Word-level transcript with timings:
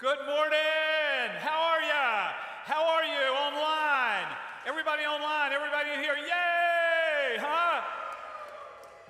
Good 0.00 0.16
morning. 0.26 1.36
How 1.40 1.60
are 1.60 1.82
ya? 1.82 2.30
How 2.64 2.86
are 2.88 3.04
you 3.04 3.22
online? 3.36 4.34
Everybody 4.66 5.02
online, 5.02 5.52
everybody 5.52 5.90
here. 5.90 6.14
Yay! 6.16 7.36
Huh? 7.38 7.82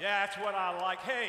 Yeah, 0.00 0.26
that's 0.26 0.36
what 0.38 0.56
I 0.56 0.76
like. 0.82 0.98
Hey, 1.02 1.28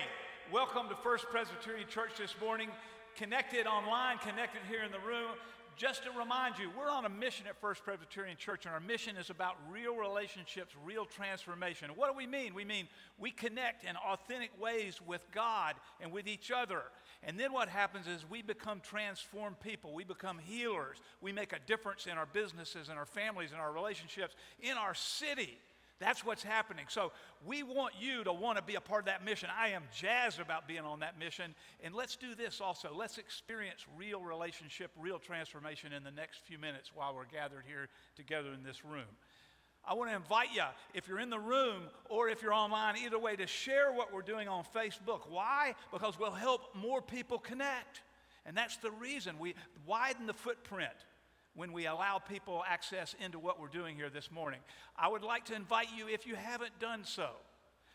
welcome 0.52 0.90
to 0.90 0.96
First 1.04 1.28
Presbyterian 1.30 1.88
Church 1.88 2.14
this 2.18 2.34
morning. 2.42 2.70
Connected 3.16 3.68
online, 3.68 4.18
connected 4.18 4.62
here 4.68 4.82
in 4.84 4.92
the 4.92 4.98
room. 4.98 5.30
Just 5.78 6.04
to 6.04 6.10
remind 6.18 6.58
you, 6.58 6.70
we're 6.78 6.90
on 6.90 7.06
a 7.06 7.10
mission 7.10 7.46
at 7.48 7.56
First 7.62 7.84
Presbyterian 7.84 8.38
Church, 8.38 8.66
and 8.66 8.74
our 8.74 8.80
mission 8.80 9.16
is 9.16 9.30
about 9.30 9.56
real 9.72 9.96
relationships, 9.96 10.74
real 10.84 11.06
transformation. 11.06 11.90
What 11.96 12.10
do 12.12 12.18
we 12.18 12.26
mean? 12.28 12.54
We 12.56 12.66
mean 12.66 12.88
we 13.20 13.30
connect 13.32 13.86
in 13.86 13.96
authentic 13.96 14.50
ways 14.62 15.00
with 15.06 15.22
God 15.32 15.76
and 16.02 16.12
with 16.12 16.28
each 16.28 16.52
other. 16.52 16.82
And 17.24 17.40
then 17.40 17.54
what 17.54 17.70
happens 17.70 18.08
is 18.08 18.26
we 18.30 18.42
become 18.42 18.80
transformed 18.82 19.60
people. 19.60 19.94
We 19.94 20.04
become 20.04 20.40
healers. 20.40 20.98
We 21.22 21.32
make 21.32 21.54
a 21.54 21.60
difference 21.68 22.08
in 22.08 22.14
our 22.14 22.26
businesses 22.26 22.90
and 22.90 22.98
our 22.98 23.06
families 23.06 23.52
and 23.52 23.62
our 23.62 23.72
relationships 23.72 24.36
in 24.60 24.72
our 24.74 24.96
city. 24.96 25.58
That's 26.00 26.26
what's 26.26 26.42
happening. 26.42 26.86
So 26.90 27.12
we 27.46 27.62
want 27.62 27.94
you 28.00 28.24
to 28.24 28.34
want 28.34 28.58
to 28.58 28.64
be 28.64 28.74
a 28.74 28.82
part 28.82 29.02
of 29.02 29.06
that 29.06 29.24
mission. 29.24 29.50
I 29.56 29.68
am 29.70 29.84
jazzed 29.96 30.40
about 30.40 30.68
being 30.68 30.80
on 30.82 31.02
that 31.02 31.20
mission. 31.20 31.54
And 31.84 31.94
let's 31.94 32.16
do 32.16 32.34
this 32.34 32.60
also. 32.60 32.92
Let's 32.98 33.20
experience 33.20 33.86
real 33.96 34.20
relationship, 34.24 34.90
real 35.00 35.20
transformation 35.20 35.94
in 35.94 36.04
the 36.04 36.10
next 36.10 36.40
few 36.44 36.58
minutes 36.58 36.90
while 36.96 37.14
we're 37.14 37.26
gathered 37.28 37.66
here 37.68 37.88
together 38.16 38.50
in 38.52 38.64
this 38.64 38.84
room. 38.84 39.06
I 39.84 39.94
want 39.96 40.10
to 40.12 40.16
invite 40.16 40.50
you, 40.56 40.62
if 40.94 41.08
you're 41.08 41.20
in 41.20 41.30
the 41.32 41.40
room 41.40 41.82
or 42.10 42.30
if 42.30 42.42
you're 42.44 42.54
online, 42.54 42.96
either 42.98 43.18
way, 43.18 43.36
to 43.36 43.48
share 43.48 43.92
what 43.92 44.14
we're 44.14 44.22
doing 44.22 44.48
on 44.48 44.64
Facebook. 44.76 45.28
Why? 45.30 45.74
Because 45.92 46.20
we'll 46.20 46.32
help 46.32 46.76
more 46.76 47.02
people 47.02 47.40
connect. 47.40 48.02
And 48.46 48.56
that's 48.56 48.78
the 48.78 48.92
reason 48.92 49.40
we 49.40 49.56
widen 49.86 50.28
the 50.28 50.34
footprint 50.34 50.92
when 51.56 51.74
we 51.74 51.86
allow 51.88 52.20
people 52.20 52.64
access 52.68 53.16
into 53.24 53.40
what 53.40 53.60
we're 53.60 53.68
doing 53.68 53.96
here 53.96 54.10
this 54.10 54.32
morning. 54.32 54.60
I 54.96 55.08
would 55.08 55.24
like 55.24 55.46
to 55.46 55.56
invite 55.56 55.88
you, 55.98 56.08
if 56.08 56.26
you 56.28 56.36
haven't 56.36 56.78
done 56.80 57.02
so, 57.04 57.30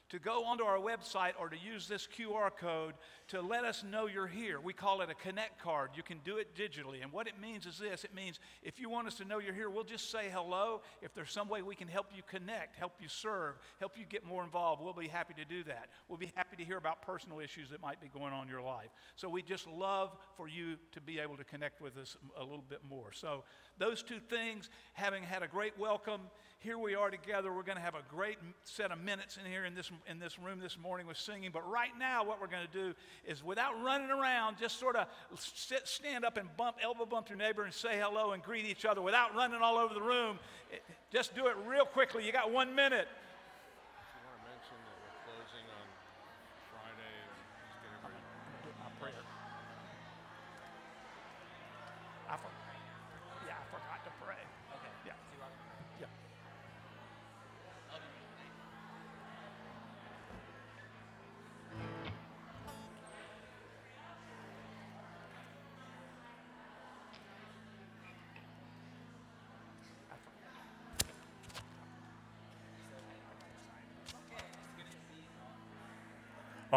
to 0.08 0.19
go 0.20 0.44
onto 0.44 0.62
our 0.64 0.79
website 0.79 1.32
or 1.38 1.49
to 1.49 1.56
use 1.58 1.88
this 1.88 2.06
QR 2.17 2.50
code 2.56 2.94
to 3.29 3.41
let 3.41 3.64
us 3.64 3.82
know 3.82 4.06
you're 4.06 4.29
here. 4.29 4.61
We 4.61 4.73
call 4.73 5.00
it 5.00 5.11
a 5.11 5.14
connect 5.14 5.61
card. 5.62 5.91
You 5.94 6.03
can 6.05 6.19
do 6.25 6.37
it 6.37 6.55
digitally. 6.55 7.03
And 7.03 7.11
what 7.12 7.26
it 7.26 7.35
means 7.41 7.67
is 7.67 7.79
this 7.79 8.05
it 8.05 8.14
means 8.14 8.38
if 8.62 8.79
you 8.79 8.88
want 8.88 9.08
us 9.08 9.14
to 9.14 9.25
know 9.25 9.38
you're 9.41 9.55
here, 9.55 9.69
we'll 9.69 9.82
just 9.85 10.11
say 10.12 10.29
hello. 10.32 10.82
If 11.03 11.12
there's 11.14 11.32
some 11.32 11.49
way 11.49 11.62
we 11.62 11.75
can 11.75 11.88
help 11.88 12.06
you 12.14 12.23
connect, 12.29 12.76
help 12.76 12.93
you 13.00 13.08
serve, 13.08 13.56
help 13.81 13.99
you 13.99 14.05
get 14.08 14.25
more 14.25 14.44
involved, 14.44 14.81
we'll 14.82 14.93
be 14.93 15.08
happy 15.08 15.35
to 15.35 15.44
do 15.44 15.64
that. 15.64 15.88
We'll 16.09 16.19
be 16.19 16.32
happy 16.37 16.56
to 16.56 16.64
hear 16.64 16.76
about 16.79 17.02
personal 17.02 17.41
issues 17.41 17.70
that 17.70 17.82
might 17.82 18.00
be 18.00 18.09
going 18.09 18.32
on 18.32 18.44
in 18.44 18.49
your 18.50 18.62
life. 18.62 18.91
So 19.17 19.29
we 19.29 19.43
just 19.43 19.67
love 19.67 20.14
for 20.37 20.47
you 20.49 20.76
to 20.93 21.00
be 21.00 21.19
able 21.19 21.37
to 21.37 21.44
connect 21.44 21.81
with 21.81 21.97
us 21.97 22.17
a 22.38 22.44
little 22.44 22.64
bit 22.69 22.81
more. 22.88 23.11
So 23.12 23.43
those 23.78 24.02
two 24.02 24.20
things, 24.20 24.70
having 24.94 25.23
had 25.23 25.43
a 25.43 25.49
great 25.49 25.78
welcome, 25.78 26.20
here 26.61 26.78
we 26.78 26.94
are 26.94 27.11
together. 27.11 27.52
We're 27.52 27.62
going 27.62 27.76
to 27.76 27.84
have 27.84 27.94
a 27.94 28.02
great 28.08 28.38
set 28.64 28.90
of 28.90 28.99
minutes 29.00 29.37
in 29.37 29.50
here 29.50 29.67
in 29.67 29.75
this, 29.75 29.90
in 30.11 30.19
this 30.19 30.38
room 30.38 30.58
this 30.61 30.78
morning 30.78 31.06
with 31.06 31.19
singing. 31.19 31.50
But 31.52 31.69
right 31.70 31.90
now, 31.99 32.25
what 32.25 32.40
we're 32.40 32.46
going 32.49 32.67
to 32.73 32.73
do 32.73 32.94
is 33.26 33.44
without 33.44 33.75
running 33.84 34.11
around, 34.11 34.56
just 34.58 34.81
sort 34.81 34.96
of 34.96 35.06
sit, 35.38 35.87
stand 35.87 36.25
up 36.25 36.38
and 36.38 36.49
bump, 36.56 36.78
elbow 36.82 37.05
bump 37.05 37.28
your 37.28 37.37
neighbor 37.37 37.64
and 37.64 37.73
say 37.73 37.99
hello 38.02 38.32
and 38.32 38.43
greet 38.43 38.64
each 38.64 38.87
other 38.87 39.02
without 39.02 39.34
running 39.34 39.61
all 39.61 39.76
over 39.76 39.93
the 39.93 40.00
room. 40.02 40.38
just 41.12 41.34
do 41.34 41.46
it 41.46 41.56
real 41.67 41.84
quickly. 41.84 42.25
You 42.25 42.32
got 42.32 42.50
one 42.50 42.75
minute. 42.75 43.08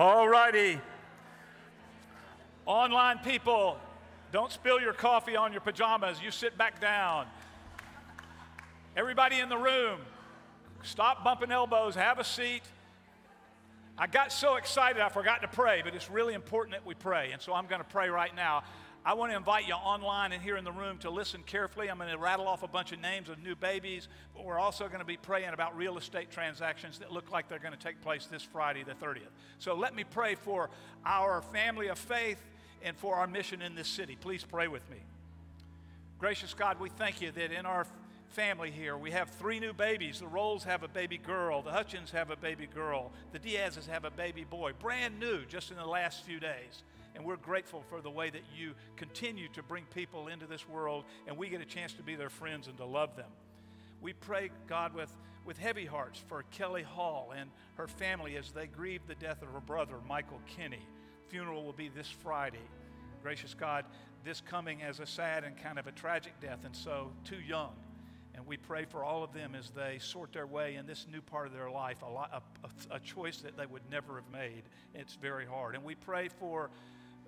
All 0.02 0.30
righty. 0.30 0.80
Online 2.66 3.18
people, 3.20 3.78
don't 4.32 4.50
spill 4.50 4.80
your 4.80 4.94
coffee 4.94 5.36
on 5.36 5.52
your 5.52 5.60
pajamas. 5.60 6.22
You 6.24 6.32
sit 6.32 6.58
back 6.58 6.80
down. 6.80 7.26
Everybody 8.96 9.40
in 9.42 9.50
the 9.50 9.58
room, 9.58 10.00
stop 10.84 11.26
bumping 11.26 11.52
elbows, 11.52 11.96
have 11.96 12.18
a 12.18 12.24
seat. 12.24 12.62
I 13.98 14.08
got 14.08 14.32
so 14.32 14.56
excited 14.56 15.02
I 15.02 15.10
forgot 15.10 15.42
to 15.42 15.50
pray, 15.50 15.82
but 15.84 15.94
it's 15.94 16.10
really 16.10 16.34
important 16.34 16.76
that 16.78 16.86
we 16.86 16.94
pray. 16.96 17.32
And 17.34 17.42
so 17.42 17.54
I'm 17.54 17.66
going 17.66 17.82
to 17.82 17.90
pray 17.90 18.08
right 18.08 18.34
now. 18.34 18.64
I 19.06 19.14
want 19.14 19.32
to 19.32 19.38
invite 19.38 19.66
you 19.66 19.76
online 19.76 20.34
and 20.34 20.42
here 20.44 20.58
in 20.58 20.64
the 20.66 20.72
room 20.74 20.98
to 21.00 21.10
listen 21.10 21.42
carefully. 21.46 21.88
I'm 21.90 21.98
going 22.00 22.10
to 22.10 22.18
rattle 22.18 22.48
off 22.48 22.64
a 22.64 22.68
bunch 22.68 22.92
of 22.92 23.00
names 23.00 23.30
of 23.30 23.40
new 23.42 23.56
babies, 23.56 24.08
but 24.36 24.44
we're 24.46 24.60
also 24.60 24.88
going 24.88 25.00
to 25.00 25.06
be 25.06 25.16
praying 25.16 25.50
about 25.54 25.78
real 25.78 25.98
estate 25.98 26.32
transactions 26.32 27.00
that 27.00 27.12
look 27.12 27.32
like 27.32 27.48
they're 27.48 27.60
going 27.60 27.74
to 27.74 27.80
take 27.80 28.02
place 28.02 28.26
this 28.26 28.44
Friday, 28.44 28.84
the 28.84 28.94
30th. 28.94 29.20
So 29.58 29.74
let 29.76 29.96
me 29.96 30.04
pray 30.04 30.36
for 30.36 30.70
our 31.06 31.42
family 31.42 31.88
of 31.88 31.98
faith 31.98 32.40
and 32.84 32.96
for 32.98 33.16
our 33.16 33.26
mission 33.28 33.62
in 33.62 33.74
this 33.74 33.88
city. 33.88 34.18
Please 34.20 34.44
pray 34.44 34.68
with 34.68 34.88
me. 34.90 34.98
Gracious 36.20 36.54
God, 36.54 36.80
we 36.82 36.90
thank 36.90 37.22
you 37.22 37.32
that 37.32 37.52
in 37.58 37.66
our 37.66 37.88
family 38.32 38.70
here. 38.70 38.96
We 38.98 39.10
have 39.12 39.30
three 39.32 39.60
new 39.62 39.74
babies. 39.74 40.20
The 40.20 40.28
Rolls 40.28 40.64
have 40.66 40.84
a 40.84 40.88
baby 40.90 41.18
girl. 41.18 41.62
The 41.64 41.72
Hutchins 41.72 42.12
have 42.12 42.30
a 42.30 42.36
baby 42.36 42.68
girl. 42.68 43.12
The 43.32 43.40
Diazes 43.40 43.88
have 43.88 44.04
a 44.06 44.12
baby 44.12 44.44
boy. 44.44 44.74
Brand 44.80 45.20
new 45.20 45.46
just 45.48 45.72
in 45.72 45.78
the 45.78 45.86
last 45.86 46.24
few 46.26 46.40
days. 46.40 46.84
And 47.20 47.28
we're 47.28 47.36
grateful 47.36 47.84
for 47.90 48.00
the 48.00 48.10
way 48.10 48.30
that 48.30 48.44
you 48.58 48.76
continue 48.96 49.50
to 49.50 49.62
bring 49.62 49.84
people 49.94 50.30
into 50.30 50.48
this 50.48 50.66
world 50.70 51.04
and 51.28 51.36
we 51.36 51.50
get 51.50 51.60
a 51.60 51.66
chance 51.66 51.94
to 51.96 52.02
be 52.02 52.16
their 52.16 52.30
friends 52.30 52.68
and 52.70 52.78
to 52.78 52.86
love 52.86 53.18
them. 53.18 53.28
We 54.00 54.14
pray, 54.14 54.52
God, 54.68 54.94
with, 54.96 55.12
with 55.44 55.58
heavy 55.58 55.86
hearts 55.86 56.24
for 56.30 56.44
Kelly 56.52 56.82
Hall 56.84 57.34
and 57.38 57.50
her 57.76 57.90
family 57.90 58.38
as 58.38 58.52
they 58.52 58.68
grieve 58.68 59.02
the 59.06 59.16
death 59.16 59.42
of 59.42 59.50
her 59.50 59.60
brother, 59.60 59.96
Michael 60.08 60.40
Kinney. 60.56 60.88
Funeral 61.28 61.66
will 61.66 61.74
be 61.74 61.90
this 61.90 62.08
Friday. 62.08 62.58
Gracious 63.22 63.54
God, 63.54 63.84
this 64.24 64.40
coming 64.40 64.82
as 64.82 65.02
a 65.02 65.06
sad 65.06 65.44
and 65.44 65.58
kind 65.62 65.78
of 65.78 65.88
a 65.88 65.92
tragic 65.92 66.40
death, 66.40 66.64
and 66.64 66.74
so 66.74 67.12
too 67.26 67.42
young. 67.46 67.74
And 68.34 68.48
we 68.48 68.56
pray 68.56 68.86
for 68.86 69.04
all 69.04 69.26
of 69.26 69.34
them 69.34 69.56
as 69.56 69.72
they 69.72 69.98
sort 70.00 70.32
their 70.32 70.48
way 70.48 70.76
in 70.76 70.86
this 70.88 71.06
new 71.12 71.20
part 71.22 71.48
of 71.48 71.52
their 71.54 71.70
life, 71.70 71.98
a, 72.02 72.06
a, 72.06 72.42
a, 72.92 73.00
choice 73.02 73.40
that 73.42 73.58
they 73.58 73.66
would 73.66 73.82
never 73.92 74.16
have 74.16 74.32
made. 74.32 74.64
It's 74.96 75.16
very 75.16 75.46
hard. 75.46 75.76
And 75.76 75.84
we 75.84 75.96
pray 75.96 76.30
for 76.30 76.70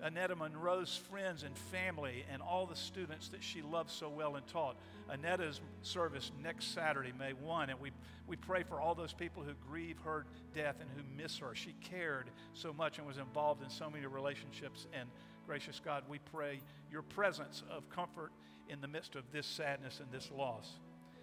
Annetta 0.02 0.34
Monroe's 0.34 0.96
friends 1.08 1.44
and 1.44 1.56
family 1.56 2.24
and 2.32 2.42
all 2.42 2.66
the 2.66 2.74
students 2.74 3.28
that 3.28 3.42
she 3.42 3.62
loved 3.62 3.88
so 3.90 4.08
well 4.10 4.34
and 4.34 4.44
taught. 4.48 4.74
Annetta's 5.08 5.60
service 5.82 6.32
next 6.42 6.74
Saturday, 6.74 7.12
May 7.16 7.34
1, 7.34 7.70
and 7.70 7.80
we, 7.80 7.92
we 8.26 8.36
pray 8.36 8.64
for 8.64 8.80
all 8.80 8.96
those 8.96 9.12
people 9.12 9.44
who 9.44 9.52
grieve 9.68 9.96
her 10.04 10.26
death 10.54 10.78
and 10.80 10.90
who 10.96 11.02
miss 11.16 11.38
her. 11.38 11.54
She 11.54 11.74
cared 11.80 12.26
so 12.52 12.72
much 12.72 12.98
and 12.98 13.06
was 13.06 13.18
involved 13.18 13.62
in 13.62 13.70
so 13.70 13.88
many 13.88 14.04
relationships. 14.06 14.88
And 14.98 15.08
gracious 15.46 15.80
God, 15.82 16.02
we 16.08 16.18
pray 16.32 16.58
your 16.90 17.02
presence 17.02 17.62
of 17.70 17.88
comfort 17.88 18.32
in 18.68 18.80
the 18.80 18.88
midst 18.88 19.14
of 19.14 19.30
this 19.30 19.46
sadness 19.46 20.00
and 20.00 20.10
this 20.10 20.32
loss. 20.36 20.68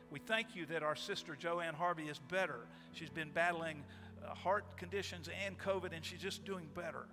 We 0.09 0.19
thank 0.19 0.55
you 0.55 0.65
that 0.67 0.83
our 0.83 0.95
sister 0.95 1.35
Joanne 1.35 1.73
Harvey 1.73 2.03
is 2.05 2.17
better. 2.19 2.61
She's 2.93 3.09
been 3.09 3.29
battling 3.33 3.83
uh, 4.25 4.33
heart 4.33 4.77
conditions 4.77 5.29
and 5.45 5.57
COVID, 5.57 5.93
and 5.93 6.03
she's 6.03 6.21
just 6.21 6.45
doing 6.45 6.67
better 6.73 7.05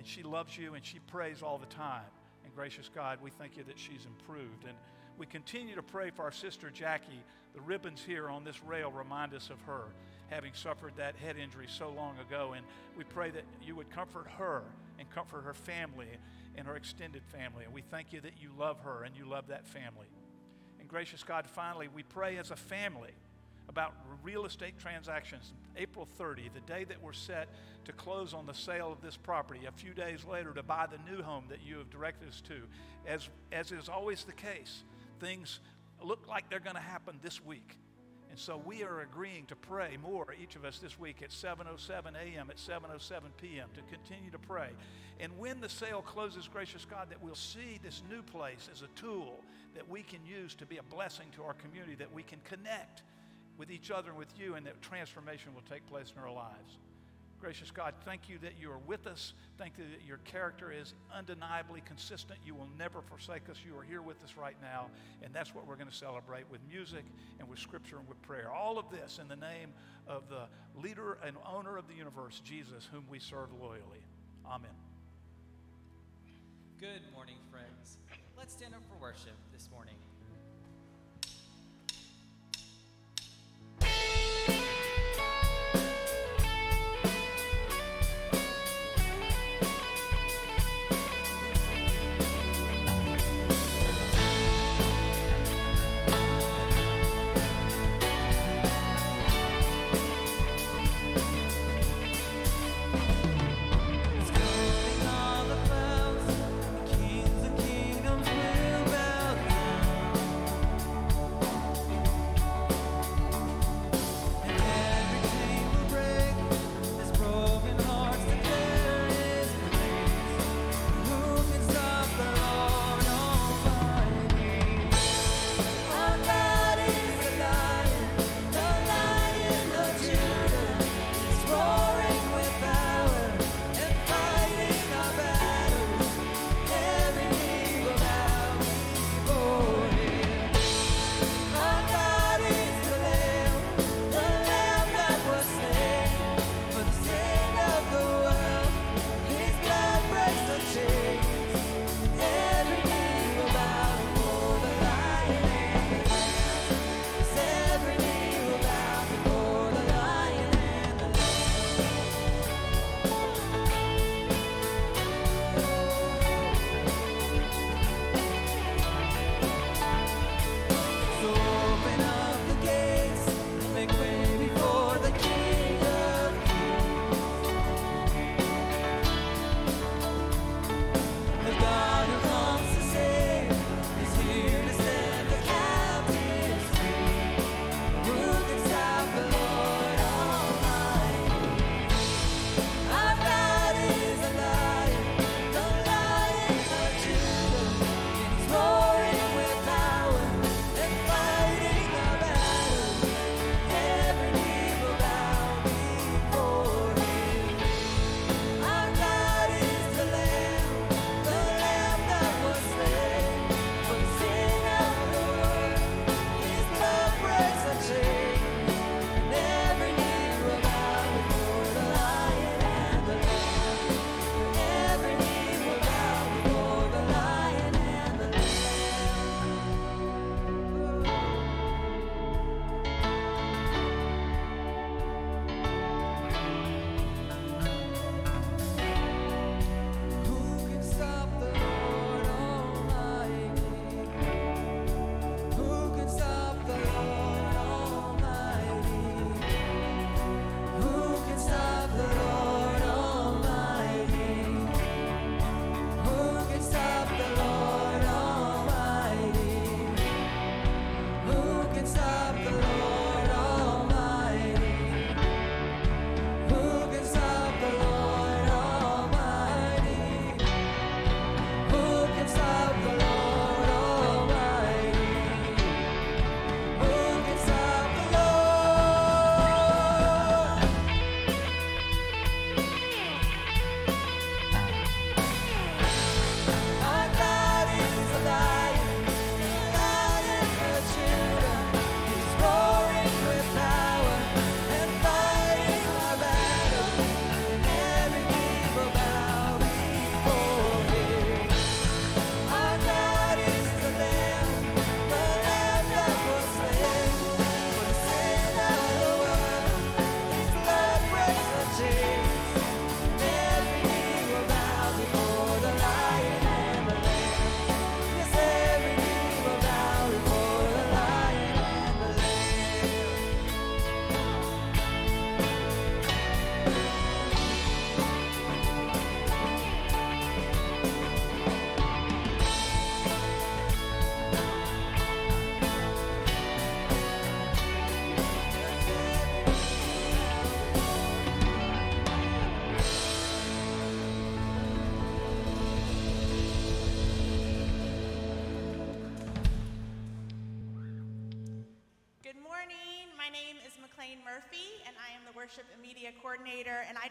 and 0.00 0.08
she 0.08 0.22
loves 0.22 0.56
you 0.56 0.72
and 0.72 0.82
she 0.82 0.98
prays 0.98 1.42
all 1.42 1.58
the 1.58 1.66
time. 1.66 2.00
And 2.46 2.54
gracious 2.54 2.88
God, 2.94 3.18
we 3.22 3.28
thank 3.30 3.58
you 3.58 3.64
that 3.64 3.78
she's 3.78 4.06
improved. 4.06 4.64
And 4.66 4.72
we 5.18 5.26
continue 5.26 5.74
to 5.74 5.82
pray 5.82 6.08
for 6.08 6.22
our 6.22 6.32
sister 6.32 6.70
Jackie. 6.70 7.22
The 7.54 7.60
ribbons 7.60 8.02
here 8.06 8.30
on 8.30 8.42
this 8.42 8.64
rail 8.64 8.90
remind 8.90 9.34
us 9.34 9.50
of 9.50 9.60
her 9.66 9.88
having 10.30 10.52
suffered 10.54 10.94
that 10.96 11.16
head 11.16 11.36
injury 11.36 11.66
so 11.68 11.90
long 11.90 12.14
ago. 12.18 12.54
And 12.56 12.64
we 12.96 13.04
pray 13.04 13.30
that 13.32 13.42
you 13.62 13.76
would 13.76 13.90
comfort 13.90 14.24
her 14.38 14.62
and 14.98 15.10
comfort 15.10 15.44
her 15.44 15.52
family 15.52 16.06
and 16.56 16.66
her 16.66 16.76
extended 16.76 17.22
family. 17.26 17.66
And 17.66 17.74
we 17.74 17.82
thank 17.82 18.10
you 18.14 18.22
that 18.22 18.40
you 18.40 18.52
love 18.58 18.80
her 18.84 19.02
and 19.04 19.14
you 19.14 19.26
love 19.26 19.48
that 19.48 19.66
family. 19.66 20.06
And 20.78 20.88
gracious 20.88 21.22
God, 21.22 21.46
finally, 21.46 21.88
we 21.94 22.04
pray 22.04 22.38
as 22.38 22.50
a 22.50 22.56
family 22.56 23.12
about 23.68 23.94
real 24.22 24.46
estate 24.46 24.78
transactions. 24.78 25.52
April 25.76 26.08
30, 26.18 26.50
the 26.54 26.60
day 26.62 26.84
that 26.84 27.00
we're 27.02 27.12
set 27.12 27.48
to 27.84 27.92
close 27.92 28.34
on 28.34 28.46
the 28.46 28.52
sale 28.54 28.92
of 28.92 29.00
this 29.02 29.16
property, 29.16 29.66
a 29.66 29.72
few 29.72 29.92
days 29.94 30.24
later 30.24 30.52
to 30.52 30.62
buy 30.62 30.86
the 30.86 30.98
new 31.10 31.22
home 31.22 31.44
that 31.48 31.58
you 31.64 31.78
have 31.78 31.90
directed 31.90 32.28
us 32.28 32.40
to. 32.42 32.62
As, 33.06 33.28
as 33.52 33.72
is 33.72 33.88
always 33.88 34.24
the 34.24 34.32
case, 34.32 34.82
things 35.20 35.60
look 36.02 36.26
like 36.28 36.48
they're 36.50 36.60
going 36.60 36.76
to 36.76 36.82
happen 36.82 37.18
this 37.22 37.44
week. 37.44 37.76
And 38.30 38.38
so 38.38 38.62
we 38.64 38.84
are 38.84 39.00
agreeing 39.00 39.46
to 39.46 39.56
pray 39.56 39.96
more, 40.00 40.26
each 40.40 40.54
of 40.54 40.64
us 40.64 40.78
this 40.78 40.96
week 40.98 41.16
at 41.20 41.30
7.07 41.30 42.14
a.m., 42.14 42.48
at 42.48 42.58
7.07 42.58 43.22
p.m., 43.42 43.68
to 43.74 43.80
continue 43.92 44.30
to 44.30 44.38
pray. 44.38 44.68
And 45.18 45.36
when 45.36 45.60
the 45.60 45.68
sale 45.68 46.00
closes, 46.00 46.46
gracious 46.46 46.84
God, 46.88 47.10
that 47.10 47.20
we'll 47.24 47.34
see 47.34 47.80
this 47.82 48.02
new 48.08 48.22
place 48.22 48.68
as 48.72 48.82
a 48.82 48.86
tool 48.94 49.40
that 49.74 49.88
we 49.88 50.02
can 50.02 50.20
use 50.24 50.54
to 50.56 50.66
be 50.66 50.76
a 50.76 50.82
blessing 50.84 51.26
to 51.36 51.42
our 51.42 51.54
community, 51.54 51.96
that 51.96 52.14
we 52.14 52.22
can 52.22 52.38
connect 52.44 53.02
with 53.60 53.70
each 53.70 53.90
other 53.92 54.08
and 54.08 54.18
with 54.18 54.32
you, 54.40 54.54
and 54.54 54.64
that 54.66 54.80
transformation 54.80 55.54
will 55.54 55.60
take 55.70 55.86
place 55.86 56.12
in 56.16 56.20
our 56.22 56.32
lives. 56.32 56.78
Gracious 57.42 57.70
God, 57.70 57.94
thank 58.06 58.28
you 58.28 58.38
that 58.38 58.54
you 58.58 58.70
are 58.72 58.78
with 58.86 59.06
us. 59.06 59.34
Thank 59.58 59.74
you 59.78 59.84
that 59.96 60.04
your 60.06 60.16
character 60.24 60.72
is 60.72 60.94
undeniably 61.14 61.82
consistent. 61.86 62.38
You 62.44 62.54
will 62.54 62.68
never 62.78 63.02
forsake 63.02 63.48
us. 63.50 63.58
You 63.64 63.78
are 63.78 63.82
here 63.82 64.00
with 64.02 64.22
us 64.24 64.30
right 64.38 64.56
now. 64.62 64.88
And 65.22 65.32
that's 65.34 65.54
what 65.54 65.66
we're 65.66 65.76
going 65.76 65.88
to 65.88 65.94
celebrate 65.96 66.44
with 66.50 66.60
music 66.70 67.02
and 67.38 67.48
with 67.48 67.58
scripture 67.58 67.96
and 67.96 68.06
with 68.08 68.20
prayer. 68.22 68.50
All 68.52 68.78
of 68.78 68.86
this 68.90 69.18
in 69.20 69.28
the 69.28 69.36
name 69.36 69.72
of 70.06 70.24
the 70.28 70.44
leader 70.82 71.16
and 71.24 71.36
owner 71.50 71.78
of 71.78 71.86
the 71.88 71.94
universe, 71.94 72.40
Jesus, 72.44 72.86
whom 72.92 73.04
we 73.10 73.18
serve 73.18 73.48
loyally. 73.58 74.04
Amen. 74.46 74.70
Good 76.78 77.00
morning, 77.14 77.36
friends. 77.50 77.98
Let's 78.36 78.52
stand 78.52 78.74
up 78.74 78.80
for 78.90 79.00
worship 79.00 79.32
this 79.52 79.68
morning. 79.72 79.94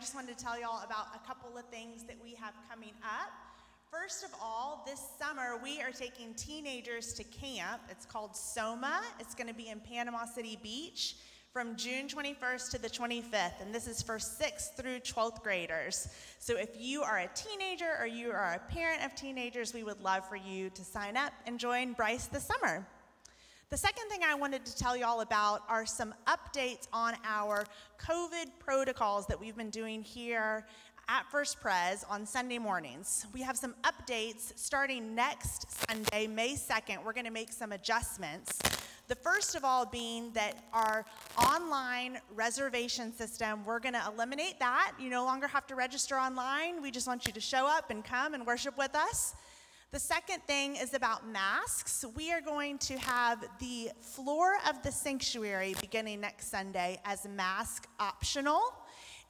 just 0.10 0.16
wanted 0.16 0.36
to 0.36 0.44
tell 0.44 0.60
y'all 0.60 0.82
about 0.84 1.06
a 1.14 1.28
couple 1.28 1.56
of 1.56 1.64
things 1.66 2.02
that 2.06 2.16
we 2.24 2.32
have 2.34 2.56
coming 2.68 2.94
up. 3.04 3.30
First 3.92 4.24
of 4.24 4.32
all, 4.42 4.84
this 4.84 5.00
summer 5.20 5.60
we 5.64 5.82
are 5.84 5.92
taking 5.92 6.34
teenagers 6.34 7.14
to 7.14 7.24
camp. 7.26 7.82
It's 7.92 8.08
called 8.08 8.36
SOMA. 8.36 9.02
It's 9.20 9.36
going 9.36 9.46
to 9.50 9.54
be 9.54 9.68
in 9.68 9.80
Panama 9.80 10.26
City 10.26 10.58
Beach 10.64 11.18
from 11.54 11.76
June 11.76 12.08
21st 12.08 12.72
to 12.72 12.82
the 12.82 12.90
25th, 12.90 13.62
and 13.62 13.76
this 13.76 13.86
is 13.86 14.02
for 14.02 14.16
6th 14.18 14.74
through 14.76 14.98
12th 15.02 15.44
graders. 15.44 16.08
So 16.40 16.58
if 16.58 16.70
you 16.80 17.04
are 17.04 17.20
a 17.20 17.30
teenager 17.36 17.92
or 18.00 18.08
you 18.08 18.32
are 18.32 18.54
a 18.56 18.72
parent 18.74 19.06
of 19.06 19.14
teenagers, 19.14 19.76
we 19.76 19.84
would 19.84 20.02
love 20.02 20.28
for 20.28 20.38
you 20.38 20.72
to 20.72 20.84
sign 20.84 21.18
up 21.18 21.34
and 21.46 21.60
join 21.60 21.94
Bryce 21.94 22.26
this 22.26 22.46
summer. 22.48 22.88
The 23.72 23.78
second 23.78 24.10
thing 24.10 24.22
I 24.28 24.34
wanted 24.34 24.66
to 24.66 24.76
tell 24.76 24.98
you 24.98 25.06
all 25.06 25.22
about 25.22 25.62
are 25.70 25.86
some 25.86 26.12
updates 26.26 26.88
on 26.92 27.14
our 27.24 27.66
COVID 28.00 28.46
protocols 28.58 29.28
that 29.28 29.40
we've 29.40 29.56
been 29.56 29.70
doing 29.70 30.02
here 30.02 30.66
at 31.08 31.30
First 31.30 31.62
Pres 31.62 32.04
on 32.10 32.26
Sunday 32.26 32.58
mornings. 32.58 33.28
We 33.32 33.44
have 33.44 33.56
some 33.60 33.76
updates 33.84 34.58
starting 34.58 35.14
next 35.14 35.68
Sunday, 35.88 36.26
May 36.26 36.56
2nd. 36.56 37.06
We're 37.06 37.14
going 37.14 37.26
to 37.26 37.32
make 37.32 37.52
some 37.52 37.72
adjustments. 37.72 38.58
The 39.08 39.14
first 39.14 39.54
of 39.54 39.64
all 39.64 39.86
being 39.86 40.32
that 40.32 40.54
our 40.74 41.06
online 41.38 42.20
reservation 42.34 43.14
system, 43.16 43.64
we're 43.66 43.80
going 43.80 43.94
to 43.94 44.02
eliminate 44.12 44.58
that. 44.58 44.94
You 45.00 45.12
no 45.12 45.26
longer 45.26 45.46
have 45.46 45.68
to 45.68 45.76
register 45.76 46.16
online. 46.18 46.82
We 46.82 46.90
just 46.90 47.06
want 47.06 47.28
you 47.28 47.34
to 47.34 47.40
show 47.42 47.68
up 47.68 47.92
and 47.92 48.04
come 48.04 48.34
and 48.34 48.48
worship 48.48 48.80
with 48.80 48.96
us. 48.96 49.36
The 49.92 50.00
second 50.00 50.44
thing 50.44 50.76
is 50.76 50.94
about 50.94 51.28
masks. 51.28 52.06
We 52.16 52.32
are 52.32 52.42
going 52.42 52.78
to 52.80 52.98
have 53.00 53.44
the 53.58 53.90
floor 54.00 54.54
of 54.70 54.84
the 54.84 54.92
sanctuary 54.92 55.74
beginning 55.82 56.22
next 56.22 56.52
Sunday 56.52 57.02
as 57.06 57.28
mask 57.28 57.88
optional. 58.00 58.62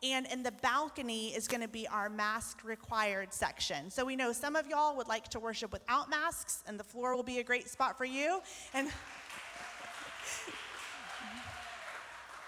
And 0.04 0.28
in 0.30 0.44
the 0.44 0.52
balcony 0.52 1.28
is 1.34 1.48
going 1.48 1.62
to 1.62 1.70
be 1.70 1.88
our 1.88 2.10
mask 2.10 2.66
required 2.66 3.34
section. 3.34 3.90
So 3.90 4.04
we 4.04 4.18
know 4.18 4.34
some 4.34 4.58
of 4.58 4.68
y'all 4.68 4.98
would 4.98 5.08
like 5.08 5.30
to 5.30 5.40
worship 5.40 5.72
without 5.72 6.10
masks, 6.10 6.62
and 6.68 6.78
the 6.78 6.84
floor 6.84 7.16
will 7.16 7.24
be 7.24 7.40
a 7.40 7.44
great 7.44 7.70
spot 7.70 7.98
for 7.98 8.06
you. 8.06 8.42
And 8.74 8.90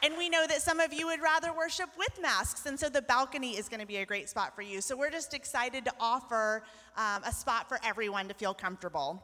And 0.04 0.18
we 0.18 0.30
know 0.30 0.48
that 0.48 0.64
some 0.64 0.80
of 0.80 0.92
you 0.92 1.06
would 1.08 1.22
rather 1.22 1.54
worship 1.54 1.90
with 1.96 2.20
masks. 2.20 2.66
And 2.66 2.80
so 2.80 2.90
the 2.90 3.04
balcony 3.04 3.52
is 3.58 3.70
going 3.70 3.82
to 3.82 3.86
be 3.86 3.98
a 3.98 4.06
great 4.06 4.30
spot 4.30 4.56
for 4.56 4.64
you. 4.64 4.82
So 4.82 4.98
we're 4.98 5.12
just 5.12 5.36
excited 5.36 5.86
to 5.86 5.94
offer 6.00 6.64
um, 6.98 7.24
a 7.24 7.32
spot 7.32 7.68
for 7.70 7.78
everyone 7.84 8.28
to 8.28 8.34
feel 8.34 8.54
comfortable 8.54 9.24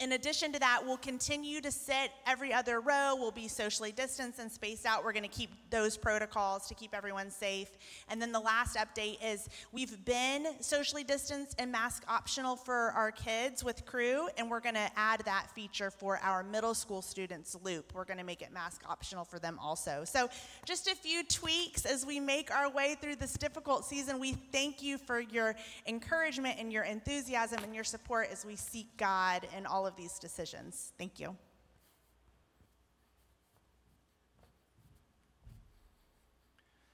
in 0.00 0.12
addition 0.12 0.52
to 0.52 0.58
that, 0.58 0.80
we'll 0.84 0.96
continue 0.96 1.60
to 1.60 1.70
sit 1.70 2.10
every 2.26 2.52
other 2.52 2.80
row. 2.80 3.14
We'll 3.16 3.30
be 3.30 3.46
socially 3.46 3.92
distanced 3.92 4.40
and 4.40 4.50
spaced 4.50 4.86
out. 4.86 5.04
We're 5.04 5.12
going 5.12 5.22
to 5.22 5.28
keep 5.28 5.50
those 5.70 5.96
protocols 5.96 6.66
to 6.66 6.74
keep 6.74 6.92
everyone 6.96 7.30
safe. 7.30 7.68
And 8.10 8.20
then 8.20 8.32
the 8.32 8.40
last 8.40 8.76
update 8.76 9.18
is 9.24 9.48
we've 9.70 10.04
been 10.04 10.46
socially 10.60 11.04
distanced 11.04 11.54
and 11.60 11.70
mask 11.70 12.02
optional 12.08 12.56
for 12.56 12.74
our 12.90 13.12
kids 13.12 13.62
with 13.62 13.86
crew, 13.86 14.26
and 14.36 14.50
we're 14.50 14.58
going 14.60 14.74
to 14.74 14.88
add 14.96 15.20
that 15.26 15.46
feature 15.54 15.92
for 15.92 16.18
our 16.24 16.42
middle 16.42 16.74
school 16.74 17.00
students, 17.00 17.56
Loop. 17.62 17.92
We're 17.94 18.04
going 18.04 18.18
to 18.18 18.24
make 18.24 18.42
it 18.42 18.52
mask 18.52 18.82
optional 18.88 19.24
for 19.24 19.38
them 19.38 19.60
also. 19.62 20.02
So, 20.04 20.28
just 20.66 20.88
a 20.88 20.96
few 20.96 21.22
tweaks 21.22 21.86
as 21.86 22.04
we 22.04 22.18
make 22.18 22.50
our 22.52 22.68
way 22.70 22.96
through 23.00 23.16
this 23.16 23.34
difficult 23.34 23.84
season. 23.84 24.18
We 24.18 24.32
thank 24.32 24.82
you 24.82 24.98
for 24.98 25.20
your 25.20 25.54
encouragement 25.86 26.56
and 26.58 26.72
your 26.72 26.82
enthusiasm 26.82 27.62
and 27.62 27.74
your 27.74 27.84
support 27.84 28.28
as 28.32 28.44
we 28.44 28.56
seek 28.56 28.88
God 28.96 29.46
and 29.56 29.68
all 29.68 29.83
all 29.84 29.86
of 29.88 29.96
these 29.96 30.18
decisions. 30.18 30.94
Thank 30.96 31.20
you. 31.20 31.36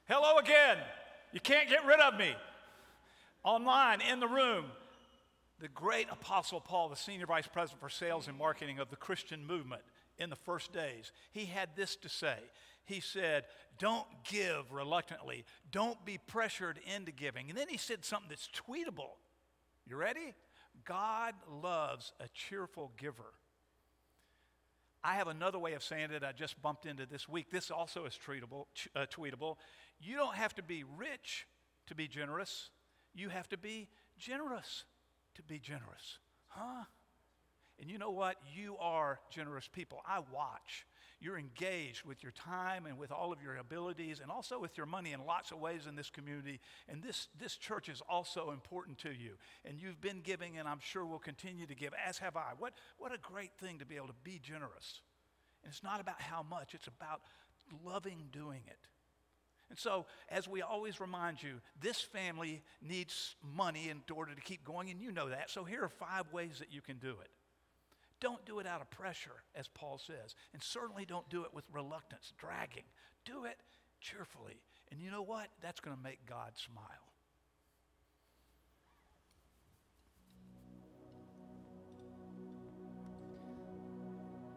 Hello 0.09 0.39
again. 0.39 0.79
You 1.33 1.39
can't 1.39 1.69
get 1.69 1.87
rid 1.87 2.01
of 2.01 2.17
me. 2.19 2.35
Online, 3.45 4.01
in 4.01 4.19
the 4.19 4.27
room, 4.27 4.65
the 5.61 5.69
great 5.69 6.09
Apostle 6.11 6.61
Paul, 6.61 6.89
the 6.89 6.97
senior 6.97 7.27
vice 7.27 7.47
president 7.47 7.81
for 7.81 7.89
sales 7.89 8.27
and 8.27 8.37
marketing 8.37 8.81
of 8.81 8.91
the 8.91 8.97
Christian 8.97 9.47
movement 9.47 9.83
in 10.19 10.29
the 10.29 10.35
first 10.37 10.73
days, 10.73 11.13
he 11.31 11.45
had 11.45 11.69
this 11.77 11.95
to 11.95 12.09
say. 12.09 12.39
He 12.87 12.99
said, 12.99 13.45
Don't 13.79 14.07
give 14.25 14.73
reluctantly, 14.73 15.45
don't 15.71 16.05
be 16.05 16.19
pressured 16.19 16.81
into 16.97 17.13
giving. 17.13 17.51
And 17.51 17.57
then 17.57 17.69
he 17.69 17.77
said 17.77 18.05
something 18.05 18.29
that's 18.31 18.49
tweetable. 18.67 19.13
You 19.87 19.95
ready? 19.95 20.35
God 20.85 21.35
loves 21.63 22.13
a 22.21 22.29
cheerful 22.33 22.93
giver. 22.97 23.33
I 25.03 25.15
have 25.15 25.29
another 25.29 25.59
way 25.59 25.73
of 25.73 25.83
saying 25.83 26.11
it 26.11 26.23
I 26.23 26.33
just 26.33 26.61
bumped 26.61 26.85
into 26.87 27.07
this 27.07 27.29
week. 27.29 27.51
This 27.51 27.71
also 27.71 28.05
is 28.05 28.19
treatable, 28.25 28.67
uh, 28.95 29.07
tweetable. 29.07 29.57
You 29.99 30.17
don't 30.17 30.35
have 30.35 30.55
to 30.57 30.63
be 30.63 30.85
rich 30.85 31.47
to 31.87 31.95
be 31.95 32.07
generous, 32.07 32.71
you 33.15 33.29
have 33.31 33.49
to 33.49 33.57
be 33.57 33.89
generous 34.19 34.85
to 35.35 35.43
be 35.43 35.59
generous. 35.59 36.19
Huh? 36.49 36.85
And 37.81 37.91
you 37.91 37.99
know 37.99 38.11
what? 38.11 38.37
You 38.55 38.77
are 38.79 39.19
generous 39.31 39.67
people. 39.73 40.01
I 40.07 40.21
watch 40.33 40.85
you're 41.23 41.39
engaged 41.39 42.05
with 42.07 42.23
your 42.23 42.33
time 42.33 42.87
and 42.87 42.97
with 42.97 43.12
all 43.12 43.31
of 43.31 43.43
your 43.43 43.57
abilities 43.57 44.21
and 44.21 44.31
also 44.31 44.59
with 44.59 44.77
your 44.79 44.87
money 44.87 45.12
in 45.12 45.27
lots 45.27 45.53
of 45.53 45.59
ways 45.59 45.83
in 45.87 45.95
this 45.95 46.09
community. 46.09 46.61
And 46.89 47.03
this, 47.03 47.29
this 47.39 47.57
church 47.57 47.91
is 47.91 48.00
also 48.09 48.50
important 48.53 48.97
to 49.00 49.11
you. 49.12 49.33
And 49.67 49.79
you've 49.79 50.00
been 50.00 50.23
giving, 50.23 50.57
and 50.59 50.67
I'm 50.67 50.81
sure 50.81 51.05
will 51.05 51.19
continue 51.19 51.67
to 51.67 51.75
give, 51.75 51.93
as 52.09 52.17
have 52.19 52.37
I. 52.39 52.53
What, 52.59 52.73
what 52.99 53.12
a 53.15 53.19
great 53.19 53.53
thing 53.59 53.79
to 53.81 53.85
be 53.87 53.97
able 53.97 54.07
to 54.07 54.15
be 54.25 54.41
generous. 54.43 55.03
And 55.62 55.71
it's 55.71 55.83
not 55.83 56.00
about 56.00 56.23
how 56.23 56.43
much, 56.43 56.73
it's 56.75 56.87
about 56.89 57.21
loving 57.85 58.29
doing 58.33 58.62
it. 58.67 58.79
And 59.69 59.79
so, 59.79 60.07
as 60.31 60.49
we 60.49 60.62
always 60.62 61.00
remind 61.00 61.41
you, 61.43 61.61
this 61.81 62.00
family 62.00 62.62
needs 62.83 63.37
money 63.55 63.89
in 63.91 64.00
order 64.12 64.35
to 64.35 64.41
keep 64.41 64.65
going, 64.65 64.91
and 64.91 65.00
you 65.00 65.12
know 65.12 65.29
that. 65.29 65.49
So, 65.49 65.62
here 65.62 65.83
are 65.85 65.89
five 65.89 66.25
ways 66.33 66.59
that 66.59 66.73
you 66.73 66.81
can 66.81 66.97
do 66.97 67.11
it. 67.23 67.31
Don't 68.21 68.45
do 68.45 68.59
it 68.61 68.67
out 68.67 68.83
of 68.83 68.91
pressure, 68.91 69.43
as 69.55 69.67
Paul 69.69 69.99
says, 69.99 70.35
and 70.53 70.62
certainly 70.62 71.07
don't 71.07 71.29
do 71.31 71.45
it 71.45 71.55
with 71.55 71.65
reluctance, 71.73 72.33
dragging. 72.37 72.83
Do 73.25 73.47
it 73.47 73.59
cheerfully. 74.00 74.61
And 74.93 75.00
you 75.00 75.11
know 75.11 75.23
what? 75.23 75.49
That's 75.63 75.80
going 75.80 75.97
to 75.97 76.02
make 76.02 76.26
God 76.26 76.52
smile. 76.54 77.06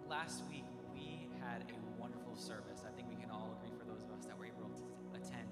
Last 0.10 0.43
week, 0.49 0.65
we 0.93 1.30
had 1.41 1.62
a 1.63 2.02
wonderful 2.02 2.36
service. 2.36 2.84
I 2.88 2.91
think 2.95 3.08
we 3.10 3.15
can 3.15 3.32
all 3.32 3.49
agree 3.58 3.76
for 3.80 3.86
those 3.86 4.04
of 4.04 4.12
us 4.12 4.26
that 4.26 4.38
were 4.38 4.45
able 4.45 4.69
to 4.76 5.15
attend. 5.15 5.47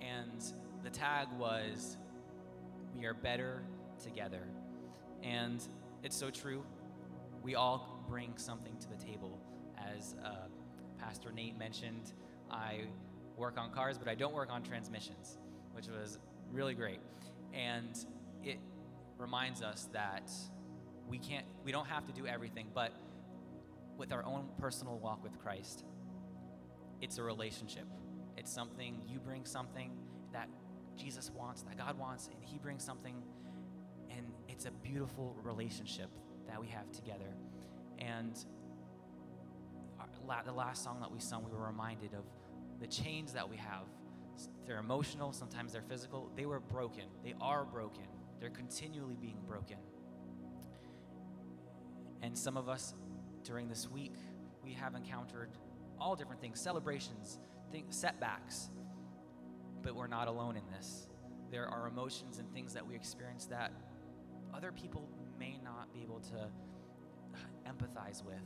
And 0.00 0.42
the 0.82 0.90
tag 0.90 1.28
was, 1.38 1.96
We 2.98 3.06
are 3.06 3.14
better 3.14 3.62
together. 4.02 4.42
And 5.22 5.62
it's 6.02 6.16
so 6.16 6.28
true 6.30 6.64
we 7.42 7.54
all 7.56 8.04
bring 8.08 8.32
something 8.36 8.76
to 8.78 8.88
the 8.88 8.96
table. 8.96 9.40
As 9.96 10.14
uh, 10.24 10.28
Pastor 10.98 11.32
Nate 11.32 11.58
mentioned, 11.58 12.12
I 12.50 12.82
work 13.36 13.58
on 13.58 13.72
cars, 13.72 13.98
but 13.98 14.08
I 14.08 14.14
don't 14.14 14.32
work 14.34 14.50
on 14.52 14.62
transmissions, 14.62 15.38
which 15.72 15.88
was 15.88 16.18
really 16.52 16.74
great. 16.74 17.00
And 17.52 17.96
it 18.44 18.58
reminds 19.18 19.60
us 19.62 19.88
that 19.92 20.30
we 21.08 21.18
can't, 21.18 21.44
we 21.64 21.72
don't 21.72 21.86
have 21.88 22.06
to 22.06 22.12
do 22.12 22.26
everything, 22.26 22.68
but 22.74 22.92
with 23.98 24.12
our 24.12 24.24
own 24.24 24.46
personal 24.58 24.98
walk 24.98 25.22
with 25.22 25.36
Christ, 25.40 25.84
it's 27.00 27.18
a 27.18 27.22
relationship. 27.22 27.84
It's 28.36 28.50
something 28.52 29.02
you 29.08 29.18
bring 29.18 29.44
something 29.44 29.90
that 30.32 30.48
Jesus 30.96 31.30
wants, 31.34 31.62
that 31.62 31.76
God 31.76 31.98
wants, 31.98 32.26
and 32.28 32.36
He 32.44 32.58
brings 32.58 32.84
something. 32.84 33.14
And 34.10 34.26
it's 34.48 34.64
a 34.66 34.70
beautiful 34.70 35.36
relationship 35.42 36.06
that 36.52 36.60
we 36.60 36.66
have 36.68 36.92
together. 36.92 37.34
And 37.98 38.38
our, 39.98 40.06
the 40.44 40.52
last 40.52 40.84
song 40.84 41.00
that 41.00 41.10
we 41.10 41.18
sung, 41.18 41.44
we 41.50 41.56
were 41.58 41.66
reminded 41.66 42.12
of 42.12 42.24
the 42.78 42.86
chains 42.86 43.32
that 43.32 43.48
we 43.48 43.56
have. 43.56 43.84
They're 44.66 44.78
emotional, 44.78 45.32
sometimes 45.32 45.72
they're 45.72 45.80
physical. 45.82 46.30
They 46.36 46.44
were 46.46 46.60
broken. 46.60 47.04
They 47.24 47.34
are 47.40 47.64
broken. 47.64 48.04
They're 48.38 48.50
continually 48.50 49.16
being 49.20 49.38
broken. 49.48 49.76
And 52.22 52.36
some 52.36 52.56
of 52.58 52.68
us 52.68 52.94
during 53.44 53.68
this 53.68 53.90
week, 53.90 54.14
we 54.62 54.72
have 54.74 54.94
encountered 54.94 55.48
all 55.98 56.14
different 56.14 56.40
things 56.40 56.60
celebrations, 56.60 57.38
things, 57.72 57.96
setbacks. 57.96 58.68
But 59.82 59.96
we're 59.96 60.06
not 60.06 60.28
alone 60.28 60.56
in 60.56 60.62
this. 60.76 61.08
There 61.50 61.66
are 61.66 61.86
emotions 61.88 62.38
and 62.38 62.52
things 62.52 62.74
that 62.74 62.86
we 62.86 62.94
experience 62.94 63.46
that 63.46 63.72
other 64.54 64.70
people 64.70 65.08
may 65.42 65.58
not 65.64 65.92
be 65.92 66.02
able 66.02 66.20
to 66.20 66.46
empathize 67.68 68.24
with. 68.24 68.40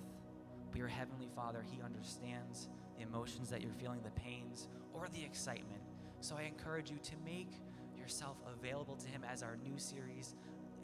But 0.70 0.78
your 0.78 0.88
Heavenly 0.88 1.28
Father, 1.36 1.62
He 1.70 1.82
understands 1.82 2.68
the 2.96 3.02
emotions 3.02 3.50
that 3.50 3.60
you're 3.60 3.74
feeling, 3.78 4.00
the 4.02 4.10
pains, 4.12 4.68
or 4.94 5.06
the 5.12 5.22
excitement. 5.22 5.82
So 6.20 6.36
I 6.36 6.42
encourage 6.44 6.90
you 6.90 6.96
to 7.02 7.12
make 7.22 7.50
yourself 7.98 8.38
available 8.58 8.96
to 8.96 9.08
Him 9.08 9.22
as 9.30 9.42
our 9.42 9.58
new 9.62 9.76
series 9.76 10.34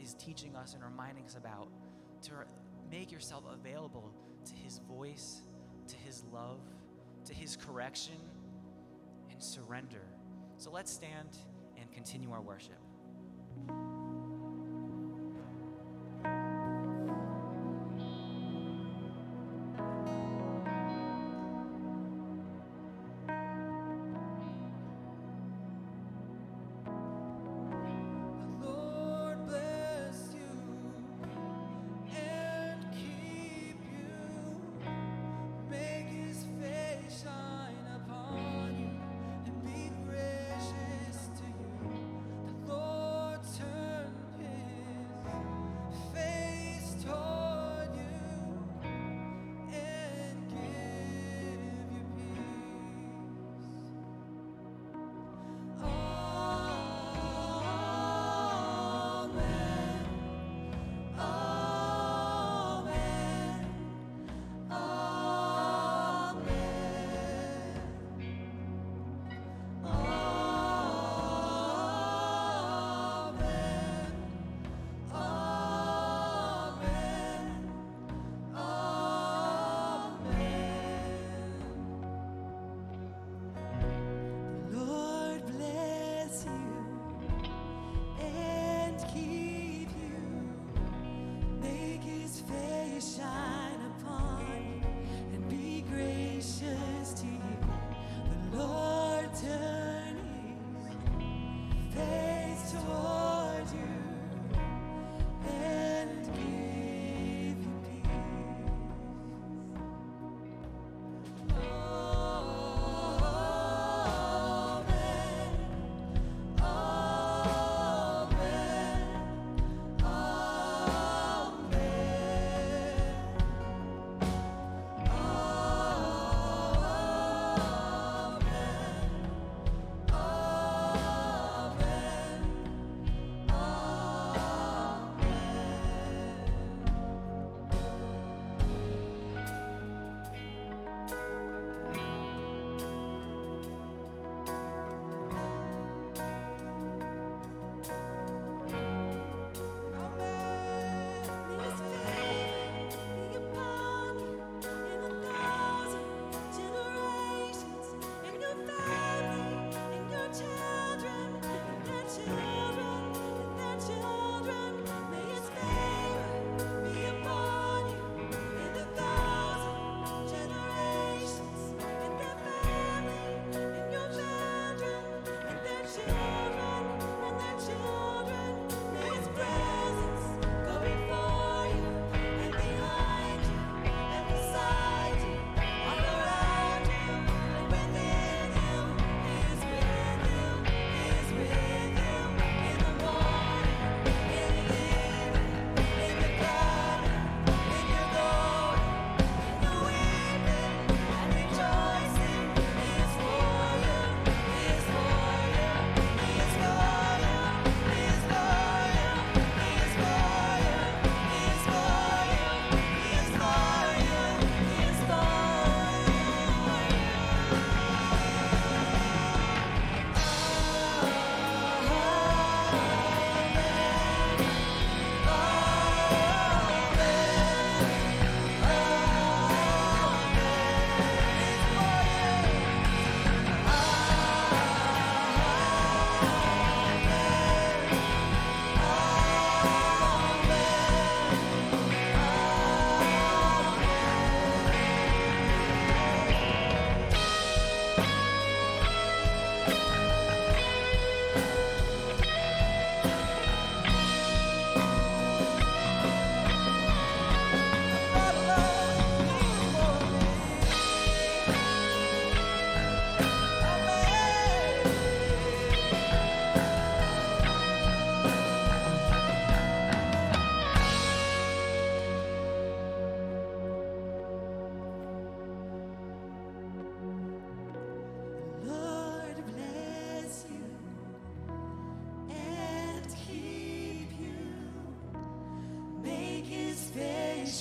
is 0.00 0.12
teaching 0.14 0.54
us 0.54 0.74
and 0.74 0.84
reminding 0.84 1.24
us 1.24 1.36
about. 1.36 1.68
To 2.24 2.32
make 2.90 3.10
yourself 3.10 3.44
available 3.50 4.12
to 4.44 4.52
His 4.54 4.80
voice, 4.90 5.40
to 5.88 5.96
His 5.96 6.24
love, 6.30 6.60
to 7.24 7.32
His 7.32 7.56
correction, 7.56 8.16
and 9.30 9.42
surrender. 9.42 10.02
So 10.58 10.70
let's 10.70 10.92
stand 10.92 11.30
and 11.80 11.90
continue 11.90 12.32
our 12.32 12.42
worship. 12.42 12.76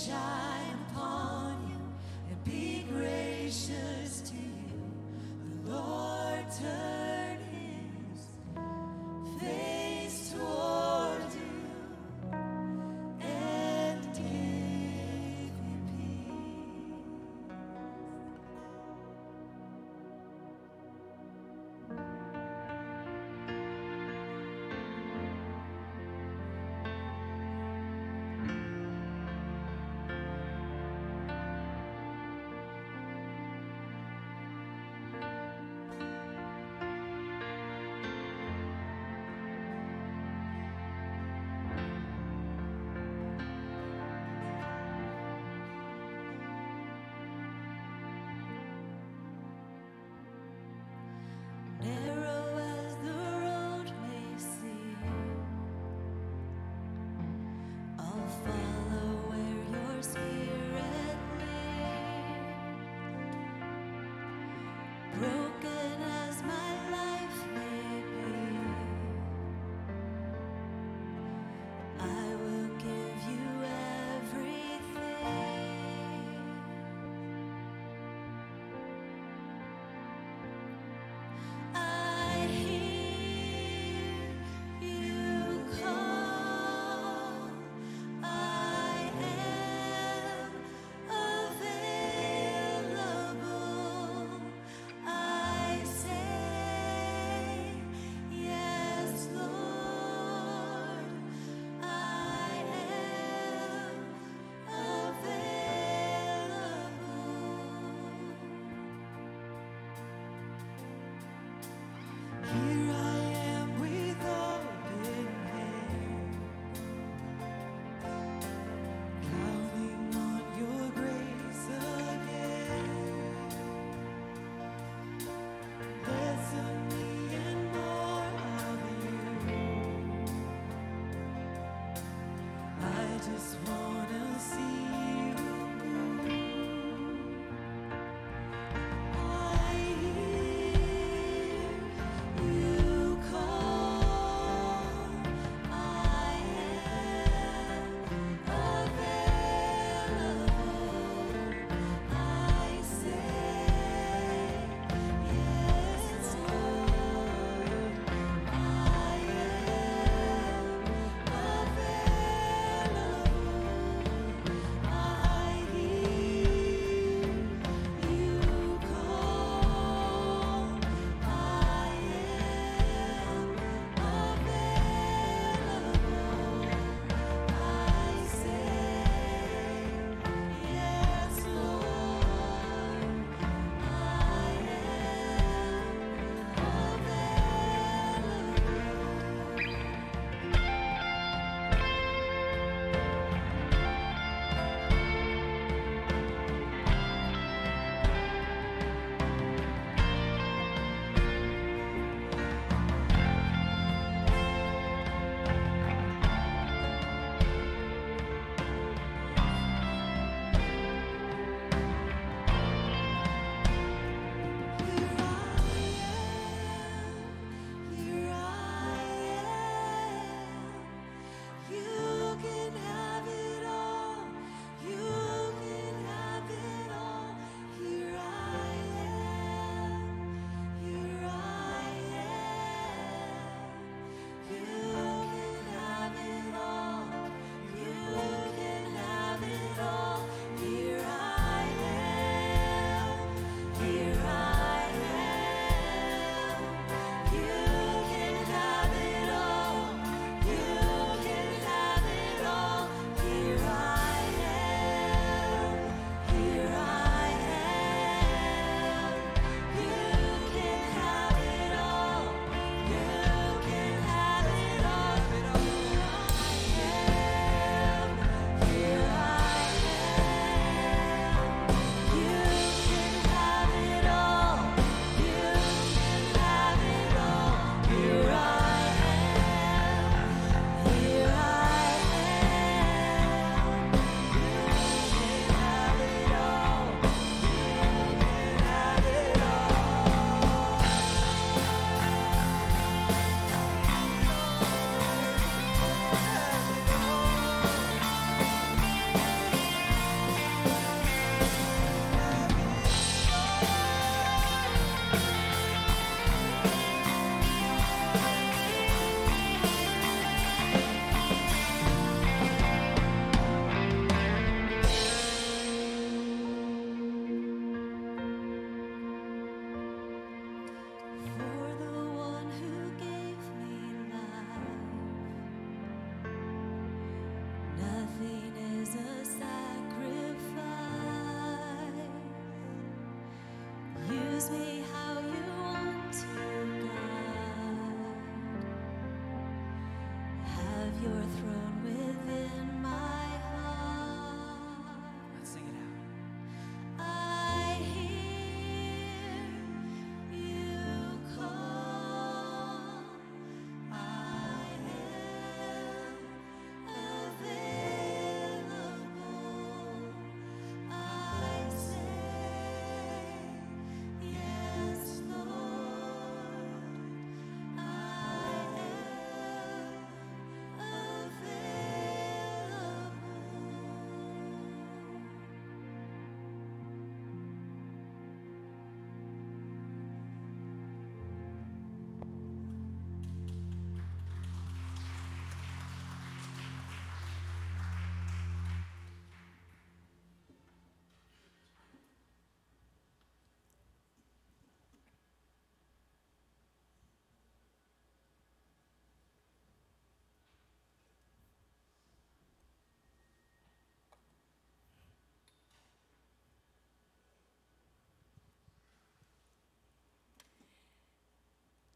já 0.08 0.31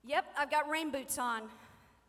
Yep, 0.08 0.26
I've 0.38 0.52
got 0.52 0.70
rain 0.70 0.92
boots 0.92 1.18
on. 1.18 1.44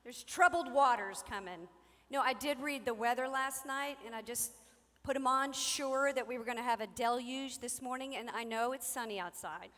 There's 0.05 0.23
troubled 0.23 0.71
waters 0.71 1.25
coming. 1.29 1.67
No, 2.11 2.21
I 2.21 2.35
did 2.35 2.61
read 2.61 2.85
the 2.85 2.93
weather 2.93 3.27
last 3.27 3.65
night, 3.65 3.97
and 4.05 4.15
I 4.15 4.21
just 4.21 4.53
put 5.03 5.15
them 5.15 5.27
on, 5.27 5.55
sure 5.55 6.13
that 6.13 6.29
we 6.29 6.37
were 6.37 6.45
going 6.45 6.59
to 6.59 6.63
have 6.63 6.83
a 6.83 6.89
deluge 6.89 7.59
this 7.59 7.81
morning, 7.81 8.15
and 8.15 8.29
I 8.35 8.45
know 8.45 8.73
it's 8.75 8.87
sunny 8.87 9.19
outside. 9.19 9.69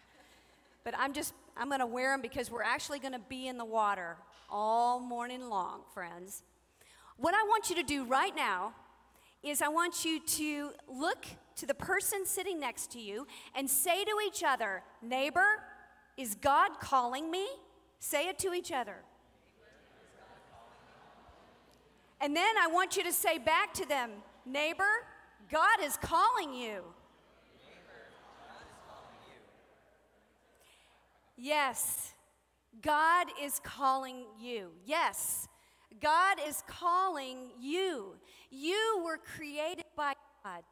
But 0.83 0.95
I'm 0.99 1.13
just, 1.13 1.33
I'm 1.57 1.69
going 1.69 1.79
to 1.79 1.87
wear 1.87 2.13
them 2.13 2.21
because 2.21 2.51
we're 2.51 2.65
actually 2.65 2.99
going 2.99 3.13
to 3.13 3.21
be 3.21 3.47
in 3.47 3.57
the 3.57 3.65
water 3.65 4.17
all 4.51 4.99
morning 4.99 5.49
long, 5.49 5.83
friends. 5.95 6.43
What 7.19 7.35
I 7.35 7.43
want 7.45 7.71
you 7.71 7.77
to 7.77 7.83
do 7.85 8.05
right 8.05 8.35
now 8.35 8.73
is 9.45 9.63
I 9.63 9.69
want 9.69 10.05
you 10.05 10.19
to 10.19 10.71
look 10.89 11.25
to 11.55 11.67
the 11.67 11.75
person 11.75 12.27
sitting 12.27 12.59
next 12.59 12.91
to 12.95 12.99
you 13.01 13.29
and 13.55 13.71
say 13.71 14.03
to 14.05 14.17
each 14.27 14.43
other, 14.45 14.83
Neighbor, 15.03 15.63
is 16.17 16.35
God 16.35 16.81
calling 16.81 17.31
me? 17.31 17.47
Say 18.01 18.29
it 18.29 18.39
to 18.41 18.53
each 18.55 18.71
other. 18.73 18.97
And 22.21 22.35
then 22.37 22.57
I 22.61 22.67
want 22.69 22.97
you 22.97 23.05
to 23.05 23.13
say 23.13 23.39
back 23.39 23.73
to 23.75 23.87
them, 23.87 24.11
neighbor, 24.45 24.91
God 25.51 25.79
is 25.83 25.97
calling 25.97 26.53
you. 26.53 26.83
Yes, 31.37 32.13
God 32.83 33.29
is 33.43 33.61
calling 33.63 34.25
you. 34.41 34.71
Yes, 34.85 35.47
God 36.01 36.39
is 36.49 36.63
calling 36.67 37.51
you. 37.61 38.17
You 38.51 39.03
were 39.05 39.19
created 39.37 39.85
by 39.97 40.15
God 40.45 40.63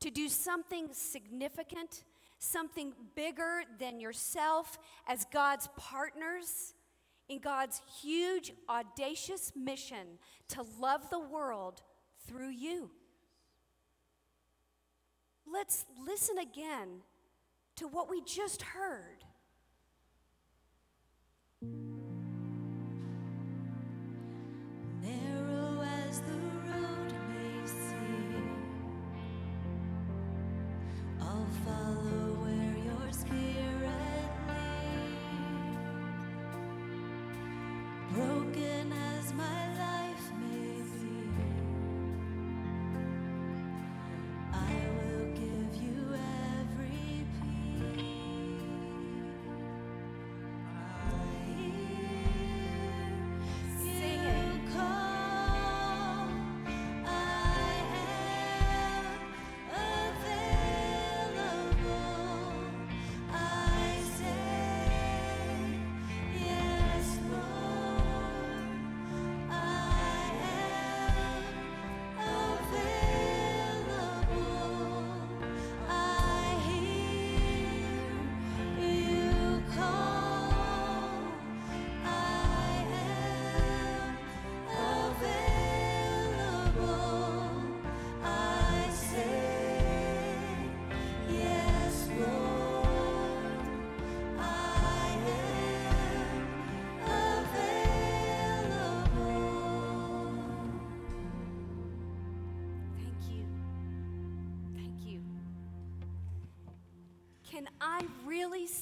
to 0.00 0.10
do 0.10 0.28
something 0.28 0.88
significant 0.92 2.04
something 2.40 2.92
bigger 3.14 3.62
than 3.78 4.00
yourself 4.00 4.78
as 5.06 5.24
God's 5.32 5.68
partners 5.76 6.74
in 7.28 7.38
God's 7.38 7.80
huge, 8.02 8.52
audacious 8.68 9.52
mission 9.54 10.18
to 10.48 10.64
love 10.80 11.08
the 11.10 11.20
world 11.20 11.82
through 12.26 12.50
you. 12.50 12.90
Let's 15.52 15.84
listen 16.04 16.38
again 16.38 17.02
to 17.76 17.86
what 17.86 18.10
we 18.10 18.20
just 18.24 18.62
heard. 18.62 19.24
There 25.02 25.39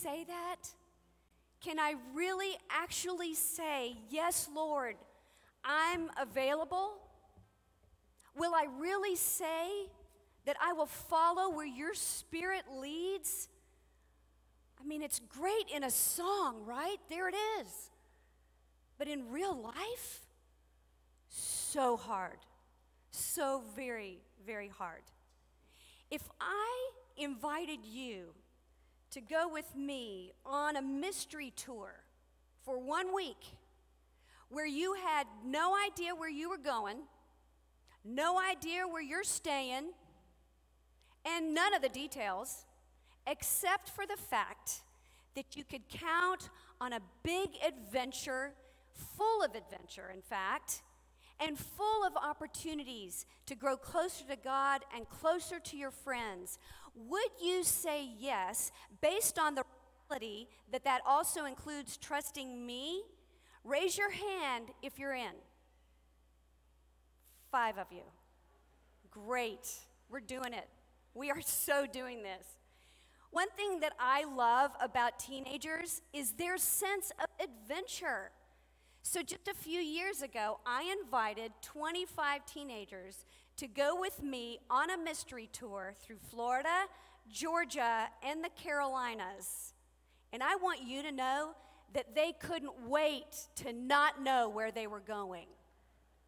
say 0.09 0.25
that? 0.25 0.69
Can 1.61 1.79
I 1.79 1.95
really 2.15 2.55
actually 2.71 3.35
say, 3.35 3.97
Yes, 4.11 4.49
Lord, 4.55 4.97
I'm 5.65 6.11
available? 6.21 6.95
Will 8.37 8.55
I 8.55 8.67
really 8.79 9.17
say 9.17 9.89
that 10.47 10.57
I 10.65 10.73
will 10.73 10.87
follow 10.87 11.55
where 11.55 11.67
your 11.67 11.95
spirit 11.95 12.63
leads? 12.81 13.49
I 14.81 14.87
mean, 14.87 15.03
it's 15.03 15.19
great 15.19 15.67
in 15.75 15.83
a 15.83 15.91
song, 15.91 16.65
right? 16.65 16.99
There 17.11 17.29
it 17.29 17.35
is. 17.61 17.67
But 18.97 19.09
in 19.09 19.31
real 19.33 19.57
life, 19.61 20.21
so 21.29 21.97
hard. 21.97 22.39
So 23.11 23.63
very, 23.75 24.19
very 24.47 24.69
hard. 24.69 25.03
If 26.11 26.23
I 26.41 26.91
invited 27.17 27.81
you 27.85 28.27
to 29.11 29.21
go 29.21 29.49
with 29.49 29.75
me 29.77 30.33
on 30.45 30.77
a 30.77 30.83
mystery 30.83 31.53
tour 31.57 31.93
for 32.65 32.79
one 32.79 33.15
week 33.15 33.41
where 34.51 34.67
you 34.67 34.95
had 34.95 35.27
no 35.45 35.75
idea 35.77 36.15
where 36.15 36.29
you 36.29 36.51
were 36.51 36.59
going, 36.59 36.97
no 38.05 38.39
idea 38.39 38.87
where 38.87 39.03
you're 39.03 39.25
staying, 39.25 39.93
and 41.25 41.55
none 41.55 41.75
of 41.75 41.83
the 41.83 41.89
details, 41.89 42.65
except 43.27 43.89
for 43.91 44.07
the 44.07 44.17
fact 44.17 44.83
that 45.35 45.57
you 45.57 45.65
could 45.65 45.87
count 45.89 46.49
on 46.81 46.93
a 46.95 47.01
big 47.23 47.51
adventure, 47.67 48.53
full 49.17 49.43
of 49.43 49.55
adventure, 49.55 50.11
in 50.15 50.23
fact, 50.23 50.83
and 51.41 51.59
full 51.59 52.05
of 52.05 52.17
opportunities 52.17 53.27
to 53.47 53.55
grow 53.55 53.77
closer 53.77 54.25
to 54.25 54.37
God 54.37 54.83
and 54.95 55.09
closer 55.09 55.61
to 55.61 55.77
your 55.77 55.91
friends 55.91 56.59
would 57.07 57.29
you 57.43 57.63
say 57.65 58.09
yes 58.19 58.73
based 59.01 59.39
on 59.39 59.55
the 59.55 59.63
reality 60.11 60.47
that 60.73 60.85
that 60.85 61.01
also 61.07 61.45
includes 61.45 61.97
trusting 61.97 62.67
me? 62.67 63.03
Raise 63.65 63.97
your 63.97 64.11
hand 64.11 64.69
if 64.83 64.99
you're 64.99 65.15
in. 65.15 65.33
Five 67.53 67.79
of 67.79 67.87
you. 67.93 68.03
Great. 69.11 69.69
We're 70.11 70.21
doing 70.21 70.53
it. 70.53 70.69
We 71.15 71.31
are 71.31 71.41
so 71.41 71.87
doing 71.87 72.23
this. 72.23 72.47
One 73.31 73.51
thing 73.51 73.81
that 73.81 73.93
I 74.01 74.25
love 74.25 74.71
about 74.83 75.19
teenagers 75.19 76.01
is 76.13 76.33
their 76.33 76.57
sense 76.59 77.13
of 77.21 77.27
adventure. 77.43 78.31
So, 79.03 79.23
just 79.23 79.49
a 79.49 79.55
few 79.55 79.81
years 79.81 80.23
ago, 80.23 80.61
I 80.67 80.95
invited 81.03 81.53
25 81.63 82.45
teenagers 82.47 83.25
to 83.59 83.67
go 83.67 83.99
with 84.01 84.23
me 84.23 84.61
on 84.71 84.89
a 84.89 84.97
mystery 84.97 85.49
tour 85.53 85.93
through 86.01 86.17
Florida, 86.31 86.85
Georgia, 87.31 88.09
and 88.25 88.43
the 88.43 88.49
Carolinas. 88.57 89.75
And 90.33 90.43
I 90.43 90.55
want 90.57 90.81
you 90.87 91.03
to 91.03 91.11
know 91.13 91.55
that 91.93 92.15
they 92.15 92.33
couldn't 92.41 92.89
wait 92.89 93.49
to 93.57 93.73
not 93.73 94.23
know 94.23 94.49
where 94.49 94.71
they 94.71 94.87
were 94.87 95.01
going. 95.01 95.47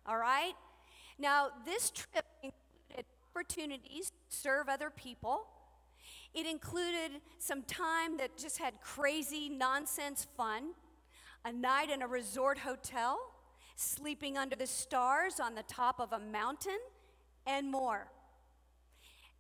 All 0.06 0.16
right? 0.18 0.54
Now, 1.18 1.50
this 1.64 1.90
trip 1.90 2.24
included 2.42 3.06
opportunities 3.34 4.10
to 4.10 4.36
serve 4.36 4.68
other 4.68 4.90
people. 4.90 5.46
It 6.34 6.46
included 6.46 7.20
some 7.38 7.62
time 7.62 8.16
that 8.16 8.36
just 8.36 8.58
had 8.58 8.80
crazy 8.80 9.48
nonsense 9.48 10.26
fun, 10.36 10.70
a 11.44 11.52
night 11.52 11.90
in 11.90 12.02
a 12.02 12.08
resort 12.08 12.58
hotel, 12.58 13.18
sleeping 13.76 14.36
under 14.36 14.56
the 14.56 14.66
stars 14.66 15.38
on 15.38 15.54
the 15.54 15.62
top 15.62 16.00
of 16.00 16.12
a 16.12 16.18
mountain 16.18 16.78
and 17.50 17.70
more. 17.70 18.10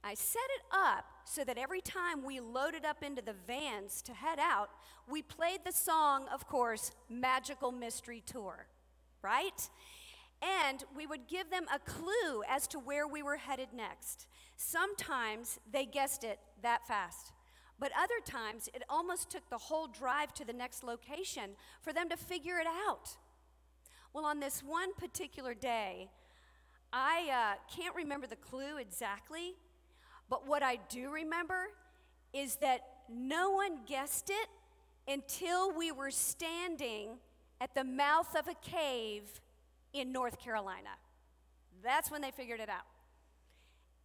I 0.02 0.14
set 0.14 0.42
it 0.56 0.62
up 0.72 1.04
so 1.24 1.44
that 1.44 1.58
every 1.58 1.80
time 1.82 2.24
we 2.24 2.40
loaded 2.40 2.84
up 2.84 3.02
into 3.02 3.22
the 3.22 3.34
vans 3.46 4.02
to 4.02 4.14
head 4.14 4.38
out, 4.40 4.70
we 5.08 5.22
played 5.22 5.60
the 5.64 5.72
song, 5.72 6.26
of 6.32 6.46
course, 6.48 6.90
Magical 7.08 7.70
Mystery 7.70 8.22
Tour, 8.24 8.66
right? 9.22 9.68
And 10.42 10.82
we 10.96 11.06
would 11.06 11.26
give 11.28 11.50
them 11.50 11.66
a 11.72 11.78
clue 11.78 12.42
as 12.48 12.66
to 12.68 12.78
where 12.78 13.06
we 13.06 13.22
were 13.22 13.36
headed 13.36 13.68
next. 13.76 14.26
Sometimes 14.56 15.60
they 15.70 15.84
guessed 15.84 16.24
it 16.24 16.38
that 16.62 16.86
fast. 16.86 17.32
But 17.78 17.92
other 17.98 18.20
times, 18.24 18.68
it 18.74 18.82
almost 18.90 19.30
took 19.30 19.48
the 19.48 19.56
whole 19.56 19.86
drive 19.86 20.34
to 20.34 20.46
the 20.46 20.52
next 20.52 20.82
location 20.84 21.50
for 21.82 21.92
them 21.92 22.08
to 22.08 22.16
figure 22.16 22.58
it 22.58 22.66
out. 22.66 23.16
Well, 24.12 24.24
on 24.24 24.40
this 24.40 24.62
one 24.62 24.94
particular 24.94 25.54
day, 25.54 26.10
I 26.92 27.28
uh, 27.56 27.76
can't 27.76 27.94
remember 27.94 28.26
the 28.26 28.36
clue 28.36 28.78
exactly, 28.78 29.54
but 30.28 30.48
what 30.48 30.62
I 30.64 30.76
do 30.88 31.10
remember 31.10 31.68
is 32.32 32.56
that 32.56 32.80
no 33.08 33.50
one 33.52 33.84
guessed 33.86 34.28
it 34.30 34.48
until 35.10 35.72
we 35.72 35.92
were 35.92 36.10
standing 36.10 37.18
at 37.60 37.74
the 37.76 37.84
mouth 37.84 38.34
of 38.36 38.48
a 38.48 38.54
cave 38.60 39.22
in 39.92 40.10
North 40.12 40.40
Carolina. 40.40 40.90
That's 41.82 42.10
when 42.10 42.22
they 42.22 42.30
figured 42.32 42.60
it 42.60 42.68
out. 42.68 42.84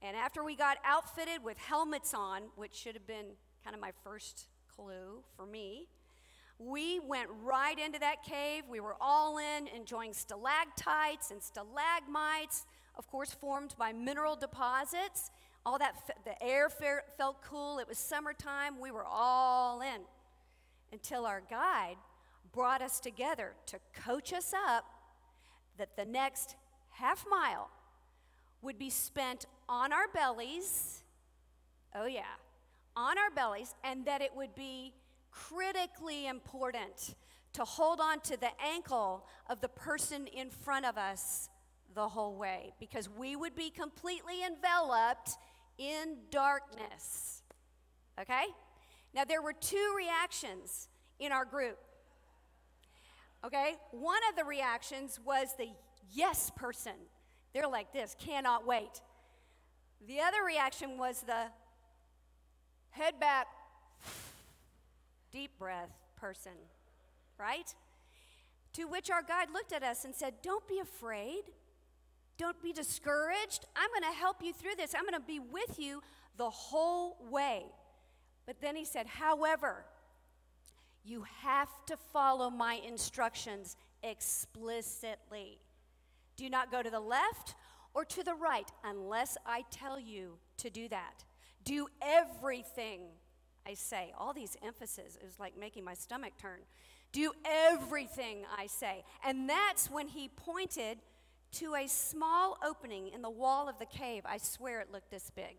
And 0.04 0.16
after 0.16 0.44
we 0.44 0.56
got 0.56 0.78
outfitted 0.86 1.44
with 1.44 1.58
helmets 1.58 2.14
on, 2.14 2.44
which 2.56 2.74
should 2.76 2.94
have 2.94 3.08
been 3.08 3.32
kind 3.64 3.76
of 3.76 3.82
my 3.82 3.92
first 4.04 4.48
clue 4.76 5.24
for 5.36 5.46
me, 5.48 5.88
we 6.58 7.00
went 7.02 7.30
right 7.44 7.78
into 7.78 8.00
that 8.00 8.24
cave. 8.24 8.64
We 8.70 8.80
were 8.80 8.96
all 9.02 9.38
in, 9.40 9.68
enjoying 9.76 10.14
stalactites 10.14 11.32
and 11.32 11.42
stalagmites 11.42 12.66
of 12.98 13.08
course, 13.08 13.34
formed 13.34 13.76
by 13.78 13.92
mineral 13.94 14.36
deposits. 14.36 15.32
All 15.66 15.78
that, 15.80 15.96
f- 16.08 16.24
the 16.24 16.42
air 16.46 16.70
felt 17.18 17.42
cool. 17.44 17.80
It 17.80 17.88
was 17.88 17.98
summertime. 17.98 18.80
We 18.80 18.92
were 18.92 19.06
all 19.06 19.82
in 19.82 20.02
until 20.92 21.26
our 21.26 21.42
guide 21.50 21.96
brought 22.54 22.82
us 22.82 23.00
together 23.00 23.54
to 23.68 23.80
coach 24.04 24.32
us 24.32 24.54
up 24.68 24.86
that 25.78 25.96
the 25.98 26.06
next 26.06 26.56
half 26.92 27.26
mile 27.30 27.70
would 28.62 28.80
be 28.80 28.90
spent 28.90 29.46
on 29.68 29.92
our 29.92 30.08
bellies. 30.14 31.04
Oh, 31.94 32.06
yeah, 32.06 32.22
on 32.96 33.18
our 33.18 33.32
bellies, 33.36 33.74
and 33.84 34.06
that 34.06 34.22
it 34.22 34.32
would 34.36 34.56
be 34.56 34.94
critically 35.32 36.28
important 36.28 37.16
to 37.54 37.64
hold 37.66 38.00
on 38.00 38.20
to 38.20 38.40
the 38.40 38.50
ankle 38.62 39.26
of 39.50 39.62
the 39.62 39.68
person 39.70 40.28
in 40.28 40.50
front 40.50 40.86
of 40.86 40.98
us 40.98 41.50
the 41.96 42.10
whole 42.10 42.36
way 42.36 42.74
because 42.80 43.10
we 43.10 43.36
would 43.36 43.56
be 43.56 43.70
completely 43.72 44.44
enveloped 44.46 45.38
in 45.80 46.18
darkness. 46.30 47.42
Okay? 48.20 48.44
Now, 49.14 49.24
there 49.24 49.42
were 49.42 49.54
two 49.54 49.94
reactions 49.98 50.90
in 51.20 51.32
our 51.32 51.46
group. 51.46 51.80
Okay? 53.46 53.76
One 53.92 54.20
of 54.30 54.36
the 54.36 54.44
reactions 54.44 55.20
was 55.26 55.48
the 55.58 55.68
yes 56.14 56.52
person. 56.56 56.94
They're 57.54 57.68
like 57.68 57.94
this, 57.94 58.16
cannot 58.20 58.68
wait. 58.68 59.02
The 60.06 60.20
other 60.20 60.44
reaction 60.46 60.98
was 60.98 61.22
the 61.26 61.44
head 62.92 63.20
back, 63.20 63.48
deep 65.32 65.52
breath 65.58 65.90
person, 66.18 66.52
right? 67.40 67.74
To 68.74 68.86
which 68.86 69.10
our 69.10 69.22
guide 69.24 69.48
looked 69.54 69.72
at 69.72 69.84
us 69.84 70.04
and 70.04 70.14
said, 70.14 70.36
Don't 70.42 70.68
be 70.68 70.80
afraid. 70.80 71.44
Don't 72.38 72.62
be 72.62 72.74
discouraged. 72.74 73.66
I'm 73.76 73.90
going 74.02 74.12
to 74.14 74.18
help 74.20 74.44
you 74.44 74.52
through 74.52 74.76
this. 74.78 74.94
I'm 74.94 75.04
going 75.04 75.14
to 75.14 75.20
be 75.26 75.40
with 75.40 75.80
you 75.80 76.02
the 76.38 76.50
whole 76.50 77.18
way. 77.30 77.64
But 78.46 78.60
then 78.62 78.76
he 78.76 78.86
said, 78.86 79.08
however, 79.08 79.86
you 81.06 81.26
have 81.44 81.70
to 81.86 81.98
follow 82.12 82.50
my 82.50 82.80
instructions 82.88 83.78
explicitly. 84.04 85.60
Do 86.36 86.50
not 86.50 86.72
go 86.72 86.84
to 86.84 86.90
the 86.90 87.00
left 87.00 87.56
or 87.94 88.04
to 88.04 88.24
the 88.24 88.36
right 88.36 88.70
unless 88.84 89.38
I 89.46 89.64
tell 89.72 89.98
you 90.00 90.38
to 90.58 90.70
do 90.70 90.90
that. 90.90 91.24
Do 91.64 91.88
everything 92.02 93.00
I 93.66 93.76
say. 93.76 94.14
All 94.20 94.34
these 94.34 94.58
emphasis 94.64 95.18
is 95.26 95.40
like 95.40 95.58
making 95.58 95.86
my 95.86 95.94
stomach 95.94 96.34
turn. 96.38 96.60
Do 97.14 97.32
everything 97.46 98.40
I 98.56 98.68
say. 98.68 99.04
And 99.24 99.50
that's 99.50 99.90
when 99.90 100.10
he 100.10 100.28
pointed 100.28 100.98
to 101.56 101.74
a 101.76 101.88
small 101.88 102.58
opening 102.66 103.08
in 103.14 103.22
the 103.22 103.30
wall 103.30 103.70
of 103.70 103.80
the 103.80 103.86
cave. 103.86 104.24
I 104.26 104.38
swear 104.38 104.82
it 104.82 104.92
looked 104.92 105.10
this 105.10 105.32
big. 105.36 105.56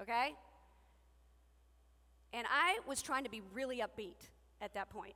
Okay? 0.00 0.34
And 2.32 2.46
I 2.50 2.78
was 2.86 3.02
trying 3.02 3.24
to 3.24 3.30
be 3.30 3.42
really 3.52 3.78
upbeat 3.80 4.28
at 4.62 4.72
that 4.74 4.90
point. 4.90 5.14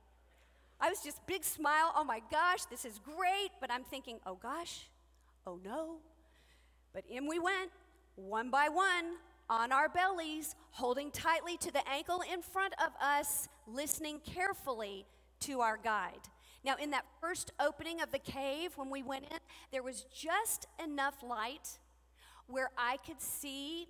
I 0.79 0.89
was 0.89 0.99
just 1.03 1.25
big 1.27 1.43
smile, 1.43 1.91
oh 1.95 2.03
my 2.03 2.21
gosh, 2.31 2.65
this 2.65 2.85
is 2.85 2.99
great, 2.99 3.49
but 3.59 3.71
I'm 3.71 3.83
thinking, 3.83 4.19
oh 4.25 4.35
gosh, 4.35 4.87
oh 5.47 5.59
no. 5.63 5.97
But 6.93 7.05
in 7.09 7.27
we 7.27 7.39
went, 7.39 7.71
one 8.15 8.51
by 8.51 8.69
one, 8.69 9.17
on 9.49 9.71
our 9.71 9.87
bellies, 9.89 10.55
holding 10.71 11.09
tightly 11.11 11.57
to 11.57 11.71
the 11.71 11.87
ankle 11.89 12.21
in 12.31 12.41
front 12.41 12.73
of 12.83 12.91
us, 13.01 13.47
listening 13.67 14.19
carefully 14.25 15.05
to 15.41 15.61
our 15.61 15.77
guide. 15.77 16.19
Now, 16.65 16.75
in 16.79 16.91
that 16.91 17.05
first 17.19 17.51
opening 17.59 18.01
of 18.01 18.11
the 18.11 18.19
cave, 18.19 18.77
when 18.77 18.89
we 18.89 19.03
went 19.03 19.25
in, 19.25 19.37
there 19.71 19.83
was 19.83 20.03
just 20.03 20.65
enough 20.81 21.15
light 21.21 21.77
where 22.47 22.69
I 22.77 22.97
could 23.05 23.21
see 23.21 23.87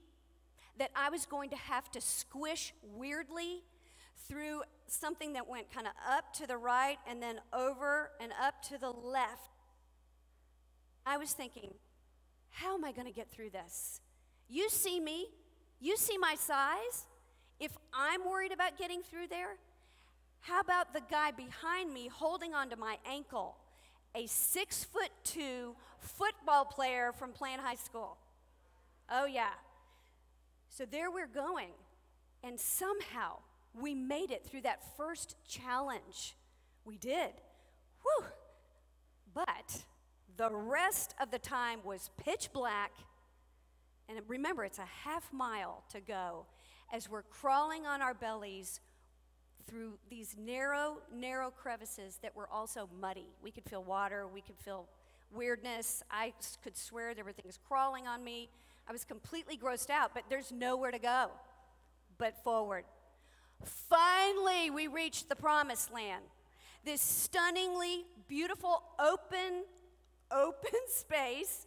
that 0.79 0.89
I 0.95 1.11
was 1.11 1.27
going 1.27 1.51
to 1.51 1.55
have 1.55 1.91
to 1.91 2.01
squish 2.01 2.73
weirdly 2.95 3.63
through 4.27 4.63
something 4.87 5.33
that 5.33 5.47
went 5.47 5.71
kind 5.71 5.85
of 5.85 5.93
up 6.09 6.33
to 6.33 6.47
the 6.47 6.57
right 6.57 6.97
and 7.07 7.21
then 7.21 7.39
over 7.51 8.09
and 8.19 8.31
up 8.41 8.61
to 8.69 8.79
the 8.79 8.89
left. 8.89 9.51
I 11.05 11.17
was 11.17 11.31
thinking, 11.33 11.75
how 12.49 12.73
am 12.73 12.83
I 12.83 12.91
going 12.91 13.07
to 13.07 13.13
get 13.13 13.29
through 13.29 13.51
this? 13.51 14.01
You 14.49 14.67
see 14.69 14.99
me, 14.99 15.27
you 15.79 15.95
see 15.95 16.17
my 16.17 16.35
size. 16.35 17.05
If 17.59 17.77
I'm 17.93 18.27
worried 18.27 18.51
about 18.51 18.77
getting 18.79 19.03
through 19.03 19.27
there, 19.27 19.57
how 20.43 20.59
about 20.59 20.93
the 20.93 21.01
guy 21.09 21.31
behind 21.31 21.93
me 21.93 22.09
holding 22.09 22.53
onto 22.53 22.75
my 22.75 22.97
ankle? 23.05 23.55
A 24.13 24.27
six 24.27 24.83
foot 24.83 25.09
two 25.23 25.73
football 25.99 26.65
player 26.65 27.13
from 27.17 27.31
Plant 27.31 27.61
High 27.61 27.75
School. 27.75 28.17
Oh, 29.09 29.25
yeah. 29.25 29.51
So 30.69 30.83
there 30.85 31.09
we're 31.09 31.27
going. 31.27 31.69
And 32.43 32.59
somehow 32.59 33.37
we 33.73 33.93
made 33.95 34.31
it 34.31 34.45
through 34.45 34.61
that 34.63 34.81
first 34.97 35.37
challenge. 35.47 36.35
We 36.83 36.97
did. 36.97 37.31
Whew. 38.01 38.25
But 39.33 39.83
the 40.35 40.49
rest 40.53 41.15
of 41.21 41.31
the 41.31 41.39
time 41.39 41.79
was 41.85 42.09
pitch 42.17 42.49
black. 42.51 42.91
And 44.09 44.19
remember, 44.27 44.65
it's 44.65 44.77
a 44.79 44.89
half 45.05 45.31
mile 45.31 45.83
to 45.89 46.01
go 46.01 46.45
as 46.91 47.09
we're 47.09 47.23
crawling 47.23 47.85
on 47.85 48.01
our 48.01 48.13
bellies 48.13 48.81
through 49.67 49.93
these 50.09 50.35
narrow, 50.37 50.97
narrow 51.13 51.49
crevices 51.51 52.17
that 52.21 52.35
were 52.35 52.47
also 52.51 52.89
muddy. 52.99 53.27
We 53.41 53.51
could 53.51 53.65
feel 53.65 53.83
water, 53.83 54.27
we 54.27 54.41
could 54.41 54.57
feel 54.57 54.87
weirdness. 55.33 56.03
I 56.11 56.33
could 56.63 56.77
swear 56.77 57.13
there 57.13 57.25
were 57.25 57.31
things 57.31 57.59
crawling 57.67 58.07
on 58.07 58.23
me. 58.23 58.49
I 58.87 58.91
was 58.91 59.03
completely 59.05 59.57
grossed 59.57 59.89
out, 59.89 60.11
but 60.13 60.23
there's 60.29 60.51
nowhere 60.51 60.91
to 60.91 60.99
go 60.99 61.29
but 62.17 62.43
forward. 62.43 62.83
Finally, 63.89 64.69
we 64.69 64.87
reached 64.87 65.29
the 65.29 65.35
promised 65.35 65.91
land. 65.93 66.23
This 66.85 67.01
stunningly 67.01 68.05
beautiful, 68.27 68.83
open, 68.99 69.63
open 70.31 70.71
space 70.89 71.65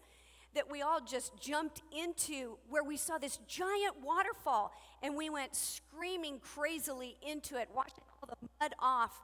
that 0.56 0.70
we 0.70 0.80
all 0.82 1.00
just 1.00 1.38
jumped 1.38 1.82
into 1.96 2.56
where 2.70 2.82
we 2.82 2.96
saw 2.96 3.18
this 3.18 3.36
giant 3.46 3.94
waterfall 4.02 4.72
and 5.02 5.14
we 5.14 5.28
went 5.28 5.54
screaming 5.54 6.40
crazily 6.40 7.14
into 7.28 7.56
it, 7.60 7.68
washing 7.76 8.02
all 8.22 8.28
the 8.28 8.48
mud 8.58 8.74
off, 8.80 9.20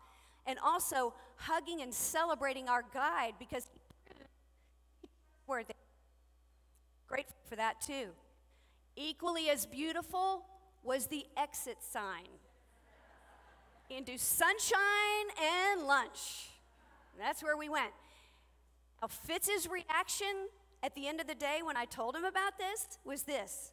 and 0.47 0.59
also 0.63 1.15
hugging 1.37 1.81
and 1.81 1.93
celebrating 1.95 2.69
our 2.69 2.85
guide 2.93 3.33
because 3.39 3.67
we're 5.47 5.63
grateful 7.09 7.35
for 7.49 7.57
that 7.57 7.81
too. 7.81 8.09
Equally 8.95 9.49
as 9.49 9.65
beautiful 9.65 10.45
was 10.85 11.07
the 11.07 11.25
exit 11.37 11.79
sign 11.81 12.29
into 13.89 14.19
sunshine 14.19 14.81
and 15.73 15.87
lunch. 15.87 16.49
That's 17.19 17.43
where 17.43 17.57
we 17.57 17.71
went. 17.71 17.93
Now, 19.01 19.09
Fitz's 19.09 19.67
reaction 19.69 20.47
at 20.83 20.95
the 20.95 21.07
end 21.07 21.21
of 21.21 21.27
the 21.27 21.35
day 21.35 21.61
when 21.65 21.77
I 21.77 21.85
told 21.85 22.17
him 22.17 22.25
about 22.25 22.59
this 22.59 22.99
was 23.05 23.23
this 23.23 23.73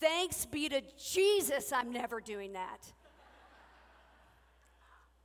Thanks 0.00 0.44
be 0.46 0.68
to 0.68 0.80
Jesus, 1.10 1.72
I'm 1.72 1.92
never 1.92 2.20
doing 2.20 2.52
that. 2.52 2.86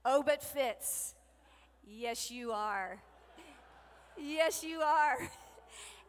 oh, 0.04 0.24
but 0.26 0.42
Fitz, 0.44 1.14
yes, 1.88 2.32
you 2.32 2.52
are. 2.54 2.98
yes, 4.18 4.64
you 4.64 4.82
are. 4.82 5.18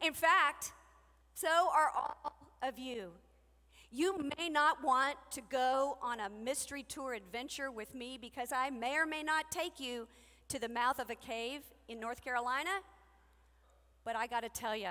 In 0.05 0.14
fact, 0.14 0.72
so 1.34 1.46
are 1.48 1.90
all 1.96 2.32
of 2.62 2.78
you. 2.78 3.11
You 3.90 4.30
may 4.38 4.48
not 4.48 4.82
want 4.82 5.16
to 5.32 5.40
go 5.50 5.98
on 6.02 6.18
a 6.18 6.28
mystery 6.30 6.82
tour 6.84 7.12
adventure 7.12 7.70
with 7.70 7.94
me 7.94 8.16
because 8.20 8.50
I 8.50 8.70
may 8.70 8.94
or 8.96 9.05
may 9.07 9.22
not 9.22 9.50
take 9.52 9.78
you 9.78 10.09
to 10.48 10.59
the 10.59 10.68
mouth 10.70 10.98
of 10.98 11.11
a 11.11 11.14
cave 11.14 11.61
in 11.86 12.00
North 12.00 12.24
Carolina 12.24 12.70
but 14.05 14.16
I 14.16 14.26
got 14.26 14.40
to 14.40 14.48
tell 14.50 14.76
you, 14.76 14.90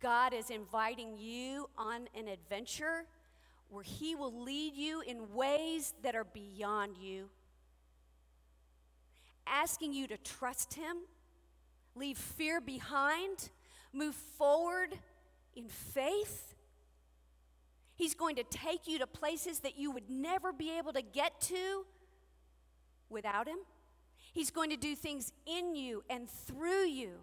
God 0.00 0.34
is 0.34 0.50
inviting 0.50 1.16
you 1.16 1.70
on 1.78 2.08
an 2.16 2.28
adventure 2.28 3.06
where 3.70 3.82
He 3.82 4.14
will 4.14 4.42
lead 4.44 4.74
you 4.76 5.00
in 5.00 5.32
ways 5.34 5.94
that 6.02 6.14
are 6.14 6.24
beyond 6.24 6.98
you, 6.98 7.30
asking 9.46 9.94
you 9.94 10.06
to 10.08 10.18
trust 10.18 10.74
Him, 10.74 10.98
leave 11.94 12.18
fear 12.18 12.60
behind, 12.60 13.48
move 13.92 14.14
forward 14.14 14.94
in 15.56 15.68
faith. 15.68 16.54
He's 17.96 18.14
going 18.14 18.36
to 18.36 18.44
take 18.44 18.86
you 18.86 18.98
to 18.98 19.06
places 19.06 19.60
that 19.60 19.78
you 19.78 19.90
would 19.92 20.10
never 20.10 20.52
be 20.52 20.76
able 20.76 20.92
to 20.92 21.02
get 21.02 21.40
to 21.42 21.86
without 23.08 23.48
Him. 23.48 23.58
He's 24.34 24.50
going 24.50 24.68
to 24.70 24.76
do 24.76 24.94
things 24.94 25.32
in 25.46 25.74
you 25.74 26.02
and 26.10 26.28
through 26.28 26.86
you 26.86 27.20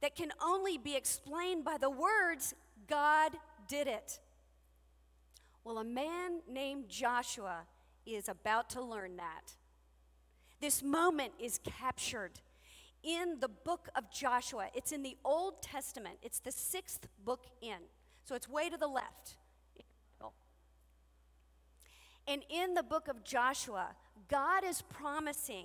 that 0.00 0.14
can 0.14 0.30
only 0.42 0.78
be 0.78 0.96
explained 0.96 1.64
by 1.64 1.76
the 1.78 1.90
words, 1.90 2.54
God 2.86 3.32
did 3.66 3.86
it. 3.86 4.20
Well, 5.64 5.78
a 5.78 5.84
man 5.84 6.40
named 6.48 6.88
Joshua 6.88 7.60
is 8.06 8.28
about 8.28 8.70
to 8.70 8.80
learn 8.80 9.16
that. 9.16 9.54
This 10.60 10.82
moment 10.82 11.32
is 11.38 11.60
captured 11.64 12.32
in 13.02 13.38
the 13.40 13.48
book 13.48 13.88
of 13.94 14.10
Joshua. 14.10 14.68
It's 14.74 14.92
in 14.92 15.02
the 15.02 15.16
Old 15.24 15.62
Testament, 15.62 16.16
it's 16.22 16.40
the 16.40 16.52
sixth 16.52 17.06
book 17.24 17.44
in. 17.60 17.78
So 18.24 18.34
it's 18.34 18.48
way 18.48 18.68
to 18.70 18.76
the 18.76 18.88
left. 18.88 19.36
And 22.26 22.42
in 22.50 22.74
the 22.74 22.82
book 22.82 23.08
of 23.08 23.24
Joshua, 23.24 23.94
God 24.28 24.62
is 24.62 24.82
promising 24.82 25.64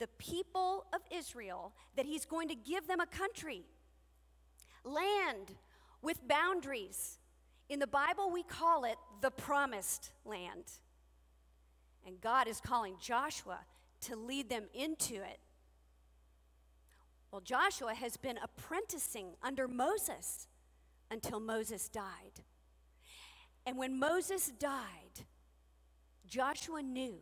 the 0.00 0.08
people 0.18 0.86
of 0.92 1.00
Israel 1.12 1.72
that 1.94 2.06
he's 2.06 2.24
going 2.24 2.48
to 2.48 2.54
give 2.56 2.88
them 2.88 3.00
a 3.00 3.06
country, 3.06 3.62
land 4.82 5.54
with 6.02 6.26
boundaries. 6.26 7.18
In 7.68 7.78
the 7.78 7.86
Bible, 7.86 8.30
we 8.30 8.42
call 8.42 8.84
it 8.84 8.96
the 9.20 9.30
promised 9.30 10.10
land. 10.24 10.64
And 12.04 12.20
God 12.20 12.48
is 12.48 12.60
calling 12.60 12.96
Joshua 13.00 13.60
to 14.00 14.16
lead 14.16 14.48
them 14.48 14.64
into 14.74 15.14
it. 15.16 15.38
Well, 17.30 17.42
Joshua 17.42 17.94
has 17.94 18.16
been 18.16 18.38
apprenticing 18.42 19.36
under 19.42 19.68
Moses 19.68 20.48
until 21.10 21.38
Moses 21.38 21.88
died. 21.90 22.42
And 23.66 23.76
when 23.76 24.00
Moses 24.00 24.50
died, 24.58 25.26
Joshua 26.26 26.80
knew 26.82 27.16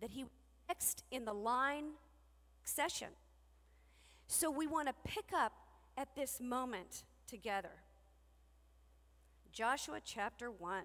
that 0.00 0.10
he 0.10 0.24
next 0.68 1.02
in 1.10 1.24
the 1.24 1.32
line 1.32 1.84
session. 2.64 3.08
So 4.26 4.50
we 4.50 4.66
want 4.66 4.88
to 4.88 4.94
pick 5.04 5.32
up 5.34 5.52
at 5.96 6.14
this 6.14 6.40
moment 6.40 7.04
together. 7.26 7.80
Joshua 9.52 10.00
chapter 10.04 10.50
1. 10.50 10.82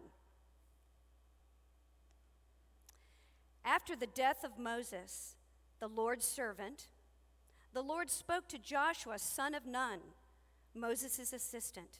After 3.65 3.95
the 3.95 4.07
death 4.07 4.43
of 4.43 4.57
Moses, 4.57 5.35
the 5.79 5.87
Lord's 5.87 6.25
servant, 6.25 6.87
the 7.73 7.81
Lord 7.81 8.09
spoke 8.09 8.47
to 8.49 8.57
Joshua, 8.57 9.19
son 9.19 9.53
of 9.53 9.65
Nun, 9.65 9.99
Moses' 10.75 11.31
assistant, 11.33 11.99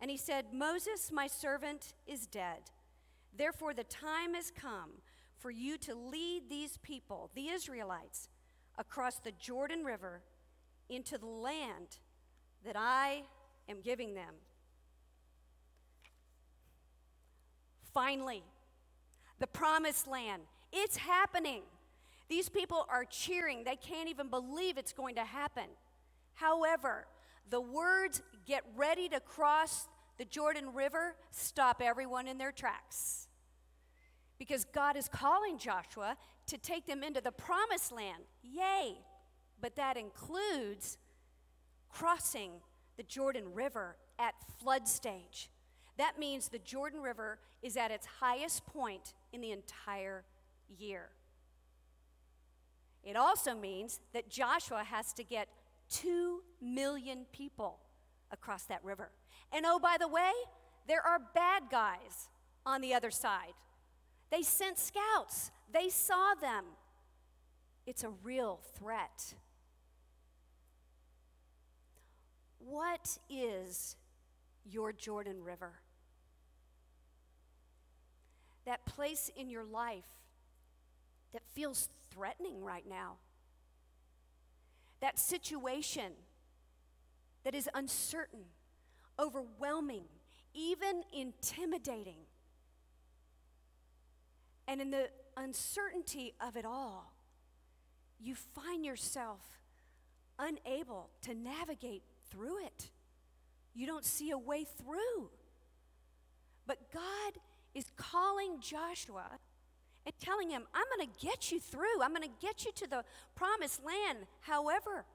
and 0.00 0.10
he 0.10 0.16
said, 0.16 0.46
Moses, 0.52 1.10
my 1.12 1.26
servant, 1.26 1.94
is 2.06 2.26
dead. 2.26 2.58
Therefore, 3.36 3.74
the 3.74 3.84
time 3.84 4.34
has 4.34 4.50
come 4.50 4.90
for 5.38 5.50
you 5.50 5.78
to 5.78 5.94
lead 5.94 6.42
these 6.48 6.78
people, 6.78 7.30
the 7.34 7.48
Israelites, 7.48 8.28
across 8.76 9.18
the 9.20 9.32
Jordan 9.32 9.84
River 9.84 10.20
into 10.88 11.16
the 11.18 11.26
land 11.26 11.98
that 12.64 12.76
I 12.76 13.22
am 13.68 13.80
giving 13.80 14.14
them. 14.14 14.34
Finally, 17.94 18.42
the 19.38 19.46
promised 19.46 20.08
land. 20.08 20.42
It's 20.72 20.96
happening. 20.96 21.62
These 22.28 22.48
people 22.48 22.86
are 22.90 23.04
cheering. 23.04 23.64
They 23.64 23.76
can't 23.76 24.08
even 24.08 24.28
believe 24.28 24.76
it's 24.76 24.92
going 24.92 25.14
to 25.16 25.24
happen. 25.24 25.64
However, 26.34 27.06
the 27.48 27.60
words, 27.60 28.20
get 28.46 28.62
ready 28.76 29.08
to 29.08 29.20
cross 29.20 29.88
the 30.18 30.24
Jordan 30.24 30.74
River, 30.74 31.14
stop 31.30 31.80
everyone 31.84 32.26
in 32.26 32.38
their 32.38 32.52
tracks 32.52 33.27
because 34.38 34.64
God 34.64 34.96
is 34.96 35.08
calling 35.08 35.58
Joshua 35.58 36.16
to 36.46 36.56
take 36.56 36.86
them 36.86 37.02
into 37.02 37.20
the 37.20 37.32
promised 37.32 37.92
land. 37.92 38.22
Yay! 38.42 38.94
But 39.60 39.76
that 39.76 39.96
includes 39.96 40.96
crossing 41.90 42.52
the 42.96 43.02
Jordan 43.02 43.52
River 43.52 43.96
at 44.18 44.34
flood 44.60 44.86
stage. 44.86 45.50
That 45.98 46.18
means 46.18 46.48
the 46.48 46.60
Jordan 46.60 47.02
River 47.02 47.40
is 47.62 47.76
at 47.76 47.90
its 47.90 48.06
highest 48.20 48.64
point 48.66 49.14
in 49.32 49.40
the 49.40 49.50
entire 49.50 50.24
year. 50.78 51.08
It 53.02 53.16
also 53.16 53.54
means 53.54 54.00
that 54.12 54.28
Joshua 54.28 54.84
has 54.84 55.12
to 55.14 55.24
get 55.24 55.48
2 55.90 56.42
million 56.62 57.26
people 57.32 57.78
across 58.30 58.64
that 58.64 58.84
river. 58.84 59.10
And 59.52 59.64
oh, 59.66 59.78
by 59.78 59.96
the 59.98 60.08
way, 60.08 60.30
there 60.86 61.04
are 61.04 61.18
bad 61.34 61.64
guys 61.70 62.28
on 62.64 62.80
the 62.80 62.94
other 62.94 63.10
side 63.10 63.54
they 64.30 64.42
sent 64.42 64.78
scouts, 64.78 65.50
they 65.72 65.88
saw 65.88 66.34
them. 66.40 66.64
It's 67.86 68.04
a 68.04 68.10
real 68.22 68.60
threat. 68.74 69.34
What 72.58 73.16
is 73.30 73.96
your 74.70 74.92
Jordan 74.92 75.42
River? 75.42 75.72
That 78.66 78.84
place 78.84 79.30
in 79.34 79.48
your 79.48 79.64
life 79.64 80.04
that 81.32 81.40
feels 81.54 81.88
threatening 82.10 82.62
right 82.62 82.86
now. 82.86 83.14
That 85.00 85.18
situation 85.18 86.12
that 87.44 87.54
is 87.54 87.70
uncertain, 87.74 88.42
overwhelming, 89.18 90.04
even 90.52 91.04
intimidating. 91.16 92.26
And 94.68 94.82
in 94.82 94.90
the 94.90 95.08
uncertainty 95.34 96.34
of 96.42 96.54
it 96.54 96.66
all, 96.66 97.14
you 98.20 98.34
find 98.34 98.84
yourself 98.84 99.40
unable 100.38 101.08
to 101.22 101.34
navigate 101.34 102.02
through 102.30 102.64
it. 102.66 102.90
You 103.74 103.86
don't 103.86 104.04
see 104.04 104.30
a 104.30 104.36
way 104.36 104.64
through. 104.64 105.30
But 106.66 106.92
God 106.92 107.40
is 107.74 107.86
calling 107.96 108.60
Joshua 108.60 109.30
and 110.04 110.14
telling 110.20 110.50
him, 110.50 110.64
I'm 110.74 110.84
going 110.98 111.08
to 111.10 111.26
get 111.26 111.50
you 111.50 111.60
through. 111.60 112.02
I'm 112.02 112.10
going 112.12 112.28
to 112.28 112.46
get 112.46 112.66
you 112.66 112.72
to 112.72 112.86
the 112.90 113.04
promised 113.34 113.80
land. 113.82 114.18
However, 114.40 115.06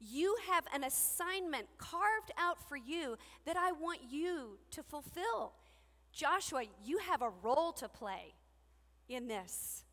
you 0.00 0.34
have 0.50 0.64
an 0.74 0.82
assignment 0.82 1.66
carved 1.78 2.32
out 2.36 2.68
for 2.68 2.76
you 2.76 3.16
that 3.46 3.56
I 3.56 3.70
want 3.70 4.00
you 4.10 4.58
to 4.72 4.82
fulfill. 4.82 5.52
Joshua, 6.12 6.62
you 6.84 6.98
have 6.98 7.22
a 7.22 7.30
role 7.42 7.70
to 7.74 7.88
play 7.88 8.34
in 9.10 9.26
this. 9.28 9.84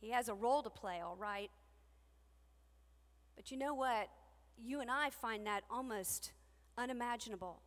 He 0.00 0.10
has 0.10 0.28
a 0.28 0.34
role 0.34 0.62
to 0.62 0.70
play, 0.70 1.00
all 1.00 1.16
right. 1.16 1.50
But 3.36 3.50
you 3.50 3.56
know 3.56 3.74
what? 3.74 4.08
You 4.56 4.80
and 4.80 4.90
I 4.90 5.10
find 5.10 5.44
that 5.46 5.64
almost 5.70 6.32
unimaginable. 6.76 7.60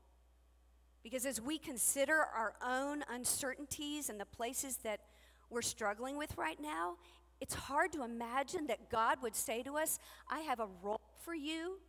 Because 1.04 1.26
as 1.26 1.42
we 1.42 1.58
consider 1.58 2.14
our 2.18 2.54
own 2.66 3.04
uncertainties 3.12 4.10
and 4.10 4.20
the 4.20 4.26
places 4.26 4.78
that 4.78 5.02
we're 5.50 5.62
struggling 5.62 6.18
with 6.18 6.38
right 6.38 6.60
now, 6.62 6.96
it's 7.42 7.54
hard 7.56 7.92
to 7.94 8.04
imagine 8.04 8.68
that 8.68 8.90
God 8.90 9.18
would 9.22 9.36
say 9.36 9.64
to 9.64 9.76
us, 9.76 10.00
I 10.30 10.42
have 10.42 10.60
a 10.60 10.68
role 10.82 11.02
for 11.26 11.34
you, 11.34 11.80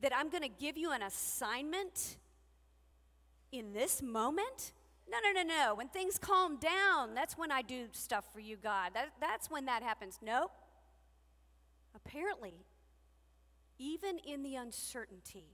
that 0.00 0.12
I'm 0.16 0.30
going 0.30 0.42
to 0.44 0.48
give 0.48 0.78
you 0.78 0.92
an 0.92 1.02
assignment 1.02 2.16
in 3.52 3.72
this 3.72 4.00
moment 4.02 4.72
no, 5.08 5.18
no, 5.22 5.30
no, 5.40 5.48
no. 5.48 5.74
When 5.74 5.88
things 5.88 6.18
calm 6.18 6.56
down, 6.56 7.14
that's 7.14 7.38
when 7.38 7.52
I 7.52 7.62
do 7.62 7.86
stuff 7.92 8.24
for 8.32 8.40
you, 8.40 8.56
God. 8.56 8.92
That, 8.94 9.10
that's 9.20 9.50
when 9.50 9.66
that 9.66 9.82
happens. 9.82 10.18
No. 10.20 10.50
Apparently, 11.94 12.54
even 13.78 14.18
in 14.26 14.42
the 14.42 14.56
uncertainty, 14.56 15.46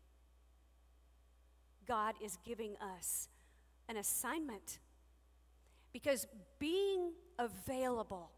God 1.86 2.14
is 2.24 2.38
giving 2.44 2.76
us 2.96 3.28
an 3.88 3.96
assignment. 3.96 4.78
Because 5.92 6.26
being 6.58 7.12
available 7.38 8.30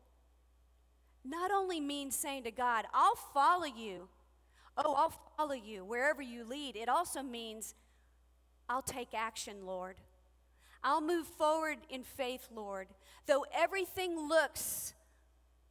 not 1.25 1.53
only 1.53 1.79
means 1.79 2.17
saying 2.17 2.43
to 2.45 2.51
God, 2.51 2.87
I'll 2.93 3.15
follow 3.33 3.65
you. 3.67 4.09
Oh, 4.77 4.95
I'll 4.95 5.15
follow 5.37 5.55
you 5.55 5.85
wherever 5.85 6.21
you 6.21 6.45
lead. 6.45 6.75
It 6.75 6.89
also 6.89 7.23
means, 7.23 7.75
I'll 8.69 8.83
take 8.83 9.15
action, 9.15 9.65
Lord. 9.65 9.97
I'll 10.85 11.01
move 11.01 11.27
forward 11.27 11.79
in 11.89 12.03
faith, 12.05 12.47
Lord, 12.55 12.89
though 13.27 13.47
everything 13.57 14.29
looks 14.29 14.93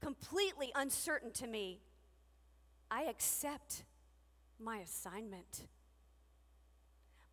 completely 0.01 0.71
uncertain 0.73 1.31
to 1.33 1.45
me. 1.45 1.81
I 2.89 3.03
accept 3.03 3.83
my 4.59 4.77
assignment. 4.79 5.67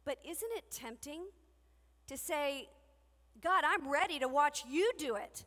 But 0.05 0.19
isn't 0.29 0.51
it 0.57 0.65
tempting 0.71 1.23
to 2.09 2.19
say, 2.19 2.69
God, 3.41 3.65
I'm 3.67 3.89
ready 3.91 4.19
to 4.19 4.29
watch 4.29 4.65
you 4.69 4.91
do 4.99 5.17
it? 5.17 5.47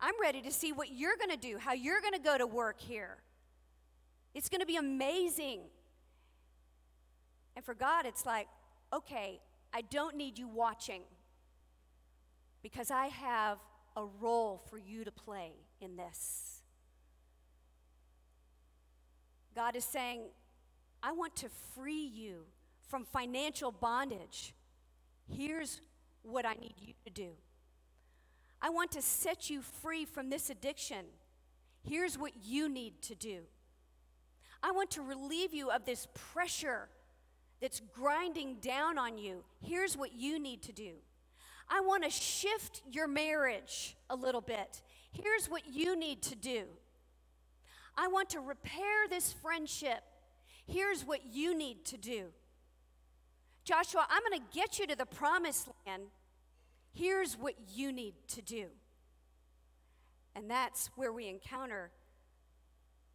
I'm 0.00 0.14
ready 0.20 0.42
to 0.42 0.50
see 0.52 0.72
what 0.72 0.90
you're 0.92 1.16
going 1.16 1.30
to 1.30 1.36
do, 1.48 1.56
how 1.58 1.72
you're 1.72 2.00
going 2.02 2.12
to 2.14 2.18
go 2.18 2.36
to 2.36 2.46
work 2.46 2.78
here. 2.78 3.16
It's 4.34 4.50
going 4.50 4.60
to 4.60 4.66
be 4.66 4.76
amazing. 4.76 5.60
And 7.56 7.64
for 7.64 7.74
God, 7.74 8.04
it's 8.06 8.24
like, 8.26 8.48
okay, 8.92 9.40
I 9.72 9.82
don't 9.82 10.16
need 10.16 10.38
you 10.38 10.48
watching 10.48 11.02
because 12.62 12.90
I 12.90 13.06
have 13.06 13.58
a 13.96 14.04
role 14.20 14.62
for 14.68 14.78
you 14.78 15.04
to 15.04 15.12
play 15.12 15.52
in 15.80 15.96
this. 15.96 16.62
God 19.54 19.76
is 19.76 19.84
saying, 19.84 20.22
I 21.02 21.12
want 21.12 21.36
to 21.36 21.48
free 21.74 22.10
you 22.12 22.44
from 22.88 23.04
financial 23.04 23.70
bondage. 23.72 24.54
Here's 25.32 25.80
what 26.22 26.44
I 26.44 26.54
need 26.54 26.74
you 26.78 26.94
to 27.04 27.10
do. 27.10 27.30
I 28.60 28.70
want 28.70 28.90
to 28.92 29.02
set 29.02 29.48
you 29.50 29.62
free 29.62 30.04
from 30.04 30.28
this 30.30 30.50
addiction. 30.50 31.06
Here's 31.82 32.18
what 32.18 32.32
you 32.44 32.68
need 32.68 33.00
to 33.02 33.14
do. 33.14 33.40
I 34.62 34.72
want 34.72 34.90
to 34.92 35.02
relieve 35.02 35.54
you 35.54 35.70
of 35.70 35.84
this 35.86 36.06
pressure 36.32 36.88
that's 37.60 37.80
grinding 37.94 38.56
down 38.60 38.96
on 38.98 39.18
you, 39.18 39.44
here's 39.62 39.96
what 39.96 40.12
you 40.14 40.38
need 40.38 40.62
to 40.62 40.72
do. 40.72 40.92
I 41.68 41.80
want 41.80 42.04
to 42.04 42.10
shift 42.10 42.82
your 42.90 43.06
marriage 43.06 43.96
a 44.08 44.16
little 44.16 44.40
bit. 44.40 44.82
Here's 45.12 45.46
what 45.48 45.62
you 45.70 45.94
need 45.96 46.22
to 46.22 46.34
do. 46.36 46.64
I 47.96 48.08
want 48.08 48.30
to 48.30 48.40
repair 48.40 49.06
this 49.10 49.32
friendship. 49.32 50.00
Here's 50.66 51.02
what 51.02 51.20
you 51.30 51.56
need 51.56 51.84
to 51.86 51.96
do. 51.98 52.26
Joshua, 53.64 54.06
I'm 54.08 54.22
going 54.28 54.40
to 54.40 54.56
get 54.56 54.78
you 54.78 54.86
to 54.86 54.96
the 54.96 55.06
promised 55.06 55.68
land. 55.86 56.04
Here's 56.92 57.34
what 57.34 57.54
you 57.74 57.92
need 57.92 58.14
to 58.28 58.42
do. 58.42 58.66
And 60.34 60.50
that's 60.50 60.88
where 60.96 61.12
we 61.12 61.28
encounter 61.28 61.90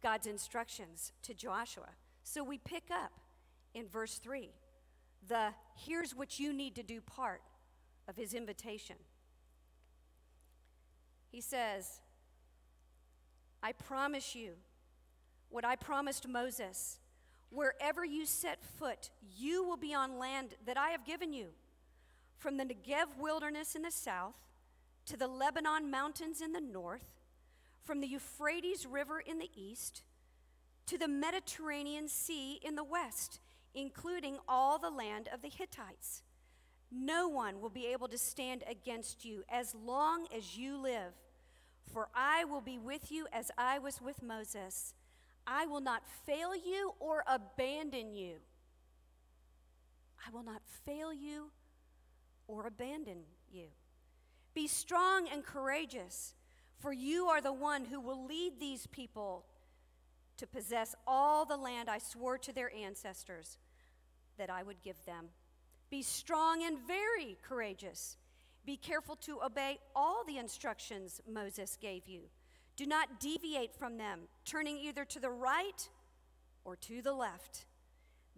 God's 0.02 0.26
instructions 0.26 1.12
to 1.22 1.34
Joshua. 1.34 1.88
So 2.22 2.44
we 2.44 2.58
pick 2.58 2.84
up 2.90 3.10
in 3.76 3.86
verse 3.88 4.18
3 4.18 4.48
the 5.28 5.48
here's 5.86 6.14
what 6.16 6.40
you 6.40 6.52
need 6.52 6.74
to 6.74 6.82
do 6.82 7.00
part 7.00 7.42
of 8.08 8.16
his 8.16 8.32
invitation. 8.32 8.94
He 11.30 11.40
says, 11.40 12.00
I 13.62 13.72
promise 13.72 14.34
you 14.36 14.52
what 15.50 15.64
I 15.64 15.76
promised 15.76 16.26
Moses. 16.28 16.98
Wherever 17.50 18.04
you 18.04 18.26
set 18.26 18.62
foot, 18.78 19.10
you 19.36 19.64
will 19.64 19.76
be 19.76 19.94
on 19.94 20.18
land 20.18 20.54
that 20.66 20.76
I 20.76 20.90
have 20.90 21.04
given 21.04 21.32
you, 21.32 21.48
from 22.36 22.56
the 22.56 22.64
Negev 22.64 23.06
wilderness 23.18 23.74
in 23.76 23.82
the 23.82 23.90
south 23.90 24.34
to 25.06 25.16
the 25.16 25.28
Lebanon 25.28 25.90
mountains 25.90 26.40
in 26.40 26.52
the 26.52 26.60
north, 26.60 27.04
from 27.84 28.00
the 28.00 28.08
Euphrates 28.08 28.84
River 28.86 29.20
in 29.20 29.38
the 29.38 29.50
east 29.56 30.02
to 30.86 30.98
the 30.98 31.08
Mediterranean 31.08 32.08
Sea 32.08 32.60
in 32.62 32.74
the 32.76 32.84
west 32.84 33.40
including 33.76 34.38
all 34.48 34.78
the 34.78 34.90
land 34.90 35.28
of 35.32 35.42
the 35.42 35.50
Hittites. 35.50 36.22
No 36.90 37.28
one 37.28 37.60
will 37.60 37.68
be 37.70 37.86
able 37.86 38.08
to 38.08 38.16
stand 38.18 38.64
against 38.68 39.24
you 39.24 39.44
as 39.50 39.74
long 39.74 40.26
as 40.34 40.56
you 40.56 40.80
live, 40.80 41.12
for 41.92 42.08
I 42.14 42.44
will 42.44 42.62
be 42.62 42.78
with 42.78 43.12
you 43.12 43.26
as 43.32 43.50
I 43.58 43.78
was 43.78 44.00
with 44.00 44.22
Moses. 44.22 44.94
I 45.46 45.66
will 45.66 45.80
not 45.80 46.02
fail 46.24 46.56
you 46.56 46.94
or 46.98 47.22
abandon 47.26 48.14
you. 48.14 48.36
I 50.26 50.30
will 50.32 50.42
not 50.44 50.62
fail 50.86 51.12
you 51.12 51.50
or 52.48 52.66
abandon 52.66 53.18
you. 53.52 53.66
Be 54.54 54.66
strong 54.66 55.28
and 55.28 55.44
courageous, 55.44 56.34
for 56.80 56.92
you 56.92 57.26
are 57.26 57.40
the 57.42 57.52
one 57.52 57.84
who 57.84 58.00
will 58.00 58.24
lead 58.24 58.58
these 58.58 58.86
people 58.86 59.44
to 60.38 60.46
possess 60.46 60.94
all 61.06 61.44
the 61.44 61.56
land 61.56 61.88
I 61.90 61.98
swore 61.98 62.38
to 62.38 62.52
their 62.54 62.72
ancestors 62.74 63.58
that 64.38 64.50
I 64.50 64.62
would 64.62 64.80
give 64.82 65.02
them. 65.04 65.26
Be 65.90 66.02
strong 66.02 66.62
and 66.64 66.78
very 66.86 67.38
courageous. 67.42 68.16
Be 68.64 68.76
careful 68.76 69.16
to 69.16 69.42
obey 69.44 69.78
all 69.94 70.24
the 70.24 70.38
instructions 70.38 71.20
Moses 71.30 71.76
gave 71.80 72.06
you. 72.08 72.22
Do 72.76 72.86
not 72.86 73.20
deviate 73.20 73.74
from 73.74 73.96
them, 73.96 74.22
turning 74.44 74.76
either 74.78 75.04
to 75.04 75.20
the 75.20 75.30
right 75.30 75.88
or 76.64 76.76
to 76.76 77.00
the 77.00 77.12
left. 77.14 77.66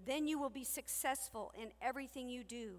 Then 0.06 0.28
you 0.28 0.38
will 0.38 0.50
be 0.50 0.64
successful 0.64 1.52
in 1.60 1.68
everything 1.82 2.28
you 2.28 2.44
do. 2.44 2.74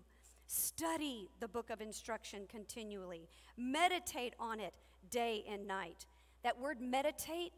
Study 0.48 1.28
the 1.40 1.48
book 1.48 1.70
of 1.70 1.82
instruction 1.82 2.44
continually, 2.48 3.28
meditate 3.58 4.34
on 4.40 4.60
it 4.60 4.74
day 5.12 5.44
and 5.52 5.68
night. 5.68 6.06
That 6.44 6.60
word 6.60 6.80
meditate 6.80 7.52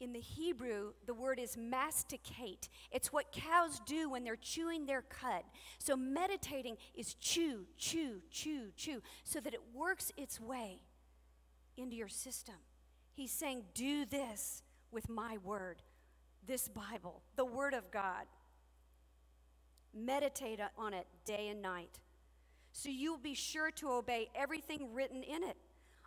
in 0.00 0.12
the 0.14 0.20
Hebrew, 0.20 0.92
the 1.06 1.12
word 1.14 1.38
is 1.38 1.56
masticate. 1.58 2.70
It's 2.90 3.12
what 3.12 3.32
cows 3.32 3.80
do 3.84 4.08
when 4.10 4.24
they're 4.24 4.36
chewing 4.36 4.86
their 4.86 5.02
cud. 5.02 5.42
So 5.78 5.94
meditating 5.94 6.78
is 6.94 7.14
chew, 7.14 7.66
chew, 7.76 8.22
chew, 8.30 8.68
chew, 8.76 9.02
so 9.24 9.40
that 9.40 9.52
it 9.52 9.60
works 9.74 10.10
its 10.16 10.40
way 10.40 10.78
into 11.76 11.94
your 11.96 12.08
system. 12.08 12.54
He's 13.12 13.30
saying, 13.30 13.64
Do 13.74 14.06
this 14.06 14.62
with 14.90 15.10
my 15.10 15.36
word, 15.44 15.82
this 16.46 16.66
Bible, 16.66 17.22
the 17.36 17.44
word 17.44 17.74
of 17.74 17.90
God. 17.90 18.24
Meditate 19.92 20.60
on 20.78 20.94
it 20.94 21.06
day 21.26 21.48
and 21.48 21.60
night. 21.60 21.98
So 22.72 22.88
you'll 22.88 23.18
be 23.18 23.34
sure 23.34 23.70
to 23.72 23.90
obey 23.90 24.30
everything 24.34 24.94
written 24.94 25.22
in 25.22 25.42
it. 25.42 25.56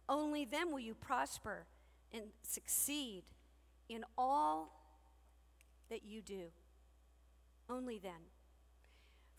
Only 0.09 0.45
then 0.45 0.71
will 0.71 0.79
you 0.79 0.95
prosper 0.95 1.65
and 2.13 2.23
succeed 2.41 3.23
in 3.89 4.03
all 4.17 4.71
that 5.89 6.03
you 6.03 6.21
do. 6.21 6.45
Only 7.69 7.99
then. 7.99 8.11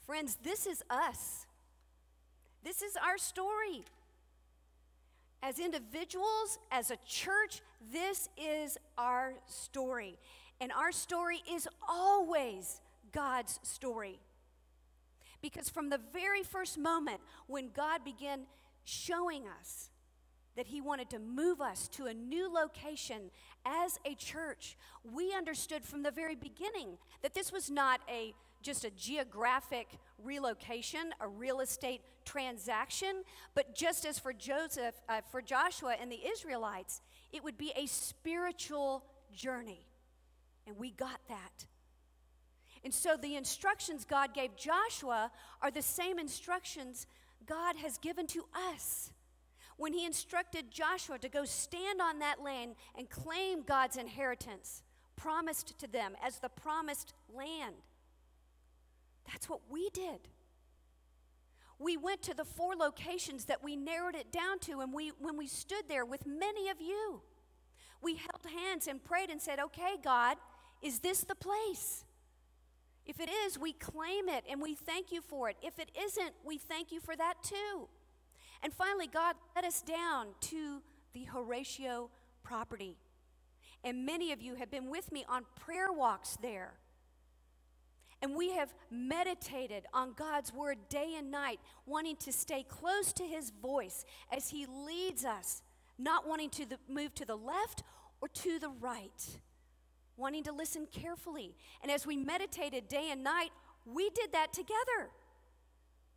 Friends, 0.07 0.39
this 0.43 0.67
is 0.67 0.83
us. 0.91 1.47
This 2.63 2.83
is 2.83 2.97
our 2.97 3.19
story. 3.19 3.83
As 5.43 5.59
individuals, 5.59 6.59
as 6.71 6.91
a 6.91 6.97
church, 7.07 7.61
this 7.93 8.29
is 8.39 8.79
our 8.97 9.35
story. 9.47 10.19
And 10.61 10.73
our 10.73 10.91
story 10.93 11.43
is 11.53 11.69
always 11.89 12.81
God's 13.13 13.59
story. 13.63 14.19
Because 15.43 15.69
from 15.69 15.91
the 15.91 16.01
very 16.13 16.43
first 16.43 16.79
moment 16.79 17.21
when 17.47 17.69
God 17.75 18.03
began 18.05 18.43
showing 18.85 19.45
us 19.61 19.91
that 20.57 20.67
he 20.69 20.81
wanted 20.81 21.11
to 21.11 21.19
move 21.19 21.61
us 21.61 21.89
to 21.89 22.07
a 22.07 22.15
new 22.15 22.53
location 22.53 23.31
as 23.67 23.99
a 24.05 24.15
church. 24.15 24.77
We 25.13 25.33
understood 25.35 25.85
from 25.85 26.03
the 26.03 26.11
very 26.11 26.35
beginning 26.37 26.99
that 27.23 27.35
this 27.35 27.53
was 27.53 27.71
not 27.71 28.01
a 28.09 28.35
just 28.63 28.85
a 28.87 28.91
geographic 28.93 29.87
relocation, 30.25 31.13
a 31.21 31.29
real 31.29 31.61
estate 31.61 32.01
transaction, 32.25 33.23
but 33.55 33.75
just 33.75 34.07
as 34.07 34.19
for 34.19 34.33
Joseph, 34.33 34.95
uh, 35.07 35.21
for 35.31 35.43
Joshua 35.43 35.97
and 36.01 36.11
the 36.11 36.19
Israelites, 36.33 37.03
it 37.31 37.45
would 37.45 37.59
be 37.59 37.73
a 37.77 37.85
spiritual 37.85 39.05
journey. 39.35 39.85
And 40.67 40.79
we 40.79 40.93
got 40.93 41.21
that. 41.29 41.67
And 42.83 42.95
so 42.95 43.19
the 43.21 43.37
instructions 43.37 44.07
God 44.07 44.33
gave 44.33 44.57
Joshua 44.57 45.31
are 45.61 45.71
the 45.71 45.83
same 45.83 46.19
instructions 46.19 47.07
God 47.45 47.77
has 47.77 47.99
given 47.99 48.27
to 48.29 48.47
us 48.73 49.11
when 49.77 49.93
he 49.93 50.07
instructed 50.07 50.71
Joshua 50.71 51.19
to 51.19 51.29
go 51.29 51.45
stand 51.45 52.01
on 52.01 52.19
that 52.21 52.43
land 52.43 52.77
and 52.97 53.09
claim 53.11 53.63
God's 53.63 53.97
inheritance 53.97 54.83
promised 55.17 55.79
to 55.79 55.87
them 55.91 56.15
as 56.23 56.39
the 56.39 56.49
promised 56.49 57.13
land. 57.35 57.75
That's 59.31 59.49
what 59.49 59.61
we 59.71 59.91
did. 59.91 60.19
We 61.79 61.97
went 61.97 62.23
to 62.23 62.35
the 62.35 62.45
four 62.45 62.77
locations 62.77 63.47
that 63.47 63.65
we 63.65 63.75
narrowed 63.75 64.15
it 64.15 64.31
down 64.31 64.61
to, 64.61 64.81
and 64.81 64.93
we, 64.93 65.11
when 65.19 65.37
we 65.37 65.47
stood 65.47 65.85
there 65.89 66.05
with 66.05 66.25
many 66.27 66.69
of 66.69 66.81
you, 66.81 67.21
we 68.01 68.15
held 68.17 68.43
hands 68.55 68.87
and 68.87 69.03
prayed 69.03 69.31
and 69.31 69.41
said, 69.41 69.59
Okay, 69.59 69.97
God, 70.03 70.37
is 70.83 71.01
this 71.01 71.23
the 71.23 71.35
place? 71.35 72.05
If 73.07 73.19
it 73.19 73.29
is, 73.47 73.59
we 73.59 73.73
claim 73.73 74.29
it 74.29 74.45
and 74.51 74.61
we 74.63 74.75
thank 74.75 75.11
you 75.11 75.21
for 75.21 75.51
it. 75.51 75.57
If 75.63 75.79
it 75.79 75.91
isn't, 75.99 76.33
we 76.45 76.59
thank 76.59 76.93
you 76.93 77.01
for 77.01 77.17
that 77.17 77.35
too. 77.43 77.89
And 78.65 78.73
finally, 78.73 79.07
God 79.07 79.37
led 79.55 79.67
us 79.67 79.83
down 79.83 80.29
to 80.41 80.81
the 81.13 81.25
Horatio 81.25 82.09
property. 82.43 82.97
And 83.85 84.07
many 84.07 84.33
of 84.33 84.41
you 84.41 84.55
have 84.55 84.71
been 84.71 84.89
with 84.89 85.13
me 85.13 85.23
on 85.29 85.45
prayer 85.61 85.93
walks 85.93 86.39
there. 86.41 86.73
And 88.23 88.35
we 88.35 88.53
have 88.53 88.73
meditated 88.91 89.85
on 89.93 90.15
God's 90.17 90.51
word 90.51 90.79
day 90.89 91.13
and 91.19 91.31
night, 91.31 91.61
wanting 91.85 92.17
to 92.17 92.33
stay 92.33 92.63
close 92.67 93.13
to 93.13 93.25
his 93.25 93.51
voice 93.51 94.07
as 94.33 94.49
he 94.49 94.65
leads 94.65 95.27
us, 95.27 95.61
not 95.99 96.27
wanting 96.27 96.49
to 96.51 96.65
the, 96.67 96.79
move 96.89 97.15
to 97.17 97.27
the 97.27 97.37
left 97.37 97.83
or 98.23 98.29
to 98.29 98.59
the 98.59 98.71
right, 98.81 99.29
wanting 100.17 100.43
to 100.45 100.53
listen 100.53 100.87
carefully. 100.91 101.55
And 101.83 101.93
as 101.93 102.07
we 102.07 102.17
meditated 102.17 102.89
day 102.89 103.11
and 103.11 103.23
night, 103.23 103.51
we 103.85 104.09
did 104.09 104.33
that 104.33 104.55
together 104.55 105.11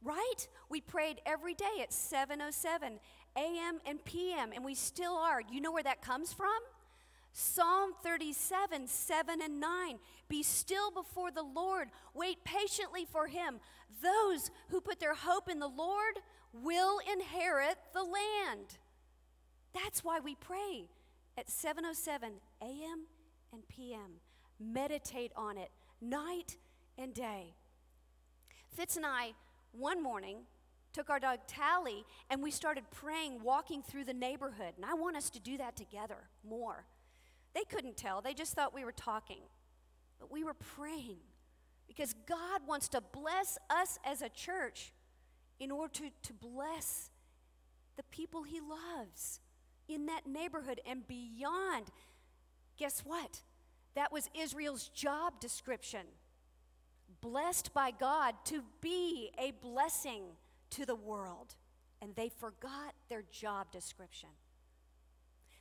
right? 0.08 0.48
We 0.70 0.82
prayed 0.82 1.22
every 1.26 1.54
day 1.54 1.76
at 1.82 1.92
7:07 1.92 3.00
a.m. 3.36 3.80
and 3.86 4.04
p.m. 4.06 4.52
and 4.56 4.64
we 4.66 4.74
still 4.74 5.14
are. 5.16 5.42
You 5.42 5.62
know 5.62 5.72
where 5.72 5.84
that 5.84 6.02
comes 6.02 6.34
from? 6.34 6.60
Psalm 7.34 7.92
37, 8.02 8.88
7 8.88 9.42
and 9.44 9.60
9. 9.60 10.00
Be 10.28 10.42
still 10.42 10.90
before 10.90 11.30
the 11.30 11.44
Lord. 11.44 11.90
Wait 12.16 12.44
patiently 12.44 13.06
for 13.06 13.28
him. 13.28 13.60
Those 14.02 14.50
who 14.70 14.82
put 14.82 15.00
their 15.00 15.14
hope 15.14 15.48
in 15.48 15.60
the 15.60 15.68
Lord 15.68 16.16
will 16.64 17.00
inherit 17.14 17.76
the 17.94 18.02
land. 18.02 18.80
That's 19.76 20.04
why 20.04 20.20
we 20.20 20.34
pray 20.34 20.90
at 21.38 21.48
7:07 21.48 22.40
a.m. 22.62 23.06
and 23.54 23.68
p.m. 23.68 24.14
Meditate 24.60 25.32
on 25.36 25.58
it 25.58 25.70
night 26.02 26.58
and 26.98 27.14
day. 27.14 27.54
Fitz 28.76 28.96
and 28.96 29.06
I 29.06 29.34
one 29.72 30.02
morning, 30.02 30.40
took 30.94 31.10
our 31.10 31.20
dog 31.20 31.40
Tally, 31.48 32.06
and 32.30 32.42
we 32.42 32.52
started 32.52 32.84
praying, 32.92 33.42
walking 33.44 33.82
through 33.82 34.06
the 34.06 34.14
neighborhood. 34.14 34.74
And 34.76 34.86
I 34.86 34.94
want 34.94 35.16
us 35.16 35.30
to 35.32 35.40
do 35.40 35.58
that 35.58 35.76
together 35.76 36.30
more. 36.48 36.86
They 37.54 37.64
couldn't 37.64 37.98
tell, 37.98 38.22
they 38.22 38.34
just 38.34 38.54
thought 38.54 38.74
we 38.74 38.86
were 38.86 38.92
talking. 38.92 39.42
But 40.20 40.32
we 40.32 40.44
were 40.44 40.54
praying 40.56 41.18
because 41.88 42.16
God 42.28 42.62
wants 42.68 42.88
to 42.90 43.02
bless 43.02 43.58
us 43.70 44.00
as 44.04 44.22
a 44.22 44.30
church 44.30 44.92
in 45.60 45.70
order 45.72 45.92
to, 45.94 46.10
to 46.24 46.34
bless 46.34 47.10
the 47.98 48.04
people 48.04 48.44
He 48.44 48.60
loves 48.60 49.40
in 49.88 50.06
that 50.08 50.28
neighborhood 50.28 50.82
and 50.88 51.08
beyond. 51.08 51.86
Guess 52.78 53.02
what? 53.06 53.42
That 53.96 54.12
was 54.12 54.30
Israel's 54.38 54.90
job 54.90 55.40
description 55.40 56.06
blessed 57.22 57.74
by 57.74 57.92
God 57.92 58.36
to 58.46 58.62
be 58.82 59.32
a 59.38 59.52
blessing 59.62 60.22
to 60.72 60.86
the 60.86 60.96
world, 60.96 61.56
and 62.02 62.16
they 62.16 62.30
forgot 62.30 62.94
their 63.10 63.24
job 63.32 63.72
description. 63.72 64.30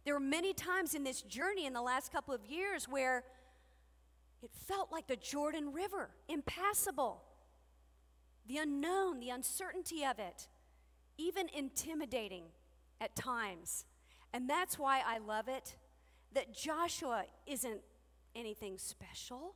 There 0.05 0.15
were 0.15 0.21
many 0.21 0.53
times 0.53 0.95
in 0.95 1.05
this 1.05 1.23
journey 1.23 1.67
in 1.67 1.73
the 1.73 1.83
last 1.83 2.13
couple 2.13 2.35
of 2.35 2.47
years 2.47 2.87
where 2.89 3.25
it 4.43 4.51
felt 4.67 4.93
like 4.93 5.07
the 5.09 5.17
Jordan 5.17 5.73
River, 5.73 6.11
impassable. 6.29 7.23
The 8.47 8.59
unknown, 8.59 9.19
the 9.19 9.31
uncertainty 9.31 10.05
of 10.05 10.21
it, 10.21 10.47
even 11.19 11.49
intimidating 11.53 12.45
at 13.01 13.17
times. 13.17 13.85
And 14.33 14.49
that's 14.49 14.79
why 14.79 15.03
I 15.05 15.19
love 15.19 15.49
it 15.49 15.75
that 16.33 16.55
Joshua 16.55 17.25
isn't 17.49 17.81
anything 18.37 18.79
special. 18.79 19.55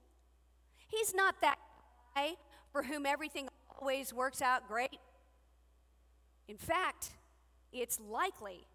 He's 0.88 1.14
not 1.14 1.36
that 1.42 1.58
for 2.72 2.82
whom 2.84 3.06
everything 3.06 3.48
always 3.80 4.12
works 4.12 4.42
out 4.42 4.68
great? 4.68 5.00
In 6.48 6.56
fact, 6.56 7.10
it's 7.72 7.98
likely 8.00 8.66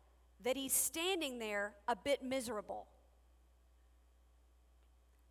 that 0.44 0.56
he's 0.56 0.74
standing 0.74 1.40
there 1.40 1.74
a 1.88 1.96
bit 1.96 2.24
miserable. 2.24 2.88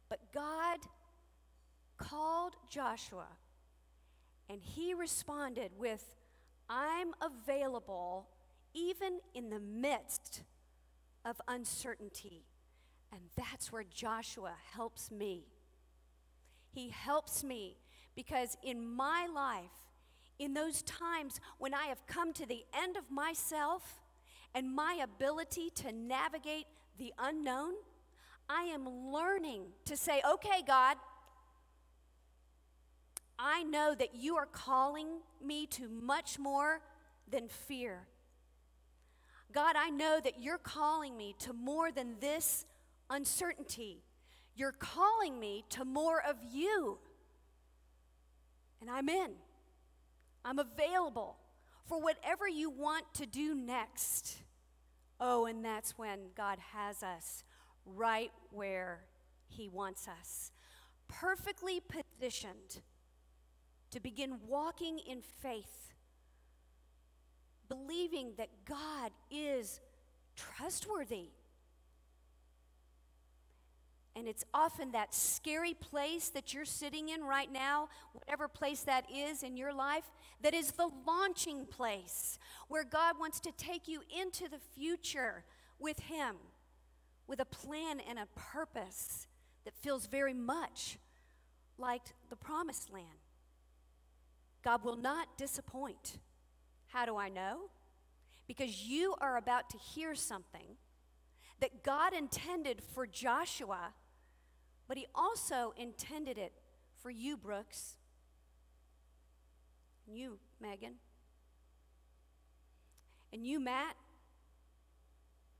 But 0.08 0.20
God 0.32 0.78
called 1.96 2.54
Joshua 2.68 3.26
and 4.50 4.60
he 4.62 4.92
responded 4.94 5.72
with, 5.78 6.14
I'm 6.68 7.08
available 7.22 8.28
even 8.74 9.20
in 9.34 9.50
the 9.50 9.60
midst 9.60 10.42
of 11.24 11.40
uncertainty. 11.48 12.42
And 13.12 13.20
that's 13.36 13.72
where 13.72 13.84
Joshua 13.84 14.52
helps 14.74 15.10
me. 15.10 15.44
He 16.72 16.90
helps 16.90 17.44
me 17.44 17.76
because 18.14 18.56
in 18.62 18.86
my 18.86 19.26
life, 19.32 19.70
in 20.38 20.54
those 20.54 20.82
times 20.82 21.40
when 21.58 21.74
I 21.74 21.86
have 21.86 22.06
come 22.06 22.32
to 22.34 22.46
the 22.46 22.64
end 22.74 22.96
of 22.96 23.10
myself 23.10 24.00
and 24.54 24.72
my 24.74 25.00
ability 25.02 25.70
to 25.76 25.92
navigate 25.92 26.66
the 26.98 27.12
unknown, 27.18 27.74
I 28.48 28.64
am 28.64 28.88
learning 29.12 29.62
to 29.86 29.96
say, 29.96 30.20
okay, 30.28 30.62
God, 30.66 30.96
I 33.38 33.64
know 33.64 33.94
that 33.98 34.14
you 34.14 34.36
are 34.36 34.46
calling 34.46 35.08
me 35.42 35.66
to 35.68 35.88
much 35.88 36.38
more 36.38 36.80
than 37.28 37.48
fear. 37.48 38.06
God, 39.52 39.74
I 39.76 39.90
know 39.90 40.20
that 40.22 40.40
you're 40.40 40.58
calling 40.58 41.16
me 41.16 41.34
to 41.40 41.52
more 41.52 41.90
than 41.90 42.16
this 42.20 42.64
uncertainty. 43.10 44.02
You're 44.54 44.72
calling 44.72 45.40
me 45.40 45.64
to 45.70 45.84
more 45.84 46.22
of 46.22 46.36
you. 46.52 46.98
And 48.86 48.90
I'm 48.94 49.08
in. 49.08 49.30
I'm 50.44 50.58
available 50.58 51.38
for 51.86 52.02
whatever 52.02 52.46
you 52.46 52.68
want 52.68 53.04
to 53.14 53.24
do 53.24 53.54
next. 53.54 54.36
Oh, 55.18 55.46
and 55.46 55.64
that's 55.64 55.96
when 55.96 56.18
God 56.36 56.58
has 56.74 57.02
us 57.02 57.44
right 57.86 58.30
where 58.50 59.04
He 59.48 59.70
wants 59.70 60.06
us, 60.06 60.52
perfectly 61.08 61.80
positioned 61.80 62.82
to 63.90 64.00
begin 64.00 64.40
walking 64.46 64.98
in 64.98 65.22
faith, 65.40 65.94
believing 67.70 68.32
that 68.36 68.50
God 68.68 69.12
is 69.30 69.80
trustworthy. 70.36 71.28
And 74.16 74.28
it's 74.28 74.44
often 74.54 74.92
that 74.92 75.12
scary 75.12 75.74
place 75.74 76.28
that 76.30 76.54
you're 76.54 76.64
sitting 76.64 77.08
in 77.08 77.24
right 77.24 77.50
now, 77.50 77.88
whatever 78.12 78.46
place 78.46 78.82
that 78.82 79.06
is 79.12 79.42
in 79.42 79.56
your 79.56 79.72
life, 79.72 80.04
that 80.40 80.54
is 80.54 80.70
the 80.72 80.88
launching 81.04 81.66
place 81.66 82.38
where 82.68 82.84
God 82.84 83.18
wants 83.18 83.40
to 83.40 83.50
take 83.50 83.88
you 83.88 84.02
into 84.16 84.48
the 84.48 84.60
future 84.76 85.42
with 85.80 85.98
Him, 85.98 86.36
with 87.26 87.40
a 87.40 87.44
plan 87.44 87.98
and 87.98 88.20
a 88.20 88.28
purpose 88.36 89.26
that 89.64 89.74
feels 89.80 90.06
very 90.06 90.34
much 90.34 90.96
like 91.76 92.14
the 92.30 92.36
promised 92.36 92.92
land. 92.92 93.06
God 94.62 94.84
will 94.84 94.96
not 94.96 95.36
disappoint. 95.36 96.18
How 96.86 97.04
do 97.04 97.16
I 97.16 97.28
know? 97.30 97.62
Because 98.46 98.82
you 98.86 99.16
are 99.20 99.36
about 99.36 99.68
to 99.70 99.76
hear 99.78 100.14
something 100.14 100.76
that 101.58 101.82
God 101.82 102.14
intended 102.14 102.80
for 102.94 103.08
Joshua 103.08 103.92
but 104.86 104.96
He 104.96 105.06
also 105.14 105.72
intended 105.76 106.38
it 106.38 106.52
for 107.02 107.10
you, 107.10 107.36
Brooks, 107.36 107.96
and 110.06 110.16
you, 110.16 110.38
Megan, 110.60 110.94
and 113.32 113.46
you, 113.46 113.58
Matt, 113.60 113.96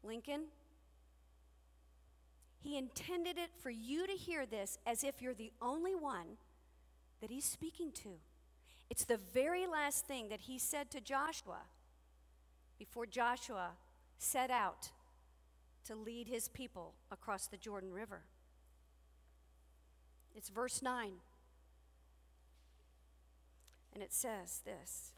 Lincoln. 0.02 0.42
He 2.60 2.78
intended 2.78 3.36
it 3.36 3.50
for 3.58 3.70
you 3.70 4.06
to 4.06 4.12
hear 4.14 4.46
this 4.46 4.78
as 4.86 5.04
if 5.04 5.20
you're 5.20 5.34
the 5.34 5.52
only 5.60 5.94
one 5.94 6.38
that 7.20 7.30
He's 7.30 7.44
speaking 7.44 7.90
to. 8.02 8.10
It's 8.90 9.04
the 9.04 9.18
very 9.18 9.66
last 9.66 10.06
thing 10.06 10.28
that 10.28 10.40
He 10.42 10.58
said 10.58 10.90
to 10.90 11.00
Joshua 11.00 11.62
before 12.78 13.06
Joshua 13.06 13.70
set 14.18 14.50
out 14.50 14.90
to 15.86 15.94
lead 15.94 16.26
his 16.26 16.48
people 16.48 16.94
across 17.12 17.46
the 17.46 17.58
Jordan 17.58 17.92
River. 17.92 18.22
It's 20.34 20.48
verse 20.48 20.82
9. 20.82 21.12
And 23.92 24.02
it 24.02 24.12
says 24.12 24.60
this 24.64 25.12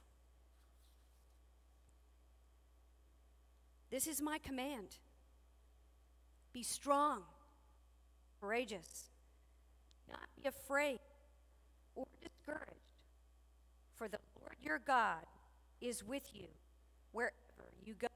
This 3.91 4.07
is 4.07 4.21
my 4.21 4.39
command 4.39 4.99
be 6.53 6.62
strong, 6.62 7.23
courageous, 8.41 9.11
not 10.11 10.21
be 10.41 10.47
afraid 10.49 11.01
or 11.95 12.07
discouraged, 12.21 12.89
for 13.95 14.09
the 14.09 14.19
Lord 14.41 14.57
your 14.61 14.79
God 14.79 15.25
is 15.81 16.05
with 16.05 16.35
you 16.35 16.47
wherever 17.12 17.33
you 17.85 17.95
go. 17.95 18.09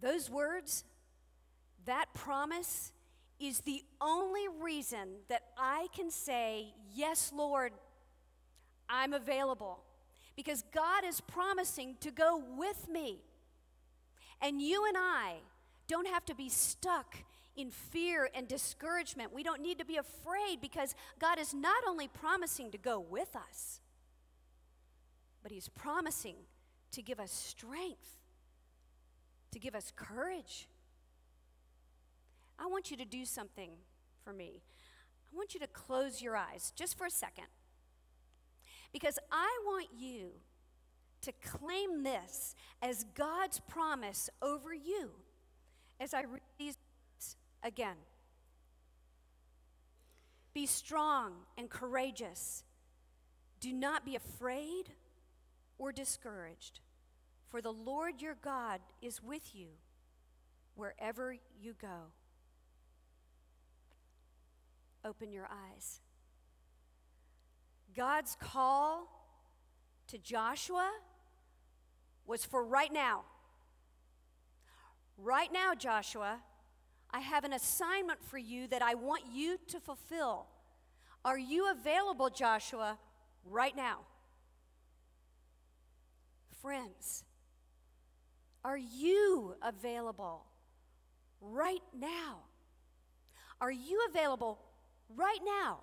Those 0.00 0.28
words 0.30 0.84
that 1.86 2.12
promise 2.14 2.92
is 3.38 3.60
the 3.60 3.82
only 4.00 4.48
reason 4.60 5.08
that 5.28 5.42
I 5.56 5.86
can 5.94 6.10
say, 6.10 6.74
Yes, 6.94 7.32
Lord, 7.34 7.72
I'm 8.88 9.12
available. 9.12 9.80
Because 10.36 10.62
God 10.74 11.04
is 11.04 11.20
promising 11.20 11.96
to 12.00 12.10
go 12.10 12.42
with 12.56 12.88
me. 12.88 13.18
And 14.40 14.60
you 14.62 14.86
and 14.86 14.96
I 14.98 15.36
don't 15.86 16.08
have 16.08 16.24
to 16.26 16.34
be 16.34 16.48
stuck 16.48 17.16
in 17.56 17.70
fear 17.70 18.30
and 18.34 18.48
discouragement. 18.48 19.34
We 19.34 19.42
don't 19.42 19.60
need 19.60 19.78
to 19.80 19.84
be 19.84 19.96
afraid 19.96 20.60
because 20.62 20.94
God 21.18 21.38
is 21.38 21.52
not 21.52 21.82
only 21.86 22.08
promising 22.08 22.70
to 22.70 22.78
go 22.78 22.98
with 23.00 23.36
us, 23.36 23.80
but 25.42 25.52
He's 25.52 25.68
promising 25.68 26.36
to 26.92 27.02
give 27.02 27.20
us 27.20 27.32
strength, 27.32 28.16
to 29.52 29.58
give 29.58 29.74
us 29.74 29.92
courage 29.94 30.68
I 32.62 32.66
want 32.66 32.90
you 32.90 32.96
to 32.98 33.06
do 33.06 33.24
something 33.24 33.70
for 34.22 34.32
me. 34.34 34.62
I 35.32 35.36
want 35.36 35.54
you 35.54 35.60
to 35.60 35.66
close 35.66 36.20
your 36.20 36.36
eyes 36.36 36.72
just 36.76 36.98
for 36.98 37.06
a 37.06 37.10
second. 37.10 37.46
Because 38.92 39.18
I 39.32 39.48
want 39.64 39.86
you 39.96 40.32
to 41.22 41.32
claim 41.42 42.02
this 42.02 42.54
as 42.82 43.04
God's 43.14 43.60
promise 43.60 44.28
over 44.42 44.74
you 44.74 45.10
as 45.98 46.12
I 46.12 46.22
read 46.22 46.42
these 46.58 46.76
again. 47.62 47.96
Be 50.52 50.66
strong 50.66 51.32
and 51.56 51.70
courageous. 51.70 52.64
Do 53.60 53.72
not 53.72 54.04
be 54.04 54.16
afraid 54.16 54.90
or 55.78 55.92
discouraged, 55.92 56.80
for 57.48 57.62
the 57.62 57.72
Lord 57.72 58.20
your 58.20 58.34
God 58.42 58.80
is 59.00 59.22
with 59.22 59.54
you 59.54 59.68
wherever 60.74 61.36
you 61.62 61.74
go 61.80 62.08
open 65.04 65.32
your 65.32 65.46
eyes. 65.50 66.00
God's 67.96 68.36
call 68.40 69.08
to 70.08 70.18
Joshua 70.18 70.90
was 72.26 72.44
for 72.44 72.64
right 72.64 72.92
now. 72.92 73.22
Right 75.16 75.52
now, 75.52 75.74
Joshua, 75.74 76.40
I 77.10 77.20
have 77.20 77.44
an 77.44 77.52
assignment 77.52 78.22
for 78.24 78.38
you 78.38 78.68
that 78.68 78.82
I 78.82 78.94
want 78.94 79.22
you 79.32 79.58
to 79.68 79.80
fulfill. 79.80 80.46
Are 81.24 81.38
you 81.38 81.70
available, 81.70 82.30
Joshua, 82.30 82.98
right 83.44 83.76
now? 83.76 83.98
Friends, 86.62 87.24
are 88.64 88.76
you 88.78 89.56
available 89.62 90.44
right 91.40 91.82
now? 91.98 92.38
Are 93.60 93.70
you 93.72 94.06
available 94.10 94.58
right 95.16 95.38
now 95.62 95.78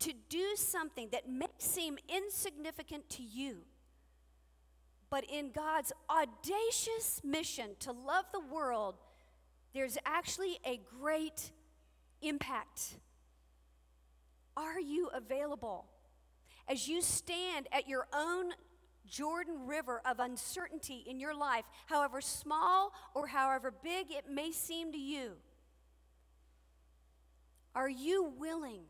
to 0.00 0.12
do 0.28 0.54
something 0.56 1.08
that 1.12 1.28
may 1.28 1.46
seem 1.58 1.98
insignificant 2.08 3.08
to 3.10 3.22
you, 3.22 3.58
but 5.10 5.24
in 5.24 5.50
God's 5.50 5.92
audacious 6.10 7.20
mission 7.24 7.70
to 7.80 7.92
love 7.92 8.24
the 8.32 8.40
world, 8.40 8.96
there's 9.74 9.98
actually 10.06 10.58
a 10.64 10.80
great 11.00 11.50
impact. 12.22 12.96
Are 14.56 14.80
you 14.80 15.08
available? 15.14 15.86
As 16.68 16.86
you 16.88 17.00
stand 17.00 17.66
at 17.72 17.88
your 17.88 18.06
own 18.14 18.52
Jordan 19.08 19.66
River 19.66 20.02
of 20.04 20.20
uncertainty 20.20 21.02
in 21.06 21.18
your 21.18 21.34
life, 21.34 21.64
however 21.86 22.20
small 22.20 22.92
or 23.14 23.28
however 23.28 23.72
big 23.82 24.10
it 24.10 24.26
may 24.30 24.52
seem 24.52 24.92
to 24.92 24.98
you, 24.98 25.32
are 27.78 27.88
you 27.88 28.32
willing 28.40 28.80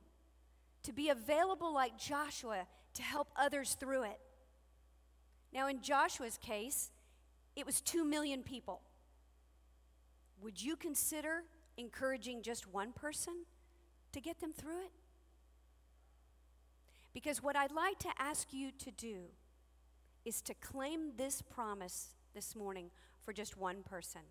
to 0.85 0.95
be 0.95 1.11
available 1.11 1.75
like 1.75 1.99
Joshua 1.99 2.63
to 2.95 3.03
help 3.03 3.29
others 3.37 3.75
through 3.75 4.05
it? 4.05 4.19
Now, 5.53 5.69
in 5.69 5.83
Joshua's 5.83 6.39
case, 6.39 6.91
it 7.55 7.67
was 7.67 7.83
2 7.83 8.03
million 8.03 8.43
people. 8.43 8.81
Would 10.41 10.63
you 10.63 10.75
consider 10.75 11.43
encouraging 11.77 12.41
just 12.41 12.67
one 12.67 12.95
person 12.95 13.45
to 14.13 14.23
get 14.23 14.41
them 14.41 14.55
through 14.55 14.81
it? 14.81 14.93
Because 17.13 17.43
what 17.43 17.57
I'd 17.57 17.73
like 17.73 17.99
to 17.99 18.09
ask 18.19 18.55
you 18.55 18.71
to 18.79 18.91
do 18.91 19.17
is 20.25 20.41
to 20.41 20.55
claim 20.55 21.13
this 21.19 21.43
promise 21.43 22.15
this 22.35 22.57
morning 22.57 22.89
for 23.23 23.35
just 23.35 23.55
one 23.55 23.83
person. 23.83 24.23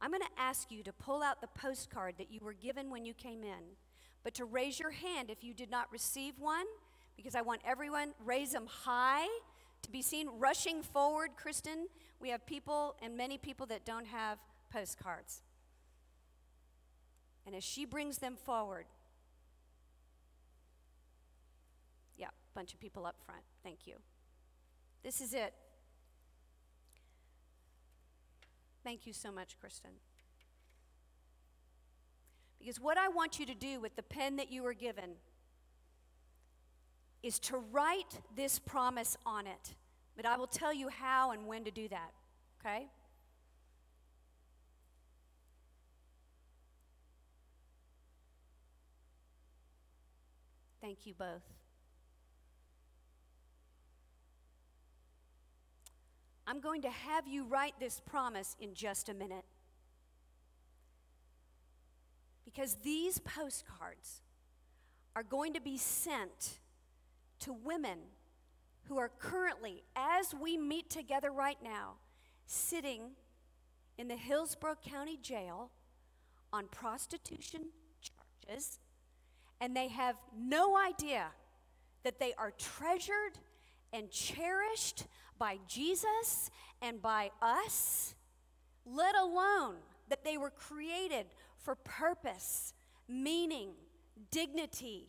I'm 0.00 0.10
going 0.10 0.22
to 0.22 0.40
ask 0.42 0.70
you 0.70 0.82
to 0.84 0.92
pull 0.92 1.22
out 1.22 1.40
the 1.40 1.46
postcard 1.48 2.14
that 2.18 2.32
you 2.32 2.40
were 2.42 2.54
given 2.54 2.88
when 2.90 3.04
you 3.04 3.12
came 3.12 3.42
in, 3.44 3.76
but 4.24 4.32
to 4.34 4.44
raise 4.44 4.80
your 4.80 4.90
hand 4.92 5.30
if 5.30 5.44
you 5.44 5.52
did 5.52 5.70
not 5.70 5.92
receive 5.92 6.38
one, 6.38 6.64
because 7.16 7.34
I 7.34 7.42
want 7.42 7.60
everyone, 7.66 8.14
raise 8.24 8.52
them 8.52 8.66
high 8.66 9.26
to 9.82 9.90
be 9.90 10.00
seen 10.00 10.28
rushing 10.38 10.82
forward. 10.82 11.30
Kristen, 11.36 11.88
we 12.18 12.30
have 12.30 12.46
people 12.46 12.96
and 13.02 13.14
many 13.16 13.36
people 13.36 13.66
that 13.66 13.84
don't 13.84 14.06
have 14.06 14.38
postcards. 14.72 15.42
And 17.46 17.54
as 17.54 17.64
she 17.64 17.84
brings 17.84 18.18
them 18.18 18.36
forward, 18.42 18.86
yeah, 22.16 22.28
bunch 22.54 22.72
of 22.72 22.80
people 22.80 23.04
up 23.04 23.16
front. 23.26 23.42
Thank 23.62 23.86
you. 23.86 23.96
This 25.02 25.20
is 25.20 25.34
it. 25.34 25.52
Thank 28.82 29.06
you 29.06 29.12
so 29.12 29.30
much, 29.30 29.58
Kristen. 29.60 29.90
Because 32.58 32.80
what 32.80 32.98
I 32.98 33.08
want 33.08 33.38
you 33.38 33.46
to 33.46 33.54
do 33.54 33.80
with 33.80 33.96
the 33.96 34.02
pen 34.02 34.36
that 34.36 34.50
you 34.50 34.62
were 34.62 34.74
given 34.74 35.10
is 37.22 37.38
to 37.38 37.58
write 37.72 38.20
this 38.34 38.58
promise 38.58 39.16
on 39.26 39.46
it. 39.46 39.74
But 40.16 40.26
I 40.26 40.36
will 40.36 40.46
tell 40.46 40.72
you 40.72 40.88
how 40.88 41.30
and 41.32 41.46
when 41.46 41.64
to 41.64 41.70
do 41.70 41.88
that, 41.88 42.10
okay? 42.64 42.86
Thank 50.80 51.06
you 51.06 51.12
both. 51.14 51.42
I'm 56.50 56.58
going 56.58 56.82
to 56.82 56.90
have 56.90 57.28
you 57.28 57.44
write 57.44 57.74
this 57.78 58.00
promise 58.04 58.56
in 58.60 58.74
just 58.74 59.08
a 59.08 59.14
minute. 59.14 59.44
Because 62.44 62.74
these 62.82 63.20
postcards 63.20 64.22
are 65.14 65.22
going 65.22 65.52
to 65.52 65.60
be 65.60 65.76
sent 65.76 66.58
to 67.38 67.52
women 67.52 67.98
who 68.88 68.98
are 68.98 69.12
currently, 69.20 69.84
as 69.94 70.34
we 70.34 70.56
meet 70.58 70.90
together 70.90 71.30
right 71.30 71.58
now, 71.62 71.92
sitting 72.46 73.12
in 73.96 74.08
the 74.08 74.16
Hillsborough 74.16 74.78
County 74.84 75.20
Jail 75.22 75.70
on 76.52 76.66
prostitution 76.66 77.66
charges, 78.48 78.80
and 79.60 79.76
they 79.76 79.86
have 79.86 80.16
no 80.36 80.76
idea 80.76 81.26
that 82.02 82.18
they 82.18 82.32
are 82.36 82.50
treasured 82.58 83.38
and 83.92 84.10
cherished 84.10 85.04
by 85.40 85.58
Jesus 85.66 86.52
and 86.80 87.02
by 87.02 87.32
us, 87.42 88.14
let 88.86 89.16
alone 89.16 89.76
that 90.08 90.22
they 90.22 90.36
were 90.36 90.50
created 90.50 91.26
for 91.56 91.74
purpose, 91.74 92.72
meaning, 93.08 93.70
dignity, 94.30 95.08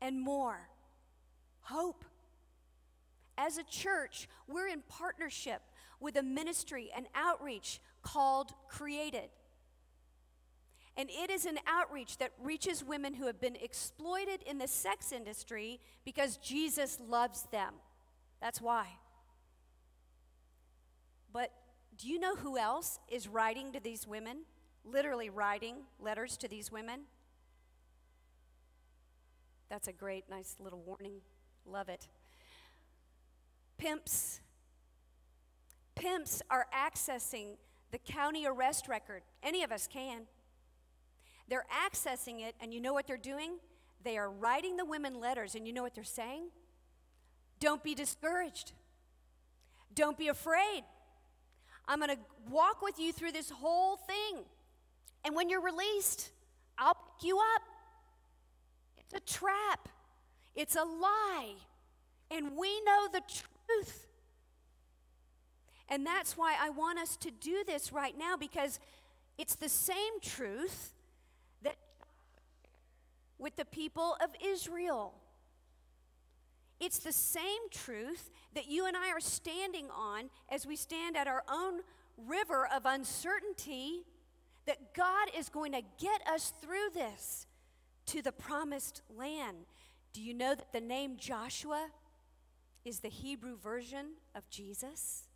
and 0.00 0.18
more. 0.20 0.68
Hope. 1.62 2.04
As 3.36 3.58
a 3.58 3.64
church, 3.64 4.28
we're 4.48 4.68
in 4.68 4.80
partnership 4.88 5.60
with 6.00 6.16
a 6.16 6.22
ministry 6.22 6.90
and 6.96 7.06
outreach 7.14 7.80
called 8.02 8.52
Created. 8.68 9.28
And 10.96 11.08
it 11.10 11.28
is 11.30 11.46
an 11.46 11.58
outreach 11.66 12.18
that 12.18 12.30
reaches 12.40 12.84
women 12.84 13.14
who 13.14 13.26
have 13.26 13.40
been 13.40 13.56
exploited 13.56 14.44
in 14.46 14.58
the 14.58 14.68
sex 14.68 15.10
industry 15.10 15.80
because 16.04 16.36
Jesus 16.36 17.00
loves 17.08 17.42
them. 17.50 17.74
That's 18.40 18.60
why. 18.60 18.86
But 21.34 21.50
do 21.98 22.08
you 22.08 22.18
know 22.18 22.36
who 22.36 22.56
else 22.56 22.98
is 23.10 23.28
writing 23.28 23.72
to 23.72 23.80
these 23.80 24.06
women? 24.06 24.42
Literally 24.84 25.28
writing 25.28 25.78
letters 26.00 26.36
to 26.38 26.48
these 26.48 26.72
women? 26.72 27.00
That's 29.68 29.88
a 29.88 29.92
great, 29.92 30.30
nice 30.30 30.56
little 30.60 30.80
warning. 30.80 31.16
Love 31.66 31.88
it. 31.88 32.08
Pimps. 33.76 34.40
Pimps 35.96 36.40
are 36.48 36.66
accessing 36.74 37.56
the 37.90 37.98
county 37.98 38.46
arrest 38.46 38.86
record. 38.88 39.22
Any 39.42 39.62
of 39.64 39.72
us 39.72 39.86
can. 39.88 40.22
They're 41.48 41.66
accessing 41.84 42.40
it, 42.40 42.54
and 42.60 42.72
you 42.72 42.80
know 42.80 42.94
what 42.94 43.06
they're 43.06 43.16
doing? 43.16 43.58
They 44.02 44.16
are 44.16 44.30
writing 44.30 44.76
the 44.76 44.84
women 44.84 45.18
letters, 45.20 45.54
and 45.56 45.66
you 45.66 45.72
know 45.72 45.82
what 45.82 45.94
they're 45.94 46.04
saying? 46.04 46.48
Don't 47.58 47.82
be 47.82 47.94
discouraged. 47.94 48.72
Don't 49.94 50.16
be 50.16 50.28
afraid. 50.28 50.84
I'm 51.86 51.98
going 51.98 52.10
to 52.10 52.18
walk 52.50 52.82
with 52.82 52.98
you 52.98 53.12
through 53.12 53.32
this 53.32 53.50
whole 53.50 53.96
thing. 53.96 54.42
And 55.24 55.34
when 55.34 55.48
you're 55.48 55.60
released, 55.60 56.30
I'll 56.78 56.94
pick 56.94 57.28
you 57.28 57.38
up. 57.38 57.62
It's 58.98 59.14
a 59.36 59.38
trap, 59.38 59.88
it's 60.54 60.76
a 60.76 60.82
lie. 60.84 61.52
And 62.30 62.56
we 62.56 62.80
know 62.84 63.08
the 63.12 63.20
truth. 63.20 64.06
And 65.88 66.06
that's 66.06 66.36
why 66.38 66.56
I 66.60 66.70
want 66.70 66.98
us 66.98 67.16
to 67.18 67.30
do 67.30 67.62
this 67.66 67.92
right 67.92 68.16
now 68.16 68.36
because 68.36 68.80
it's 69.36 69.54
the 69.54 69.68
same 69.68 70.18
truth 70.22 70.94
that 71.62 71.76
with 73.38 73.54
the 73.56 73.66
people 73.66 74.16
of 74.22 74.30
Israel. 74.44 75.14
It's 76.80 76.98
the 76.98 77.12
same 77.12 77.60
truth 77.70 78.30
that 78.54 78.66
you 78.68 78.86
and 78.86 78.96
I 78.96 79.10
are 79.10 79.20
standing 79.20 79.88
on 79.90 80.30
as 80.48 80.66
we 80.66 80.76
stand 80.76 81.16
at 81.16 81.26
our 81.26 81.44
own 81.48 81.80
river 82.16 82.66
of 82.66 82.84
uncertainty 82.84 84.04
that 84.66 84.94
God 84.94 85.28
is 85.36 85.48
going 85.48 85.72
to 85.72 85.82
get 85.98 86.26
us 86.26 86.52
through 86.62 86.90
this 86.94 87.46
to 88.06 88.22
the 88.22 88.32
promised 88.32 89.02
land. 89.16 89.66
Do 90.12 90.22
you 90.22 90.34
know 90.34 90.54
that 90.54 90.72
the 90.72 90.80
name 90.80 91.16
Joshua 91.16 91.90
is 92.84 93.00
the 93.00 93.08
Hebrew 93.08 93.56
version 93.56 94.12
of 94.34 94.48
Jesus? 94.50 95.28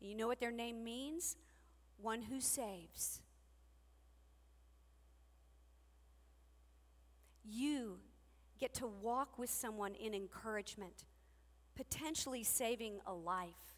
You 0.00 0.14
know 0.14 0.26
what 0.26 0.40
their 0.40 0.52
name 0.52 0.84
means? 0.84 1.36
One 1.96 2.22
who 2.22 2.40
saves. 2.40 3.22
You 7.44 7.98
get 8.58 8.74
to 8.74 8.86
walk 8.86 9.38
with 9.38 9.50
someone 9.50 9.94
in 9.94 10.14
encouragement, 10.14 11.04
potentially 11.76 12.42
saving 12.42 12.94
a 13.06 13.12
life 13.12 13.74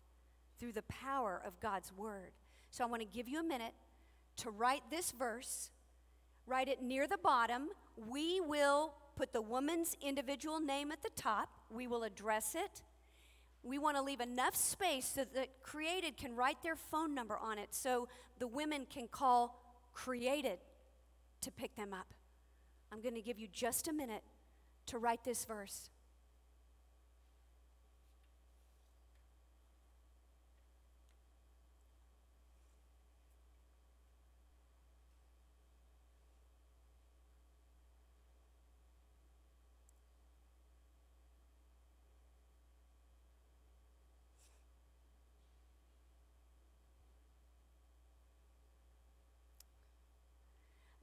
through 0.59 0.73
the 0.73 0.83
power 0.83 1.41
of 1.45 1.59
God's 1.61 1.93
word. 1.93 2.33
So 2.71 2.85
I 2.85 2.87
want 2.87 3.03
to 3.03 3.09
give 3.09 3.29
you 3.29 3.41
a 3.41 3.45
minute 3.45 3.75
to 4.39 4.51
write 4.51 4.83
this 4.91 5.11
verse, 5.13 5.71
write 6.47 6.69
it 6.69 6.83
near 6.83 7.07
the 7.07 7.19
bottom. 7.19 7.69
We 8.07 8.41
will 8.41 8.95
put 9.17 9.33
the 9.33 9.43
woman's 9.43 9.97
individual 10.03 10.61
name 10.61 10.93
at 10.93 11.03
the 11.03 11.11
top, 11.17 11.49
we 11.71 11.87
will 11.89 12.05
address 12.05 12.55
it. 12.55 12.83
We 13.65 13.77
want 13.79 13.97
to 13.97 14.03
leave 14.03 14.21
enough 14.21 14.55
space 14.55 15.13
so 15.17 15.25
that 15.35 15.65
Created 15.65 16.17
can 16.17 16.37
write 16.37 16.63
their 16.63 16.77
phone 16.77 17.13
number 17.13 17.37
on 17.37 17.59
it 17.59 17.75
so 17.75 18.07
the 18.39 18.47
women 18.47 18.87
can 18.89 19.09
call 19.09 19.61
Created 19.93 20.61
to 21.41 21.51
pick 21.51 21.75
them 21.75 21.93
up. 21.93 22.07
I'm 22.93 23.01
going 23.03 23.17
to 23.17 23.21
give 23.21 23.37
you 23.41 23.49
just 23.53 23.89
a 23.89 23.93
minute 23.93 24.23
to 24.89 24.99
write 24.99 25.23
this 25.25 25.45
verse. 25.45 25.91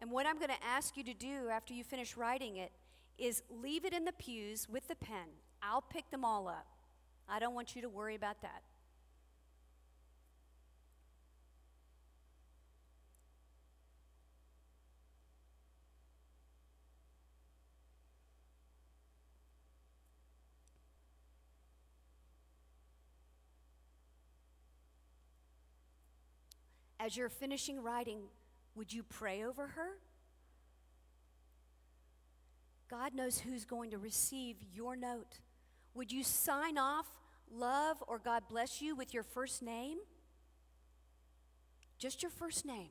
And 0.01 0.11
what 0.11 0.27
I'm 0.27 0.35
going 0.37 0.49
to 0.49 0.55
ask 0.63 0.97
you 0.97 1.03
to 1.05 1.13
do 1.15 1.49
after 1.51 1.73
you 1.73 1.83
finish 1.83 2.15
writing 2.15 2.57
it 2.57 2.71
is 3.17 3.43
leave 3.49 3.85
it 3.85 3.93
in 3.93 4.05
the 4.05 4.11
pews 4.11 4.67
with 4.69 4.87
the 4.87 4.95
pen. 4.95 5.27
I'll 5.61 5.81
pick 5.81 6.09
them 6.11 6.25
all 6.25 6.47
up. 6.47 6.65
I 7.29 7.39
don't 7.39 7.53
want 7.55 7.75
you 7.75 7.81
to 7.81 7.89
worry 7.89 8.15
about 8.15 8.41
that. 8.41 8.61
As 26.99 27.15
you're 27.15 27.29
finishing 27.29 27.83
writing, 27.83 28.19
would 28.73 28.91
you 28.91 29.03
pray 29.03 29.43
over 29.43 29.67
her? 29.67 29.97
God 32.89 33.13
knows 33.15 33.39
who's 33.39 33.65
going 33.65 33.91
to 33.91 33.97
receive 33.97 34.57
your 34.73 34.95
note. 34.95 35.39
Would 35.95 36.11
you 36.11 36.23
sign 36.23 36.77
off 36.77 37.07
love 37.51 38.03
or 38.07 38.19
God 38.19 38.43
bless 38.49 38.81
you 38.81 38.95
with 38.95 39.13
your 39.13 39.23
first 39.23 39.61
name? 39.63 39.97
Just 41.97 42.21
your 42.21 42.29
first 42.29 42.65
name. 42.65 42.89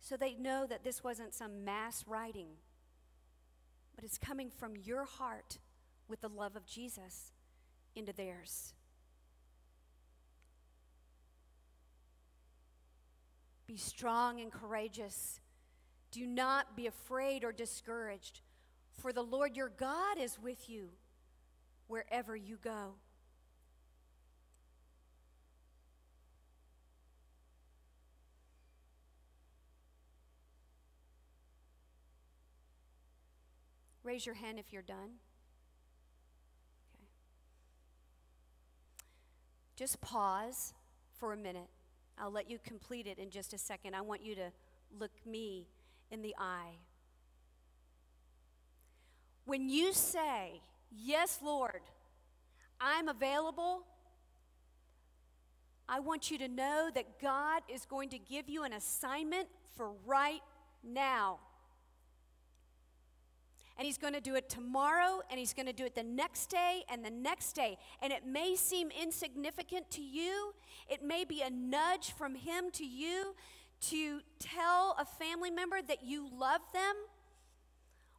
So 0.00 0.16
they 0.16 0.34
know 0.34 0.66
that 0.68 0.84
this 0.84 1.02
wasn't 1.02 1.34
some 1.34 1.64
mass 1.64 2.04
writing, 2.06 2.48
but 3.94 4.04
it's 4.04 4.18
coming 4.18 4.50
from 4.50 4.74
your 4.76 5.04
heart 5.04 5.58
with 6.08 6.20
the 6.20 6.28
love 6.28 6.54
of 6.56 6.66
Jesus 6.66 7.32
into 7.94 8.12
theirs. 8.12 8.74
Be 13.66 13.76
strong 13.76 14.40
and 14.40 14.50
courageous. 14.50 15.40
Do 16.10 16.26
not 16.26 16.74
be 16.76 16.86
afraid 16.86 17.44
or 17.44 17.52
discouraged, 17.52 18.40
for 18.94 19.12
the 19.12 19.22
Lord 19.22 19.56
your 19.56 19.68
God 19.68 20.18
is 20.18 20.38
with 20.38 20.68
you 20.68 20.90
wherever 21.86 22.34
you 22.34 22.56
go. 22.56 22.94
Raise 34.02 34.24
your 34.24 34.36
hand 34.36 34.58
if 34.58 34.72
you're 34.72 34.80
done. 34.80 35.20
Okay. 36.96 37.06
Just 39.76 40.00
pause 40.00 40.72
for 41.20 41.34
a 41.34 41.36
minute. 41.36 41.68
I'll 42.18 42.30
let 42.30 42.48
you 42.48 42.58
complete 42.64 43.06
it 43.06 43.18
in 43.18 43.28
just 43.28 43.52
a 43.52 43.58
second. 43.58 43.94
I 43.94 44.00
want 44.00 44.22
you 44.24 44.34
to 44.36 44.50
look 44.98 45.10
me 45.26 45.66
in 46.10 46.22
the 46.22 46.34
eye. 46.38 46.78
When 49.44 49.68
you 49.68 49.92
say, 49.92 50.60
Yes, 50.90 51.40
Lord, 51.42 51.80
I'm 52.80 53.08
available, 53.08 53.84
I 55.86 56.00
want 56.00 56.30
you 56.30 56.38
to 56.38 56.48
know 56.48 56.90
that 56.94 57.20
God 57.20 57.62
is 57.68 57.84
going 57.84 58.08
to 58.10 58.18
give 58.18 58.48
you 58.48 58.64
an 58.64 58.72
assignment 58.72 59.48
for 59.76 59.92
right 60.06 60.40
now. 60.82 61.40
And 63.76 63.84
He's 63.86 63.98
going 63.98 64.14
to 64.14 64.20
do 64.20 64.34
it 64.34 64.48
tomorrow, 64.48 65.20
and 65.30 65.38
He's 65.38 65.52
going 65.52 65.66
to 65.66 65.72
do 65.74 65.84
it 65.84 65.94
the 65.94 66.02
next 66.02 66.46
day, 66.48 66.84
and 66.90 67.04
the 67.04 67.10
next 67.10 67.52
day. 67.52 67.76
And 68.02 68.10
it 68.12 68.26
may 68.26 68.56
seem 68.56 68.90
insignificant 68.90 69.90
to 69.92 70.02
you, 70.02 70.54
it 70.88 71.02
may 71.02 71.24
be 71.26 71.42
a 71.42 71.50
nudge 71.50 72.12
from 72.12 72.34
Him 72.34 72.70
to 72.74 72.84
you 72.86 73.34
to 73.80 74.20
tell 74.38 74.96
a 74.98 75.04
family 75.04 75.50
member 75.50 75.80
that 75.82 76.02
you 76.04 76.28
love 76.36 76.60
them, 76.72 76.94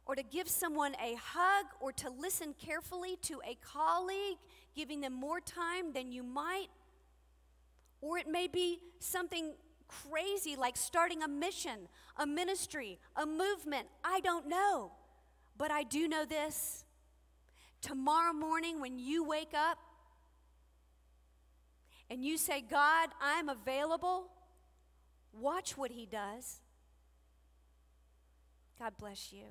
or 0.06 0.14
to 0.16 0.22
give 0.22 0.48
someone 0.48 0.94
a 1.00 1.14
hug, 1.14 1.66
or 1.80 1.92
to 1.92 2.10
listen 2.10 2.54
carefully 2.58 3.16
to 3.22 3.40
a 3.46 3.56
colleague, 3.62 4.38
giving 4.74 5.00
them 5.00 5.12
more 5.12 5.40
time 5.40 5.92
than 5.92 6.10
you 6.12 6.22
might. 6.22 6.68
Or 8.00 8.16
it 8.18 8.26
may 8.26 8.46
be 8.48 8.80
something 8.98 9.52
crazy 9.88 10.56
like 10.56 10.76
starting 10.76 11.22
a 11.22 11.28
mission, 11.28 11.80
a 12.16 12.26
ministry, 12.26 12.98
a 13.14 13.26
movement. 13.26 13.86
I 14.02 14.20
don't 14.20 14.48
know. 14.48 14.92
But 15.58 15.70
I 15.70 15.82
do 15.82 16.08
know 16.08 16.24
this. 16.24 16.84
Tomorrow 17.82 18.32
morning, 18.32 18.80
when 18.80 18.98
you 18.98 19.22
wake 19.22 19.52
up 19.54 19.76
and 22.10 22.24
you 22.24 22.38
say, 22.38 22.62
God, 22.68 23.10
I'm 23.20 23.48
available. 23.50 24.30
Watch 25.32 25.76
what 25.76 25.92
he 25.92 26.06
does. 26.06 26.60
God 28.78 28.94
bless 28.98 29.32
you. 29.32 29.44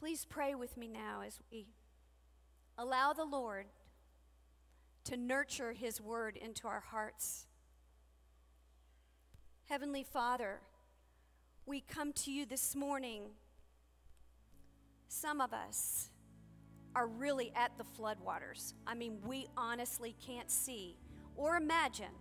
Please 0.00 0.24
pray 0.28 0.54
with 0.54 0.76
me 0.76 0.86
now 0.88 1.22
as 1.26 1.38
we 1.50 1.66
allow 2.76 3.12
the 3.12 3.24
Lord 3.24 3.66
to 5.04 5.16
nurture 5.16 5.72
his 5.72 6.00
word 6.00 6.36
into 6.36 6.66
our 6.66 6.80
hearts. 6.80 7.46
Heavenly 9.66 10.02
Father, 10.02 10.60
we 11.64 11.80
come 11.80 12.12
to 12.14 12.32
you 12.32 12.44
this 12.44 12.74
morning, 12.76 13.22
some 15.08 15.40
of 15.40 15.54
us 15.54 16.10
are 16.94 17.06
really 17.06 17.52
at 17.56 17.72
the 17.76 17.84
floodwaters. 17.84 18.74
I 18.86 18.94
mean, 18.94 19.18
we 19.26 19.48
honestly 19.56 20.14
can't 20.24 20.50
see 20.50 20.96
or 21.36 21.56
imagine 21.56 22.12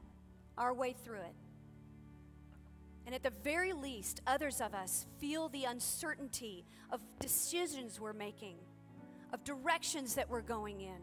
our 0.58 0.74
way 0.74 0.94
through 1.04 1.18
it. 1.20 1.34
And 3.06 3.14
at 3.14 3.22
the 3.22 3.34
very 3.44 3.74
least, 3.74 4.22
others 4.26 4.62
of 4.62 4.74
us 4.74 5.06
feel 5.20 5.50
the 5.50 5.66
uncertainty 5.66 6.64
of 6.90 7.02
decisions 7.20 8.00
we're 8.00 8.14
making, 8.14 8.56
of 9.34 9.44
directions 9.44 10.16
that 10.16 10.30
we're 10.30 10.42
going 10.42 10.82
in, 10.82 11.00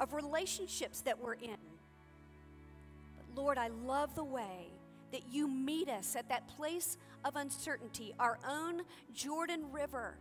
of 0.00 0.12
relationships 0.12 1.02
that 1.02 1.18
we're 1.18 1.34
in. 1.34 1.56
But 3.16 3.34
Lord, 3.40 3.58
I 3.58 3.68
love 3.68 4.14
the 4.14 4.24
way 4.24 4.70
that 5.12 5.28
you 5.32 5.46
meet 5.46 5.88
us 5.88 6.16
at 6.16 6.28
that 6.30 6.48
place 6.48 6.98
of 7.24 7.36
uncertainty, 7.36 8.12
our 8.18 8.38
own 8.46 8.82
Jordan 9.14 9.70
River 9.70 10.18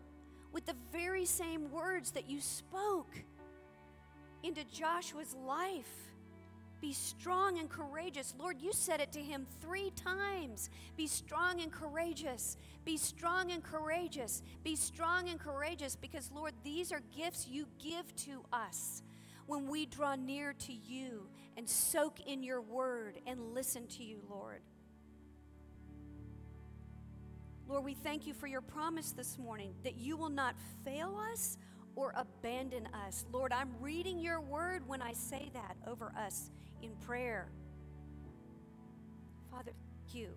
with 0.56 0.66
the 0.66 0.76
very 0.94 1.26
same 1.26 1.70
words 1.70 2.12
that 2.12 2.30
you 2.30 2.40
spoke 2.40 3.14
into 4.42 4.64
Joshua's 4.64 5.36
life. 5.46 5.90
Be 6.80 6.94
strong 6.94 7.60
and 7.60 7.70
courageous. 7.70 8.34
Lord, 8.40 8.62
you 8.62 8.72
said 8.72 9.02
it 9.02 9.12
to 9.12 9.20
him 9.20 9.46
three 9.60 9.92
times. 9.98 10.70
Be 10.96 11.08
strong 11.08 11.60
and 11.60 11.74
courageous. 11.74 12.56
Be 12.86 12.96
strong 12.96 13.52
and 13.52 13.62
courageous. 13.62 14.44
Be 14.64 14.78
strong 14.78 15.28
and 15.28 15.40
courageous 15.42 15.98
because, 15.98 16.32
Lord, 16.34 16.54
these 16.64 16.94
are 16.94 17.02
gifts 17.16 17.48
you 17.50 17.68
give 17.84 18.16
to 18.18 18.42
us 18.54 19.04
when 19.48 19.68
we 19.68 19.86
draw 19.88 20.16
near 20.16 20.54
to 20.54 20.72
you 20.74 21.28
and 21.58 21.68
soak 21.68 22.22
in 22.28 22.44
your 22.44 22.62
word 22.62 23.16
and 23.28 23.54
listen 23.54 23.88
to 23.88 24.04
you, 24.06 24.22
Lord. 24.30 24.62
Lord, 27.68 27.84
we 27.84 27.96
thank 27.96 28.28
you 28.28 28.34
for 28.36 28.46
your 28.46 28.62
promise 28.62 29.12
this 29.12 29.40
morning 29.40 29.74
that 29.84 29.96
you 29.98 30.16
will 30.18 30.30
not 30.30 30.56
fail 30.84 31.20
us 31.32 31.58
or 31.96 32.14
abandon 32.16 32.88
us. 33.08 33.26
Lord, 33.32 33.52
I'm 33.52 33.70
reading 33.82 34.20
your 34.20 34.40
word 34.40 34.88
when 34.88 35.02
I 35.02 35.14
say 35.14 35.50
that 35.54 35.76
over 35.88 36.14
us 36.18 36.52
in 36.84 36.92
prayer. 37.08 37.48
Father, 39.52 39.72
you 40.14 40.30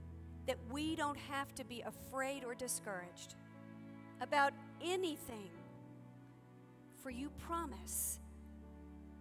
that 0.47 0.57
we 0.71 0.97
don't 0.97 1.19
have 1.31 1.55
to 1.57 1.63
be 1.65 1.83
afraid 1.83 2.43
or 2.45 2.55
discouraged 2.55 3.35
about 4.23 4.55
anything, 4.83 5.51
for 7.03 7.11
you 7.11 7.29
promise 7.47 8.19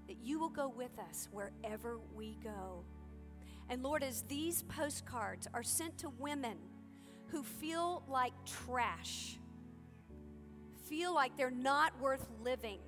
that 0.08 0.16
you 0.24 0.40
will 0.40 0.48
go 0.50 0.70
with 0.70 0.98
us 1.10 1.28
wherever 1.34 1.98
we 2.16 2.38
go. 2.42 2.86
And 3.70 3.84
Lord, 3.84 4.02
as 4.04 4.22
these 4.30 4.64
postcards 4.70 5.50
are 5.54 5.64
sent 5.64 5.98
to 5.98 6.10
women, 6.18 6.58
who 7.32 7.44
feel 7.44 8.04
like 8.08 8.34
trash, 8.46 9.38
feel 10.88 11.14
like 11.14 11.36
they're 11.38 11.52
not 11.52 12.00
worth 12.00 12.26
living, 12.44 12.80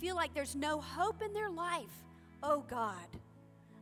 feel 0.00 0.16
like 0.16 0.32
there's 0.34 0.54
no 0.54 0.80
hope 0.80 1.22
in 1.22 1.32
their 1.34 1.50
life. 1.50 1.90
Oh 2.42 2.64
God, 2.68 2.96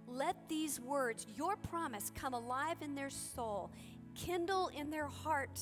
let 0.08 0.36
these 0.48 0.80
words, 0.80 1.26
your 1.36 1.56
promise, 1.56 2.10
come 2.14 2.32
alive 2.32 2.76
in 2.80 2.94
their 2.94 3.10
soul, 3.10 3.70
kindle 4.14 4.68
in 4.68 4.90
their 4.90 5.06
heart 5.06 5.60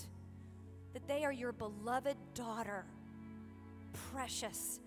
that 0.93 1.07
they 1.09 1.25
are 1.25 1.33
your 1.33 1.51
beloved 1.51 2.17
daughter, 2.35 2.85
precious, 4.13 4.79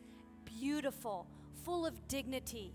beautiful, 0.45 1.27
full 1.65 1.85
of 1.85 2.07
dignity. 2.07 2.71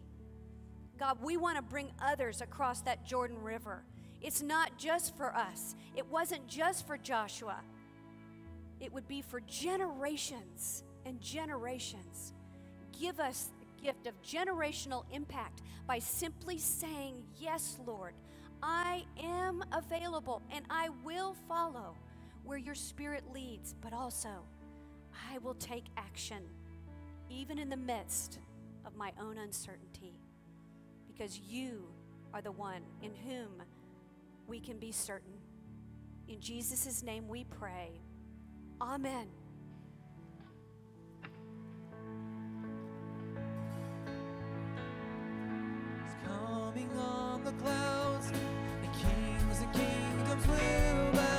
God, 0.99 1.19
we 1.23 1.39
want 1.39 1.57
to 1.57 1.63
bring 1.63 1.89
others 2.01 2.43
across 2.43 2.83
that 2.83 3.07
Jordan 3.07 3.43
River 3.43 3.85
it's 4.23 4.41
not 4.41 4.79
just 4.79 5.17
for 5.17 5.35
us, 5.35 5.75
it 5.97 6.07
wasn't 6.07 6.47
just 6.47 6.87
for 6.87 6.97
Joshua, 6.97 7.59
it 8.81 8.93
would 8.93 9.09
be 9.09 9.21
for 9.21 9.41
generations 9.41 10.85
and 11.05 11.21
generations. 11.21 12.33
Give 12.99 13.19
us 13.19 13.51
the 13.59 13.83
gift 13.85 14.07
of 14.07 14.15
generational 14.23 15.05
impact 15.13 15.63
by 15.89 15.99
simply 15.99 16.57
saying, 16.59 17.25
Yes, 17.41 17.79
Lord, 17.85 18.15
I 18.63 19.05
am 19.21 19.65
available 19.73 20.41
and 20.53 20.65
I 20.71 20.91
will 21.05 21.35
follow 21.49 21.97
where 22.45 22.59
your 22.59 22.77
spirit 22.77 23.25
leads, 23.35 23.75
but 23.81 23.93
also 23.93 24.45
I 25.33 25.39
will 25.39 25.55
take 25.55 25.87
action 25.97 26.45
even 27.29 27.59
in 27.59 27.71
the 27.71 27.77
midst 27.77 28.39
of 28.87 28.95
my 28.97 29.11
own 29.21 29.37
uncertainty 29.39 30.13
because 31.09 31.41
you 31.41 31.87
are 32.33 32.41
the 32.43 32.53
one 32.53 32.83
in 33.03 33.13
whom 33.29 33.63
we 34.53 34.61
can 34.61 34.77
be 34.79 34.93
certain. 34.93 35.33
In 36.29 36.39
Jesus' 36.39 37.03
name 37.03 37.27
we 37.27 37.45
pray. 37.45 37.91
Amen. 38.83 39.29
coming 46.27 46.91
on 46.99 47.43
the 47.45 47.53
clouds. 47.53 48.31
The 48.31 48.89
kings 48.89 49.61
and 49.61 49.73
kingdoms 49.73 50.47
will 50.47 51.13
bow. 51.15 51.32